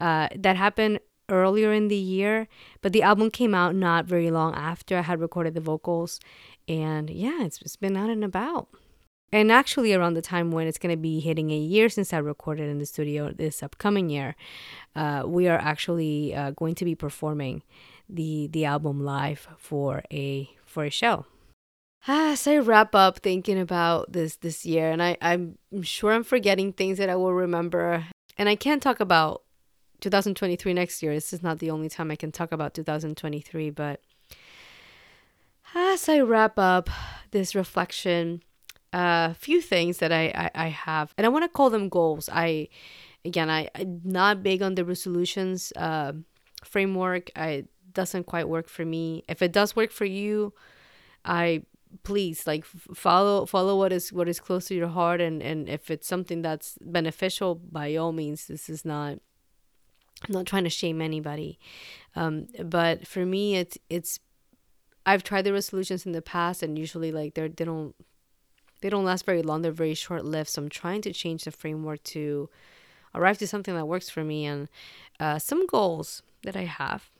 uh, 0.00 0.28
that 0.36 0.56
happened 0.56 1.00
earlier 1.30 1.72
in 1.72 1.88
the 1.88 1.96
year 1.96 2.46
but 2.82 2.92
the 2.92 3.00
album 3.00 3.30
came 3.30 3.54
out 3.54 3.74
not 3.74 4.04
very 4.04 4.30
long 4.30 4.54
after 4.54 4.98
i 4.98 5.00
had 5.00 5.20
recorded 5.20 5.54
the 5.54 5.60
vocals. 5.60 6.20
And 6.68 7.08
yeah 7.08 7.44
it's, 7.44 7.62
it's 7.62 7.76
been 7.76 7.96
out 7.96 8.10
and 8.10 8.24
about. 8.24 8.68
And 9.32 9.50
actually 9.50 9.94
around 9.94 10.14
the 10.14 10.22
time 10.22 10.50
when 10.50 10.66
it's 10.66 10.78
going 10.78 10.94
to 10.94 11.00
be 11.00 11.18
hitting 11.20 11.50
a 11.50 11.56
year 11.56 11.88
since 11.88 12.12
i 12.12 12.18
recorded 12.18 12.68
in 12.68 12.78
the 12.78 12.84
studio 12.84 13.32
this 13.32 13.62
upcoming 13.62 14.10
year 14.10 14.36
uh, 14.94 15.22
we 15.24 15.48
are 15.48 15.58
actually 15.58 16.34
uh, 16.34 16.50
going 16.50 16.74
to 16.74 16.84
be 16.84 16.94
performing 16.94 17.62
the 18.08 18.48
the 18.52 18.64
album 18.64 19.04
live 19.04 19.48
for 19.58 20.02
a 20.12 20.50
for 20.64 20.84
a 20.84 20.90
show 20.90 21.26
as 22.06 22.46
I 22.46 22.58
wrap 22.58 22.94
up 22.94 23.20
thinking 23.20 23.58
about 23.58 24.12
this 24.12 24.36
this 24.36 24.66
year, 24.66 24.90
and 24.90 25.02
I, 25.02 25.16
I'm 25.20 25.56
sure 25.82 26.12
I'm 26.12 26.24
forgetting 26.24 26.72
things 26.72 26.98
that 26.98 27.08
I 27.08 27.16
will 27.16 27.32
remember, 27.32 28.04
and 28.36 28.48
I 28.48 28.56
can't 28.56 28.82
talk 28.82 29.00
about 29.00 29.42
2023 30.00 30.74
next 30.74 31.02
year. 31.02 31.14
This 31.14 31.32
is 31.32 31.42
not 31.42 31.58
the 31.58 31.70
only 31.70 31.88
time 31.88 32.10
I 32.10 32.16
can 32.16 32.30
talk 32.30 32.52
about 32.52 32.74
2023, 32.74 33.70
but 33.70 34.00
as 35.74 36.08
I 36.08 36.20
wrap 36.20 36.58
up 36.58 36.90
this 37.30 37.54
reflection, 37.54 38.42
a 38.92 38.96
uh, 38.96 39.34
few 39.34 39.60
things 39.60 39.98
that 39.98 40.12
I, 40.12 40.50
I, 40.54 40.66
I 40.66 40.68
have, 40.68 41.14
and 41.16 41.24
I 41.24 41.30
want 41.30 41.44
to 41.44 41.48
call 41.48 41.70
them 41.70 41.88
goals. 41.88 42.28
I, 42.30 42.68
again, 43.24 43.50
I, 43.50 43.70
I'm 43.74 44.02
not 44.04 44.42
big 44.42 44.62
on 44.62 44.74
the 44.74 44.84
resolutions 44.84 45.72
uh, 45.74 46.12
framework. 46.62 47.30
I, 47.34 47.64
doesn't 47.94 48.24
quite 48.24 48.48
work 48.48 48.68
for 48.68 48.84
me. 48.84 49.24
If 49.28 49.42
it 49.42 49.52
does 49.52 49.74
work 49.76 49.90
for 49.90 50.04
you, 50.04 50.52
I 51.24 51.62
please 52.02 52.46
like 52.46 52.64
follow 52.64 53.46
follow 53.46 53.78
what 53.78 53.92
is 53.92 54.12
what 54.12 54.28
is 54.28 54.40
close 54.40 54.66
to 54.66 54.74
your 54.74 54.88
heart. 54.88 55.20
And 55.20 55.42
and 55.42 55.68
if 55.68 55.90
it's 55.90 56.06
something 56.06 56.42
that's 56.42 56.76
beneficial 56.80 57.54
by 57.54 57.94
all 57.96 58.12
means 58.12 58.46
this 58.46 58.68
is 58.68 58.84
not 58.84 59.18
I'm 60.26 60.32
not 60.32 60.46
trying 60.46 60.64
to 60.64 60.70
shame 60.70 61.00
anybody. 61.00 61.58
Um 62.16 62.48
but 62.64 63.06
for 63.06 63.24
me 63.24 63.56
it's 63.56 63.78
it's 63.88 64.18
I've 65.06 65.22
tried 65.22 65.42
the 65.42 65.52
resolutions 65.52 66.06
in 66.06 66.12
the 66.12 66.22
past 66.22 66.62
and 66.62 66.78
usually 66.78 67.12
like 67.12 67.34
they're 67.34 67.48
they 67.48 67.64
don't 67.64 67.94
they 68.80 68.90
don't 68.90 69.04
last 69.04 69.24
very 69.24 69.42
long. 69.42 69.62
They're 69.62 69.72
very 69.72 69.94
short 69.94 70.24
lived 70.24 70.48
so 70.48 70.62
I'm 70.62 70.68
trying 70.68 71.02
to 71.02 71.12
change 71.12 71.44
the 71.44 71.52
framework 71.52 72.02
to 72.04 72.50
arrive 73.14 73.38
to 73.38 73.46
something 73.46 73.74
that 73.74 73.86
works 73.86 74.10
for 74.10 74.24
me. 74.24 74.44
And 74.44 74.68
uh, 75.20 75.38
some 75.38 75.66
goals 75.66 76.22
that 76.42 76.56
I 76.56 76.64
have 76.64 77.10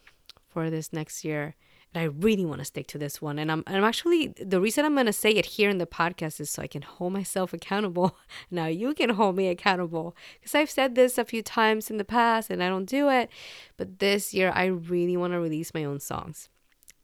for 0.54 0.70
this 0.70 0.92
next 0.92 1.24
year 1.24 1.56
And 1.92 2.00
I 2.00 2.06
really 2.06 2.44
want 2.44 2.60
to 2.60 2.64
stick 2.64 2.86
to 2.88 2.98
this 2.98 3.20
one. 3.20 3.38
And 3.38 3.50
I'm, 3.52 3.62
I'm 3.66 3.84
actually, 3.84 4.28
the 4.28 4.60
reason 4.60 4.84
I'm 4.84 4.94
going 4.94 5.06
to 5.06 5.12
say 5.12 5.30
it 5.30 5.46
here 5.56 5.68
in 5.68 5.78
the 5.78 5.86
podcast 5.86 6.40
is 6.40 6.50
so 6.50 6.62
I 6.62 6.66
can 6.68 6.82
hold 6.82 7.12
myself 7.12 7.52
accountable. 7.52 8.16
now 8.50 8.66
you 8.66 8.94
can 8.94 9.10
hold 9.10 9.36
me 9.36 9.48
accountable 9.48 10.16
because 10.34 10.54
I've 10.54 10.70
said 10.70 10.94
this 10.94 11.18
a 11.18 11.24
few 11.24 11.42
times 11.42 11.90
in 11.90 11.98
the 11.98 12.04
past 12.04 12.50
and 12.50 12.62
I 12.62 12.68
don't 12.68 12.86
do 12.86 13.10
it. 13.10 13.28
But 13.76 13.98
this 13.98 14.32
year, 14.32 14.50
I 14.54 14.66
really 14.66 15.16
want 15.16 15.32
to 15.34 15.40
release 15.40 15.74
my 15.74 15.84
own 15.84 16.00
songs, 16.00 16.48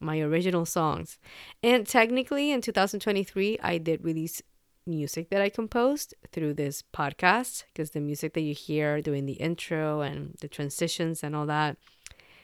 my 0.01 0.21
original 0.21 0.65
songs. 0.65 1.19
And 1.63 1.87
technically, 1.87 2.51
in 2.53 2.61
2023, 2.61 3.59
I 3.63 3.79
did 3.79 4.05
release 4.05 4.43
music 4.87 5.31
that 5.31 5.43
I 5.43 5.51
composed 5.51 6.15
through 6.33 6.55
this 6.55 6.83
podcast 6.93 7.65
because 7.69 7.91
the 7.91 8.01
music 8.01 8.35
that 8.35 8.41
you 8.41 8.55
hear 8.55 9.01
doing 9.01 9.27
the 9.27 9.35
intro 9.35 10.01
and 10.01 10.37
the 10.41 10.49
transitions 10.49 11.23
and 11.23 11.37
all 11.37 11.47
that. 11.47 11.77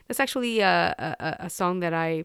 That's 0.06 0.20
actually 0.20 0.60
a, 0.60 0.94
a, 1.20 1.36
a 1.46 1.50
song 1.50 1.80
that 1.80 1.92
I 1.94 2.24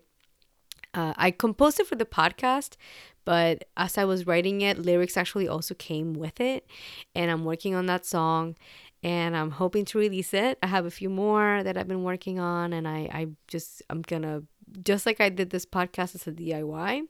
uh, 0.94 1.14
I 1.16 1.32
composed 1.32 1.80
it 1.80 1.88
for 1.88 1.96
the 1.96 2.06
podcast, 2.06 2.76
but 3.24 3.64
as 3.78 3.98
I 3.98 4.04
was 4.04 4.28
writing 4.28 4.62
it, 4.62 4.78
lyrics 4.78 5.16
actually 5.16 5.48
also 5.48 5.74
came 5.74 6.14
with 6.14 6.42
it. 6.42 6.68
And 7.16 7.32
I'm 7.32 7.46
working 7.46 7.76
on 7.76 7.86
that 7.86 8.06
song 8.06 8.58
and 9.02 9.36
I'm 9.36 9.52
hoping 9.52 9.86
to 9.86 9.98
release 10.00 10.34
it. 10.34 10.60
I 10.62 10.68
have 10.68 10.86
a 10.86 10.92
few 10.92 11.10
more 11.10 11.64
that 11.64 11.78
I've 11.78 11.88
been 11.88 12.04
working 12.04 12.40
on, 12.40 12.74
and 12.74 12.88
I, 12.88 13.10
I 13.12 13.28
just, 13.48 13.82
I'm 13.90 14.02
gonna, 14.04 14.44
just 14.84 15.06
like 15.06 15.20
I 15.20 15.30
did 15.30 15.50
this 15.50 15.66
podcast 15.66 16.14
as 16.14 16.28
a 16.28 16.32
DIY, 16.32 17.04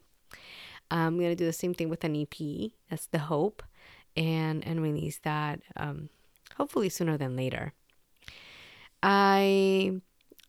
I'm 0.90 1.16
gonna 1.18 1.34
do 1.36 1.44
the 1.44 1.52
same 1.52 1.74
thing 1.74 1.88
with 1.88 2.04
an 2.04 2.16
EP. 2.16 2.70
That's 2.88 3.06
the 3.06 3.18
hope. 3.18 3.62
and 4.16 4.66
and 4.66 4.82
release 4.82 5.18
that 5.20 5.60
um, 5.76 6.08
hopefully 6.56 6.88
sooner 6.88 7.16
than 7.16 7.36
later. 7.36 7.72
I 9.02 10.00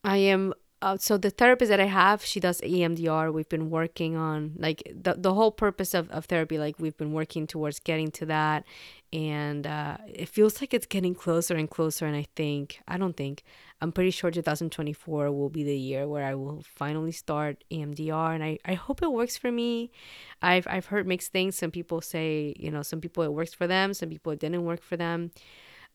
I 0.04 0.18
am 0.18 0.54
uh, 0.84 0.98
so 0.98 1.18
the 1.18 1.30
therapist 1.30 1.70
that 1.70 1.80
I 1.80 1.86
have, 1.86 2.26
she 2.26 2.42
does 2.42 2.60
EMDR. 2.60 3.32
We've 3.32 3.48
been 3.48 3.70
working 3.70 4.18
on 4.18 4.54
like 4.58 4.84
the 4.94 5.14
the 5.14 5.34
whole 5.34 5.52
purpose 5.52 5.94
of, 5.94 6.10
of 6.12 6.26
therapy. 6.26 6.58
Like 6.58 6.78
we've 6.78 6.98
been 6.98 7.14
working 7.14 7.48
towards 7.48 7.80
getting 7.80 8.12
to 8.12 8.26
that, 8.26 8.66
and 9.14 9.66
uh, 9.66 9.96
it 10.06 10.28
feels 10.28 10.60
like 10.60 10.74
it's 10.74 10.86
getting 10.86 11.16
closer 11.16 11.56
and 11.56 11.70
closer. 11.70 12.06
And 12.06 12.18
I 12.18 12.28
think 12.36 12.82
I 12.86 12.98
don't 12.98 13.16
think 13.16 13.44
I'm 13.80 13.94
pretty 13.94 14.12
sure 14.12 14.30
2024 14.30 15.32
will 15.32 15.50
be 15.50 15.64
the 15.64 15.78
year 15.78 16.06
where 16.06 16.26
I 16.26 16.36
will 16.36 16.62
finally 16.76 17.14
start 17.14 17.64
EMDR, 17.72 18.36
and 18.36 18.44
I 18.44 18.60
I 18.66 18.74
hope 18.74 19.02
it 19.02 19.12
works 19.12 19.38
for 19.38 19.54
me. 19.54 19.90
I've 20.42 20.68
I've 20.68 20.88
heard 20.88 21.08
mixed 21.08 21.32
things. 21.32 21.56
Some 21.56 21.72
people 21.72 22.02
say 22.02 22.54
you 22.60 22.70
know 22.72 22.82
some 22.82 23.00
people 23.00 23.24
it 23.24 23.32
works 23.32 23.54
for 23.54 23.68
them, 23.68 23.94
some 23.94 24.10
people 24.10 24.34
it 24.34 24.40
didn't 24.40 24.66
work 24.66 24.82
for 24.84 24.98
them. 24.98 25.32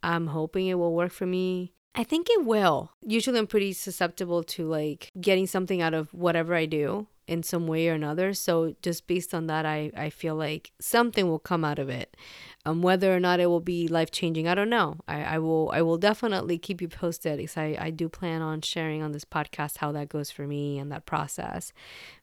I'm 0.03 0.29
hoping 0.29 0.69
it 0.69 0.79
will 0.79 0.95
work 0.95 1.13
for 1.13 1.27
me. 1.27 1.75
I 1.95 2.05
think 2.05 2.29
it 2.31 2.45
will. 2.45 2.93
Usually 3.03 3.39
I'm 3.39 3.47
pretty 3.47 3.73
susceptible 3.73 4.45
to 4.45 4.67
like 4.67 5.11
getting 5.21 5.47
something 5.47 5.83
out 5.83 5.95
of 5.95 6.13
whatever 6.15 6.55
I 6.55 6.67
do 6.67 7.09
in 7.27 7.43
some 7.43 7.67
way 7.67 7.89
or 7.89 7.93
another. 7.93 8.33
So 8.35 8.75
just 8.83 9.07
based 9.07 9.35
on 9.35 9.49
that 9.49 9.67
I, 9.67 9.91
I 9.97 10.09
feel 10.09 10.35
like 10.37 10.71
something 10.81 11.29
will 11.29 11.39
come 11.41 11.65
out 11.65 11.79
of 11.79 11.89
it. 11.89 12.17
Um 12.65 12.83
whether 12.83 13.15
or 13.15 13.21
not 13.21 13.41
it 13.41 13.47
will 13.47 13.61
be 13.61 13.89
life 13.89 14.11
changing, 14.13 14.47
I 14.47 14.55
don't 14.55 14.71
know. 14.71 14.97
I, 15.09 15.25
I 15.25 15.39
will 15.39 15.71
I 15.75 15.83
will 15.83 15.99
definitely 15.99 16.57
keep 16.59 16.81
you 16.81 16.89
posted 16.89 17.39
because 17.39 17.57
I, 17.57 17.77
I 17.79 17.91
do 17.91 18.09
plan 18.09 18.43
on 18.43 18.63
sharing 18.63 19.03
on 19.03 19.13
this 19.13 19.25
podcast 19.25 19.79
how 19.79 19.91
that 19.93 20.09
goes 20.09 20.31
for 20.31 20.47
me 20.47 20.79
and 20.79 20.93
that 20.93 21.05
process. 21.05 21.73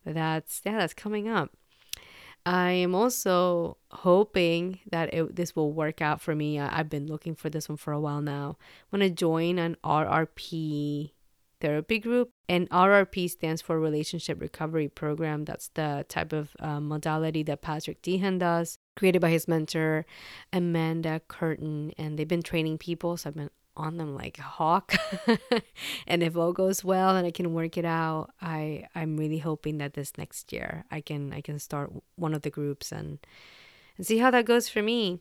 But 0.06 0.14
that's 0.14 0.62
yeah, 0.66 0.78
that's 0.78 0.94
coming 0.94 1.28
up. 1.28 1.52
I 2.46 2.72
am 2.72 2.94
also 2.94 3.78
hoping 3.92 4.80
that 4.92 5.14
it, 5.14 5.36
this 5.36 5.56
will 5.56 5.74
work 5.74 6.02
out 6.02 6.22
for 6.22 6.36
me. 6.36 6.60
I, 6.60 6.78
have 6.78 6.90
been 6.90 7.08
looking 7.08 7.34
for 7.34 7.50
this 7.50 7.68
one 7.68 7.78
for 7.78 7.92
a 7.92 8.00
while 8.00 8.22
now. 8.22 8.58
I 8.60 8.98
want 8.98 9.04
to 9.04 9.10
join 9.10 9.58
an 9.58 9.78
RRP 9.84 11.12
therapy 11.60 11.98
group, 11.98 12.30
and 12.48 12.70
RRP 12.70 13.30
stands 13.32 13.62
for 13.62 13.80
Relationship 13.80 14.40
Recovery 14.40 14.88
Program. 14.88 15.46
That's 15.46 15.70
the 15.70 16.06
type 16.08 16.34
of 16.34 16.56
uh, 16.60 16.80
modality 16.80 17.42
that 17.44 17.62
Patrick 17.62 18.04
Teahan 18.04 18.38
does, 18.38 18.78
created 18.96 19.22
by 19.22 19.32
his 19.32 19.48
mentor 19.48 20.06
Amanda 20.54 21.22
Curtin, 21.28 21.94
and 21.98 22.20
they've 22.20 22.28
been 22.28 22.44
training 22.44 22.78
people. 22.78 23.18
So 23.18 23.30
I've 23.30 23.36
been 23.36 23.50
on 23.78 23.98
them 23.98 24.16
like 24.16 24.40
a 24.40 24.44
hawk. 24.44 24.96
and 26.08 26.24
if 26.24 26.36
all 26.36 26.54
goes 26.54 26.84
well 26.84 27.16
and 27.16 27.26
I 27.26 27.32
can 27.32 27.54
work 27.54 27.78
it 27.78 27.86
out, 27.86 28.32
I 28.42 28.86
I'm 28.96 29.18
really 29.18 29.40
hoping 29.40 29.78
that 29.80 29.94
this 29.94 30.18
next 30.18 30.52
year 30.54 30.86
I 30.92 31.02
can 31.02 31.34
I 31.34 31.42
can 31.42 31.60
start 31.60 31.92
one 32.16 32.34
of 32.34 32.42
the 32.42 32.50
groups 32.50 32.92
and 32.92 33.20
and 33.98 34.06
see 34.06 34.18
how 34.18 34.32
that 34.32 34.46
goes 34.46 34.70
for 34.70 34.82
me. 34.82 35.20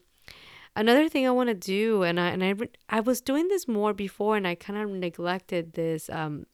Another 0.77 1.09
thing 1.09 1.25
I 1.25 1.31
want 1.31 1.49
to 1.51 1.55
do, 1.55 2.03
and 2.03 2.19
I 2.19 2.29
and 2.31 2.45
I 2.45 2.55
I 2.89 3.01
was 3.01 3.21
doing 3.21 3.49
this 3.49 3.69
more 3.69 3.95
before, 3.95 4.37
and 4.37 4.47
I 4.47 4.57
kind 4.57 4.79
of 4.79 4.91
neglected 4.91 5.75
this 5.75 6.11
um, 6.11 6.47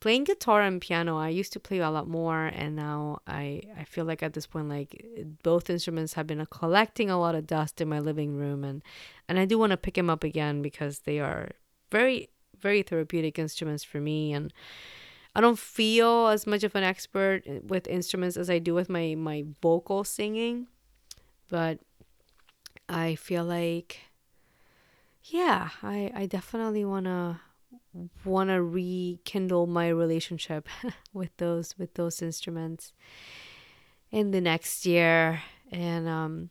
playing 0.00 0.24
guitar 0.24 0.62
and 0.62 0.80
piano 0.80 1.16
i 1.16 1.28
used 1.28 1.52
to 1.52 1.60
play 1.60 1.78
a 1.78 1.90
lot 1.90 2.08
more 2.08 2.46
and 2.46 2.76
now 2.76 3.20
i 3.26 3.60
i 3.76 3.84
feel 3.84 4.04
like 4.04 4.22
at 4.22 4.32
this 4.32 4.46
point 4.46 4.68
like 4.68 5.04
both 5.42 5.68
instruments 5.68 6.14
have 6.14 6.26
been 6.26 6.44
collecting 6.46 7.10
a 7.10 7.18
lot 7.18 7.34
of 7.34 7.46
dust 7.46 7.80
in 7.80 7.88
my 7.88 7.98
living 7.98 8.36
room 8.36 8.64
and 8.64 8.82
and 9.28 9.38
i 9.38 9.44
do 9.44 9.58
want 9.58 9.70
to 9.70 9.76
pick 9.76 9.94
them 9.94 10.10
up 10.10 10.22
again 10.22 10.62
because 10.62 11.00
they 11.00 11.18
are 11.18 11.50
very 11.90 12.28
very 12.60 12.82
therapeutic 12.82 13.38
instruments 13.38 13.82
for 13.82 14.00
me 14.00 14.32
and 14.32 14.52
i 15.34 15.40
don't 15.40 15.58
feel 15.58 16.28
as 16.28 16.46
much 16.46 16.62
of 16.62 16.74
an 16.76 16.84
expert 16.84 17.42
with 17.64 17.86
instruments 17.88 18.36
as 18.36 18.48
i 18.48 18.58
do 18.58 18.74
with 18.74 18.88
my 18.88 19.14
my 19.16 19.44
vocal 19.60 20.04
singing 20.04 20.68
but 21.48 21.80
i 22.88 23.16
feel 23.16 23.44
like 23.44 24.00
yeah 25.24 25.70
i 25.82 26.10
i 26.14 26.26
definitely 26.26 26.84
want 26.84 27.04
to 27.04 27.40
want 28.24 28.50
to 28.50 28.62
rekindle 28.62 29.66
my 29.66 29.88
relationship 29.88 30.68
with 31.12 31.36
those 31.38 31.76
with 31.78 31.94
those 31.94 32.22
instruments 32.22 32.92
in 34.10 34.30
the 34.30 34.40
next 34.40 34.86
year. 34.86 35.42
And 35.70 36.08
um 36.08 36.50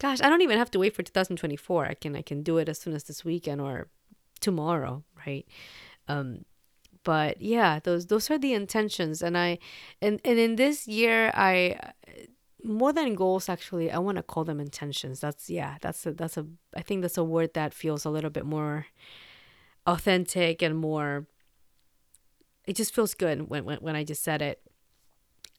gosh 0.00 0.20
i 0.22 0.28
don't 0.28 0.42
even 0.42 0.58
have 0.58 0.70
to 0.70 0.78
wait 0.78 0.94
for 0.94 1.02
2024 1.02 1.86
i 1.86 1.94
can 1.94 2.14
i 2.14 2.22
can 2.22 2.44
do 2.44 2.56
it 2.58 2.68
as 2.68 2.78
soon 2.78 2.94
as 2.94 3.02
this 3.04 3.24
weekend 3.24 3.60
or 3.60 3.88
tomorrow 4.40 5.02
right? 5.26 5.46
Um 6.06 6.44
but 7.04 7.40
yeah 7.40 7.80
those 7.80 8.06
those 8.06 8.30
are 8.30 8.38
the 8.38 8.52
intentions. 8.52 9.22
And 9.22 9.36
i 9.36 9.58
and 10.00 10.20
and 10.24 10.38
in 10.38 10.56
this 10.56 10.86
year 10.86 11.32
i 11.34 11.78
more 12.64 12.92
than 12.92 13.14
goals 13.14 13.48
actually 13.48 13.90
i 13.90 13.98
want 13.98 14.16
to 14.16 14.22
call 14.22 14.44
them 14.44 14.60
intentions. 14.60 15.20
That's 15.20 15.50
yeah 15.50 15.76
that's 15.80 16.06
a 16.06 16.12
that's 16.12 16.36
a 16.36 16.46
i 16.76 16.82
think 16.82 17.02
that's 17.02 17.18
a 17.18 17.24
word 17.24 17.54
that 17.54 17.74
feels 17.74 18.04
a 18.04 18.10
little 18.10 18.30
bit 18.30 18.46
more 18.46 18.86
authentic 19.88 20.62
and 20.62 20.76
more 20.76 21.26
it 22.68 22.76
just 22.76 22.94
feels 22.94 23.14
good 23.14 23.48
when, 23.48 23.64
when, 23.64 23.78
when 23.78 23.96
I 23.96 24.04
just 24.04 24.22
said 24.22 24.42
it. 24.42 24.60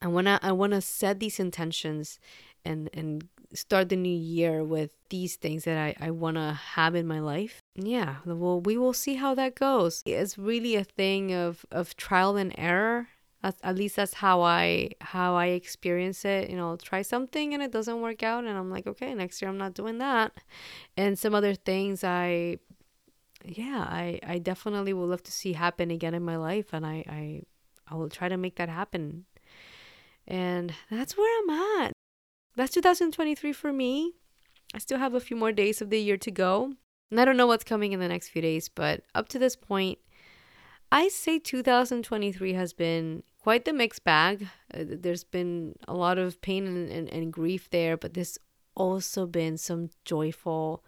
I 0.01 0.07
wanna 0.07 0.39
I 0.41 0.53
wanna 0.53 0.79
set 0.79 1.19
these 1.19 1.39
intentions 1.39 2.19
and 2.63 2.89
and 2.93 3.27
start 3.53 3.89
the 3.89 3.95
new 3.95 4.15
year 4.15 4.63
with 4.63 4.93
these 5.09 5.35
things 5.35 5.63
that 5.65 5.77
I, 5.77 5.95
I 5.99 6.11
wanna 6.11 6.53
have 6.53 6.93
in 6.95 7.07
my 7.07 7.19
life. 7.19 7.59
Yeah, 7.75 8.17
well 8.25 8.61
we 8.61 8.77
will 8.77 8.93
see 8.93 9.15
how 9.15 9.33
that 9.35 9.55
goes. 9.55 10.03
It's 10.05 10.37
really 10.37 10.75
a 10.75 10.83
thing 10.83 11.33
of, 11.33 11.65
of 11.71 11.97
trial 11.97 12.37
and 12.37 12.53
error. 12.57 13.07
At, 13.41 13.55
at 13.63 13.75
least 13.75 13.95
that's 13.95 14.13
how 14.15 14.41
I 14.41 14.91
how 15.01 15.35
I 15.35 15.47
experience 15.47 16.23
it. 16.23 16.49
You 16.49 16.57
know, 16.57 16.77
try 16.77 17.01
something 17.01 17.53
and 17.53 17.63
it 17.63 17.71
doesn't 17.71 18.01
work 18.01 18.21
out 18.21 18.45
and 18.45 18.57
I'm 18.57 18.69
like, 18.69 18.85
okay, 18.85 19.13
next 19.15 19.41
year 19.41 19.49
I'm 19.49 19.57
not 19.57 19.73
doing 19.73 19.97
that. 19.97 20.31
And 20.95 21.17
some 21.17 21.33
other 21.33 21.55
things 21.55 22.03
I 22.03 22.59
yeah, 23.45 23.85
I, 23.87 24.19
I 24.23 24.37
definitely 24.39 24.93
would 24.93 25.09
love 25.09 25.23
to 25.23 25.31
see 25.31 25.53
happen 25.53 25.91
again 25.91 26.13
in 26.13 26.23
my 26.23 26.37
life 26.37 26.73
and 26.73 26.85
I, 26.85 27.03
I 27.07 27.43
I 27.89 27.95
will 27.95 28.09
try 28.09 28.29
to 28.29 28.37
make 28.37 28.55
that 28.55 28.69
happen. 28.69 29.25
And 30.27 30.73
that's 30.91 31.17
where 31.17 31.43
I'm 31.43 31.83
at. 31.83 31.93
That's 32.55 32.73
2023 32.73 33.53
for 33.53 33.73
me. 33.73 34.13
I 34.73 34.77
still 34.77 34.99
have 34.99 35.15
a 35.15 35.19
few 35.19 35.35
more 35.35 35.51
days 35.51 35.81
of 35.81 35.89
the 35.89 35.99
year 35.99 36.17
to 36.17 36.31
go. 36.31 36.73
And 37.09 37.19
I 37.19 37.25
don't 37.25 37.37
know 37.37 37.47
what's 37.47 37.63
coming 37.63 37.91
in 37.91 37.99
the 37.99 38.07
next 38.07 38.29
few 38.29 38.41
days, 38.41 38.69
but 38.69 39.01
up 39.15 39.27
to 39.29 39.39
this 39.39 39.55
point, 39.55 39.97
I 40.91 41.07
say 41.07 41.39
2023 41.39 42.53
has 42.53 42.73
been 42.73 43.23
quite 43.39 43.65
the 43.65 43.73
mixed 43.73 44.03
bag. 44.03 44.47
Uh, 44.71 44.83
there's 44.85 45.23
been 45.23 45.75
a 45.87 45.95
lot 45.95 46.19
of 46.19 46.41
pain 46.41 46.67
and, 46.67 46.89
and, 46.91 47.09
and 47.09 47.33
grief 47.33 47.69
there, 47.71 47.97
but 47.97 48.13
there's 48.13 48.37
also 48.75 49.25
been 49.25 49.57
some 49.57 49.89
joyful, 50.05 50.83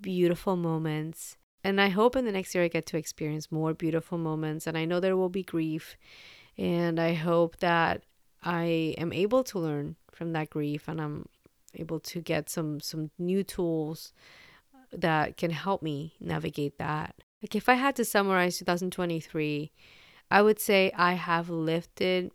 beautiful 0.00 0.56
moments 0.56 1.38
and 1.64 1.80
I 1.80 1.88
hope 1.88 2.16
in 2.16 2.24
the 2.24 2.32
next 2.32 2.54
year 2.54 2.64
I 2.64 2.68
get 2.68 2.86
to 2.86 2.96
experience 2.96 3.52
more 3.52 3.72
beautiful 3.72 4.18
moments. 4.18 4.66
And 4.66 4.76
I 4.76 4.84
know 4.84 5.00
there 5.00 5.16
will 5.16 5.28
be 5.28 5.42
grief. 5.42 5.96
And 6.58 6.98
I 6.98 7.14
hope 7.14 7.58
that 7.58 8.02
I 8.42 8.94
am 8.98 9.12
able 9.12 9.44
to 9.44 9.58
learn 9.58 9.96
from 10.12 10.32
that 10.32 10.50
grief 10.50 10.88
and 10.88 11.00
I'm 11.00 11.26
able 11.74 12.00
to 12.00 12.20
get 12.20 12.50
some 12.50 12.80
some 12.80 13.10
new 13.18 13.42
tools 13.42 14.12
that 14.92 15.36
can 15.36 15.50
help 15.50 15.82
me 15.82 16.14
navigate 16.20 16.78
that. 16.78 17.14
Like 17.42 17.54
if 17.54 17.68
I 17.68 17.74
had 17.74 17.96
to 17.96 18.04
summarize 18.04 18.58
2023, 18.58 19.72
I 20.30 20.42
would 20.42 20.60
say 20.60 20.92
I 20.94 21.14
have 21.14 21.48
lifted 21.48 22.30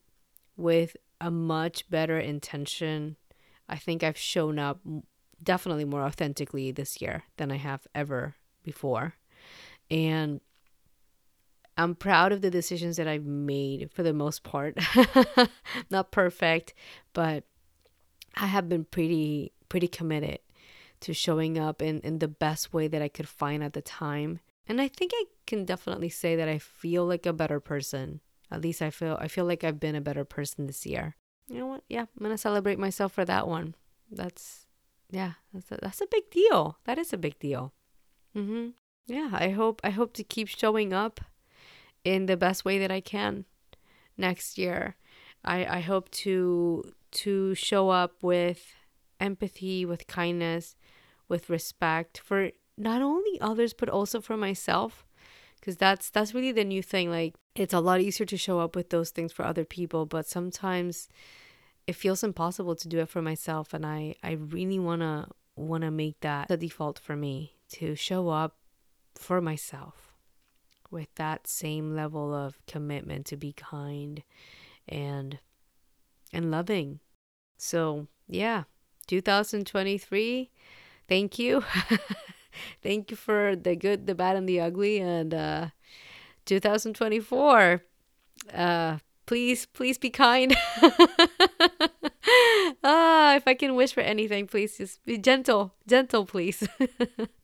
with 0.56 0.98
a 1.22 1.30
much 1.30 1.90
better 1.90 2.20
intention. 2.20 3.16
I 3.70 3.78
think 3.78 4.04
I've 4.04 4.18
shown 4.18 4.58
up 4.58 4.80
definitely 5.44 5.86
more 5.86 6.04
authentically 6.04 6.72
this 6.72 7.00
year 7.02 7.24
than 7.38 7.52
I 7.52 7.58
have 7.58 7.86
ever 7.94 8.36
before. 8.68 9.16
And 9.90 10.42
I'm 11.78 11.96
proud 11.96 12.32
of 12.32 12.42
the 12.42 12.52
decisions 12.52 12.98
that 12.98 13.08
I've 13.08 13.26
made 13.26 13.92
for 13.92 14.04
the 14.04 14.14
most 14.14 14.44
part. 14.44 14.78
Not 15.90 16.12
perfect, 16.12 16.74
but 17.14 17.46
I 18.36 18.48
have 18.48 18.68
been 18.68 18.86
pretty 18.86 19.54
pretty 19.70 19.88
committed 19.88 20.40
to 21.02 21.14
showing 21.14 21.58
up 21.58 21.82
in, 21.82 22.00
in 22.02 22.20
the 22.20 22.28
best 22.28 22.74
way 22.74 22.88
that 22.88 23.02
I 23.02 23.08
could 23.08 23.28
find 23.28 23.64
at 23.64 23.74
the 23.74 23.82
time. 23.82 24.40
And 24.68 24.82
I 24.82 24.88
think 24.88 25.12
I 25.14 25.26
can 25.46 25.66
definitely 25.66 26.10
say 26.10 26.36
that 26.36 26.50
I 26.50 26.58
feel 26.58 27.06
like 27.06 27.26
a 27.26 27.34
better 27.34 27.60
person. 27.60 28.22
At 28.52 28.62
least 28.62 28.82
I 28.82 28.90
feel 28.90 29.18
I 29.22 29.28
feel 29.28 29.46
like 29.46 29.64
I've 29.64 29.80
been 29.80 29.96
a 29.96 30.02
better 30.02 30.26
person 30.26 30.68
this 30.68 30.86
year. 30.86 31.16
You 31.48 31.60
know 31.60 31.68
what? 31.68 31.84
Yeah, 31.88 32.02
I'm 32.02 32.24
gonna 32.24 32.38
celebrate 32.38 32.80
myself 32.80 33.14
for 33.14 33.24
that 33.26 33.48
one. 33.48 33.76
That's 34.12 34.66
yeah, 35.12 35.34
that's 35.54 35.72
a, 35.72 35.78
that's 35.82 36.02
a 36.02 36.08
big 36.08 36.30
deal. 36.32 36.80
That 36.86 36.98
is 36.98 37.14
a 37.14 37.18
big 37.18 37.40
deal. 37.40 37.74
Mm-hmm. 38.36 38.70
Yeah, 39.08 39.30
I 39.34 39.50
hope 39.50 39.82
I 39.84 39.90
hope 39.90 40.14
to 40.14 40.24
keep 40.24 40.48
showing 40.48 40.94
up 40.94 41.22
in 42.04 42.26
the 42.26 42.38
best 42.38 42.66
way 42.66 42.78
that 42.80 42.92
I 42.92 43.02
can 43.02 43.46
next 44.18 44.58
year. 44.58 44.96
I 45.44 45.66
I 45.78 45.80
hope 45.80 46.10
to 46.24 46.94
to 47.24 47.56
show 47.56 47.90
up 47.90 48.22
with 48.22 48.76
empathy, 49.20 49.86
with 49.86 50.08
kindness, 50.08 50.76
with 51.30 51.50
respect 51.50 52.20
for 52.20 52.52
not 52.78 53.02
only 53.02 53.40
others 53.42 53.74
but 53.74 53.90
also 53.90 54.22
for 54.22 54.38
myself. 54.38 55.06
Because 55.60 55.78
that's 55.78 56.10
that's 56.10 56.34
really 56.34 56.52
the 56.52 56.64
new 56.64 56.84
thing 56.84 57.10
like 57.10 57.34
it's 57.56 57.74
a 57.74 57.80
lot 57.80 58.00
easier 58.00 58.26
to 58.28 58.38
show 58.38 58.60
up 58.60 58.76
with 58.76 58.90
those 58.92 59.10
things 59.10 59.34
for 59.34 59.44
other 59.44 59.66
people 59.66 60.06
but 60.06 60.28
sometimes 60.28 61.10
it 61.88 61.96
feels 61.96 62.24
impossible 62.24 62.76
to 62.76 62.88
do 62.88 63.00
it 63.00 63.10
for 63.10 63.22
myself 63.22 63.74
and 63.74 63.86
i 63.86 64.14
i 64.24 64.34
really 64.34 64.78
want 64.80 65.02
to 65.02 65.28
want 65.56 65.82
to 65.82 65.92
make 65.92 66.20
that 66.22 66.48
the 66.48 66.58
default 66.58 67.00
for 67.00 67.16
me 67.16 67.57
to 67.74 67.96
show 67.96 68.30
up 68.30 68.58
for 69.16 69.42
myself 69.42 70.14
with 70.90 71.14
that 71.16 71.48
same 71.48 71.96
level 71.96 72.34
of 72.34 72.60
commitment 72.66 73.26
to 73.28 73.38
be 73.38 73.54
kind 73.54 74.24
and 74.88 75.40
and 76.34 76.52
loving. 76.52 77.00
So, 77.58 78.08
yeah, 78.28 78.64
2023, 79.08 80.52
thank 81.08 81.40
you. 81.40 81.64
thank 82.84 83.12
you 83.12 83.18
for 83.18 83.56
the 83.56 83.76
good, 83.76 84.08
the 84.08 84.16
bad 84.16 84.36
and 84.36 84.48
the 84.48 84.60
ugly 84.60 85.00
and 85.00 85.34
uh 85.34 85.68
2024 86.46 87.84
uh 88.54 88.98
please 89.28 89.68
please 89.68 90.00
be 90.00 90.10
kind. 90.10 90.56
ah, 92.84 93.36
if 93.36 93.48
I 93.48 93.54
can 93.54 93.76
wish 93.76 93.94
for 93.94 94.02
anything, 94.02 94.48
please 94.48 94.78
just 94.78 95.06
be 95.06 95.20
gentle, 95.20 95.76
gentle, 95.86 96.26
please. 96.26 96.68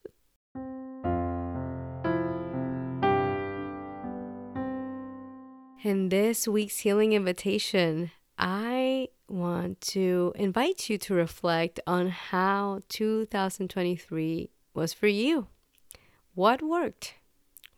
In 5.83 6.07
this 6.07 6.47
week's 6.47 6.79
healing 6.79 7.11
invitation, 7.11 8.11
I 8.37 9.09
want 9.27 9.81
to 9.81 10.31
invite 10.33 10.89
you 10.89 10.97
to 10.99 11.13
reflect 11.13 11.81
on 11.85 12.07
how 12.07 12.79
2023 12.87 14.49
was 14.73 14.93
for 14.93 15.07
you. 15.07 15.47
What 16.35 16.61
worked? 16.61 17.15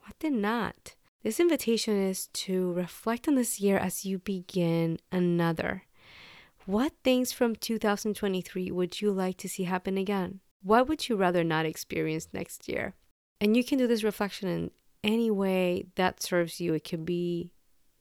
What 0.01 0.19
did 0.19 0.33
not? 0.33 0.93
This 1.23 1.39
invitation 1.39 1.99
is 1.99 2.27
to 2.45 2.73
reflect 2.73 3.27
on 3.27 3.33
this 3.33 3.59
year 3.59 3.79
as 3.79 4.05
you 4.05 4.19
begin 4.19 4.99
another. 5.11 5.85
What 6.67 6.93
things 7.03 7.31
from 7.31 7.55
2023 7.55 8.69
would 8.69 9.01
you 9.01 9.11
like 9.11 9.37
to 9.37 9.49
see 9.49 9.63
happen 9.63 9.97
again? 9.97 10.41
What 10.61 10.87
would 10.87 11.09
you 11.09 11.15
rather 11.15 11.43
not 11.43 11.65
experience 11.65 12.27
next 12.31 12.69
year? 12.69 12.93
And 13.41 13.57
you 13.57 13.63
can 13.63 13.79
do 13.79 13.87
this 13.87 14.03
reflection 14.03 14.47
in 14.47 14.71
any 15.03 15.31
way 15.31 15.87
that 15.95 16.21
serves 16.21 16.61
you. 16.61 16.75
It 16.75 16.83
could 16.83 17.03
be 17.03 17.49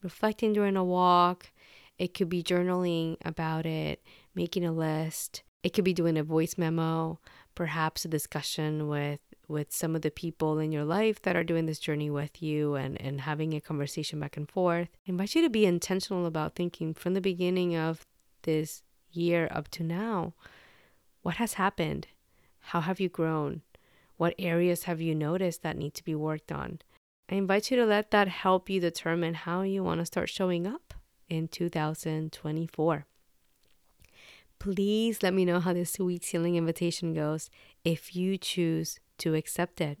reflecting 0.05 0.53
during 0.53 0.77
a 0.77 0.83
walk, 0.83 1.51
it 1.97 2.13
could 2.13 2.29
be 2.29 2.43
journaling 2.43 3.17
about 3.25 3.65
it, 3.65 4.01
making 4.33 4.63
a 4.63 4.71
list, 4.71 5.43
it 5.63 5.73
could 5.73 5.83
be 5.83 5.93
doing 5.93 6.15
a 6.17 6.23
voice 6.23 6.57
memo, 6.57 7.19
perhaps 7.55 8.05
a 8.05 8.07
discussion 8.07 8.87
with 8.87 9.19
with 9.47 9.71
some 9.71 9.95
of 9.95 10.01
the 10.01 10.09
people 10.09 10.57
in 10.57 10.71
your 10.71 10.85
life 10.85 11.21
that 11.21 11.35
are 11.35 11.43
doing 11.43 11.67
this 11.67 11.77
journey 11.77 12.09
with 12.09 12.41
you 12.41 12.73
and, 12.73 12.99
and 12.99 13.21
having 13.21 13.53
a 13.53 13.61
conversation 13.61 14.19
back 14.19 14.37
and 14.37 14.49
forth. 14.49 14.87
I 15.07 15.11
invite 15.11 15.35
you 15.35 15.43
to 15.43 15.51
be 15.51 15.67
intentional 15.67 16.25
about 16.25 16.55
thinking 16.55 16.95
from 16.95 17.13
the 17.13 17.21
beginning 17.21 17.75
of 17.75 18.07
this 18.41 18.81
year 19.11 19.47
up 19.51 19.67
to 19.69 19.83
now 19.83 20.33
what 21.21 21.35
has 21.37 21.53
happened? 21.53 22.07
How 22.59 22.81
have 22.81 22.99
you 22.99 23.09
grown? 23.09 23.63
What 24.17 24.35
areas 24.37 24.83
have 24.83 25.01
you 25.01 25.15
noticed 25.15 25.63
that 25.63 25.77
need 25.77 25.95
to 25.95 26.03
be 26.03 26.13
worked 26.13 26.51
on? 26.51 26.79
I 27.27 27.35
invite 27.35 27.71
you 27.71 27.77
to 27.77 27.85
let 27.85 28.11
that 28.11 28.27
help 28.27 28.69
you 28.69 28.79
determine 28.79 29.33
how 29.33 29.63
you 29.63 29.83
want 29.83 29.99
to 29.99 30.05
start 30.05 30.29
showing 30.29 30.67
up 30.67 30.93
in 31.27 31.47
2024. 31.47 33.05
Please 34.59 35.23
let 35.23 35.33
me 35.33 35.43
know 35.43 35.59
how 35.59 35.73
this 35.73 35.97
week's 35.97 36.27
healing 36.27 36.55
invitation 36.55 37.15
goes 37.15 37.49
if 37.83 38.15
you 38.15 38.37
choose 38.37 38.99
to 39.17 39.33
accept 39.33 39.81
it. 39.81 39.97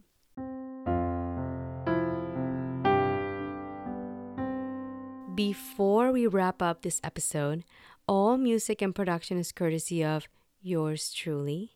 Before 5.33 6.11
we 6.11 6.27
wrap 6.27 6.61
up 6.61 6.83
this 6.83 7.01
episode, 7.03 7.65
all 8.07 8.37
music 8.37 8.83
and 8.83 8.93
production 8.93 9.39
is 9.39 9.51
courtesy 9.51 10.03
of 10.03 10.27
yours 10.61 11.11
truly. 11.11 11.71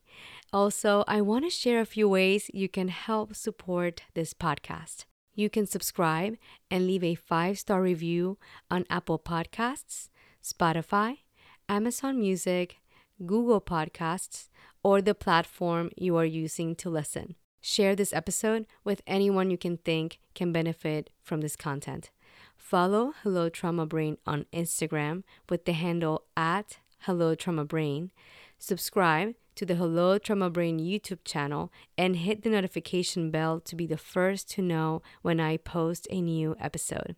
Also, 0.54 1.04
I 1.08 1.22
want 1.22 1.43
to 1.45 1.50
share 1.50 1.82
a 1.82 1.86
few 1.86 2.08
ways 2.08 2.52
you 2.54 2.70
can 2.70 2.89
help 2.89 3.36
support 3.36 4.04
this 4.14 4.34
podcast. 4.34 5.06
You 5.36 5.49
can 5.49 5.65
subscribe 5.65 6.38
and 6.69 6.86
leave 6.86 7.03
a 7.03 7.15
five 7.15 7.57
star 7.59 7.82
review 7.82 8.38
on 8.69 8.86
Apple 8.89 9.19
Podcasts, 9.19 10.09
Spotify, 10.43 11.19
Amazon 11.67 12.19
Music, 12.19 12.77
Google 13.25 13.61
Podcasts, 13.61 14.49
or 14.84 15.01
the 15.01 15.15
platform 15.15 15.91
you 15.97 16.17
are 16.17 16.25
using 16.25 16.75
to 16.75 16.89
listen. 16.89 17.36
Share 17.61 17.95
this 17.95 18.13
episode 18.13 18.65
with 18.84 19.01
anyone 19.05 19.51
you 19.51 19.57
can 19.57 19.77
think 19.77 20.19
can 20.34 20.51
benefit 20.51 21.09
from 21.21 21.41
this 21.41 21.55
content. 21.55 22.09
Follow 22.55 23.13
Hello 23.23 23.49
Trauma 23.49 23.86
Brain 23.86 24.17
on 24.25 24.45
Instagram 24.53 25.23
with 25.49 25.65
the 25.65 25.73
handle 25.73 26.23
at 26.38 26.77
Hello 26.99 27.36
Trauma 27.36 27.65
Brain. 27.65 28.11
Subscribe 28.57 29.36
to 29.60 29.66
the 29.66 29.76
Hello 29.76 30.18
Trauma 30.18 30.49
Brain 30.49 30.80
YouTube 30.80 31.26
channel 31.26 31.70
and 31.97 32.16
hit 32.16 32.43
the 32.43 32.49
notification 32.49 33.30
bell 33.30 33.60
to 33.60 33.76
be 33.76 33.86
the 33.86 33.97
first 33.97 34.49
to 34.51 34.62
know 34.62 35.01
when 35.22 35.41
I 35.41 35.57
post 35.57 36.07
a 36.10 36.22
new 36.22 36.55
episode. 36.62 37.18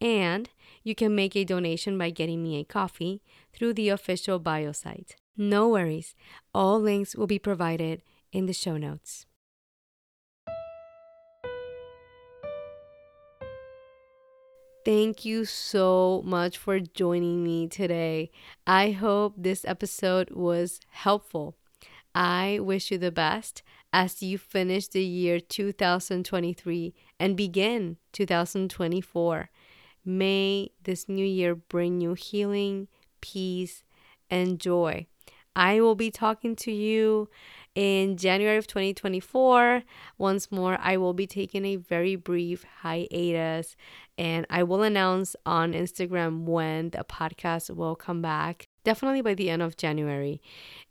And 0.00 0.48
you 0.84 0.94
can 0.94 1.16
make 1.16 1.34
a 1.34 1.42
donation 1.42 1.98
by 1.98 2.10
getting 2.10 2.40
me 2.40 2.60
a 2.60 2.64
coffee 2.64 3.20
through 3.52 3.74
the 3.74 3.88
official 3.88 4.38
bio 4.38 4.70
site. 4.70 5.16
No 5.36 5.70
worries, 5.70 6.14
all 6.54 6.80
links 6.80 7.16
will 7.16 7.26
be 7.26 7.40
provided 7.40 8.04
in 8.30 8.46
the 8.46 8.52
show 8.52 8.76
notes. 8.76 9.26
Thank 14.84 15.24
you 15.24 15.44
so 15.44 16.22
much 16.24 16.58
for 16.58 16.78
joining 16.78 17.42
me 17.42 17.66
today. 17.66 18.30
I 18.68 18.92
hope 18.92 19.34
this 19.36 19.64
episode 19.64 20.30
was 20.30 20.78
helpful. 20.90 21.56
I 22.14 22.58
wish 22.60 22.90
you 22.90 22.98
the 22.98 23.10
best 23.10 23.62
as 23.92 24.22
you 24.22 24.38
finish 24.38 24.88
the 24.88 25.02
year 25.02 25.40
2023 25.40 26.94
and 27.18 27.36
begin 27.36 27.96
2024. 28.12 29.50
May 30.04 30.70
this 30.82 31.08
new 31.08 31.24
year 31.24 31.54
bring 31.54 32.00
you 32.00 32.14
healing, 32.14 32.88
peace, 33.20 33.82
and 34.30 34.58
joy. 34.58 35.06
I 35.54 35.80
will 35.80 35.94
be 35.94 36.10
talking 36.10 36.56
to 36.56 36.72
you 36.72 37.28
in 37.74 38.16
January 38.16 38.56
of 38.56 38.66
2024. 38.66 39.82
Once 40.18 40.50
more, 40.50 40.78
I 40.80 40.96
will 40.96 41.12
be 41.12 41.26
taking 41.26 41.64
a 41.66 41.76
very 41.76 42.16
brief 42.16 42.64
hiatus 42.80 43.76
and 44.16 44.46
I 44.48 44.62
will 44.62 44.82
announce 44.82 45.36
on 45.44 45.72
Instagram 45.72 46.44
when 46.44 46.90
the 46.90 47.04
podcast 47.04 47.74
will 47.74 47.94
come 47.94 48.22
back, 48.22 48.66
definitely 48.84 49.22
by 49.22 49.34
the 49.34 49.50
end 49.50 49.62
of 49.62 49.76
January. 49.76 50.40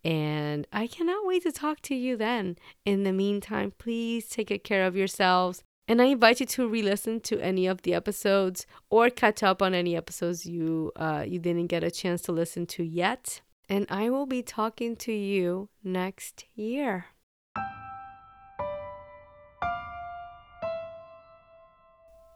And 0.04 0.68
I 0.72 0.88
cannot 0.88 1.26
wait 1.26 1.44
to 1.44 1.52
talk 1.52 1.82
to 1.84 1.96
you 1.96 2.18
then. 2.18 2.58
In 2.86 3.04
the 3.04 3.14
meantime, 3.14 3.74
please 3.78 4.28
take 4.28 4.48
good 4.48 4.64
care 4.64 4.86
of 4.86 4.96
yourselves. 4.96 5.64
And 5.88 6.02
I 6.02 6.06
invite 6.06 6.40
you 6.40 6.46
to 6.46 6.68
re-listen 6.68 7.20
to 7.22 7.40
any 7.40 7.68
of 7.68 7.82
the 7.82 7.94
episodes 7.94 8.66
or 8.90 9.10
catch 9.10 9.44
up 9.44 9.62
on 9.62 9.74
any 9.74 9.96
episodes 9.96 10.46
you 10.46 10.92
uh, 10.96 11.26
you 11.28 11.40
didn't 11.40 11.68
get 11.68 11.84
a 11.84 11.92
chance 11.92 12.22
to 12.24 12.32
listen 12.32 12.66
to 12.68 12.84
yet 12.84 13.42
and 13.72 13.88
I 13.90 14.10
will 14.10 14.26
be 14.26 14.44
talking 14.44 14.98
to 14.98 15.14
you 15.14 15.70
next 15.82 16.44
year. 16.56 17.06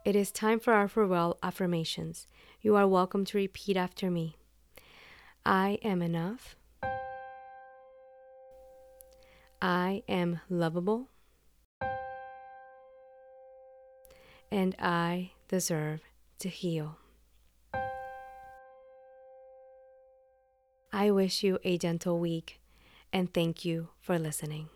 It 0.06 0.16
is 0.16 0.32
time 0.32 0.62
for 0.62 0.72
our 0.72 0.88
farewell 0.88 1.38
affirmations. 1.44 2.28
You 2.62 2.78
are 2.78 2.88
welcome 2.88 3.26
to 3.26 3.38
repeat 3.38 3.76
after 3.76 4.10
me. 4.10 4.38
I 5.46 5.78
am 5.84 6.02
enough. 6.02 6.56
I 9.62 10.02
am 10.10 10.40
lovable. 10.50 11.10
And 14.52 14.76
I 14.80 15.32
deserve 15.48 16.02
to 16.40 16.50
heal. 16.50 16.98
I 20.92 21.12
wish 21.12 21.44
you 21.44 21.60
a 21.64 21.78
gentle 21.78 22.20
week 22.20 22.60
and 23.14 23.32
thank 23.34 23.66
you 23.66 23.90
for 24.02 24.18
listening. 24.18 24.70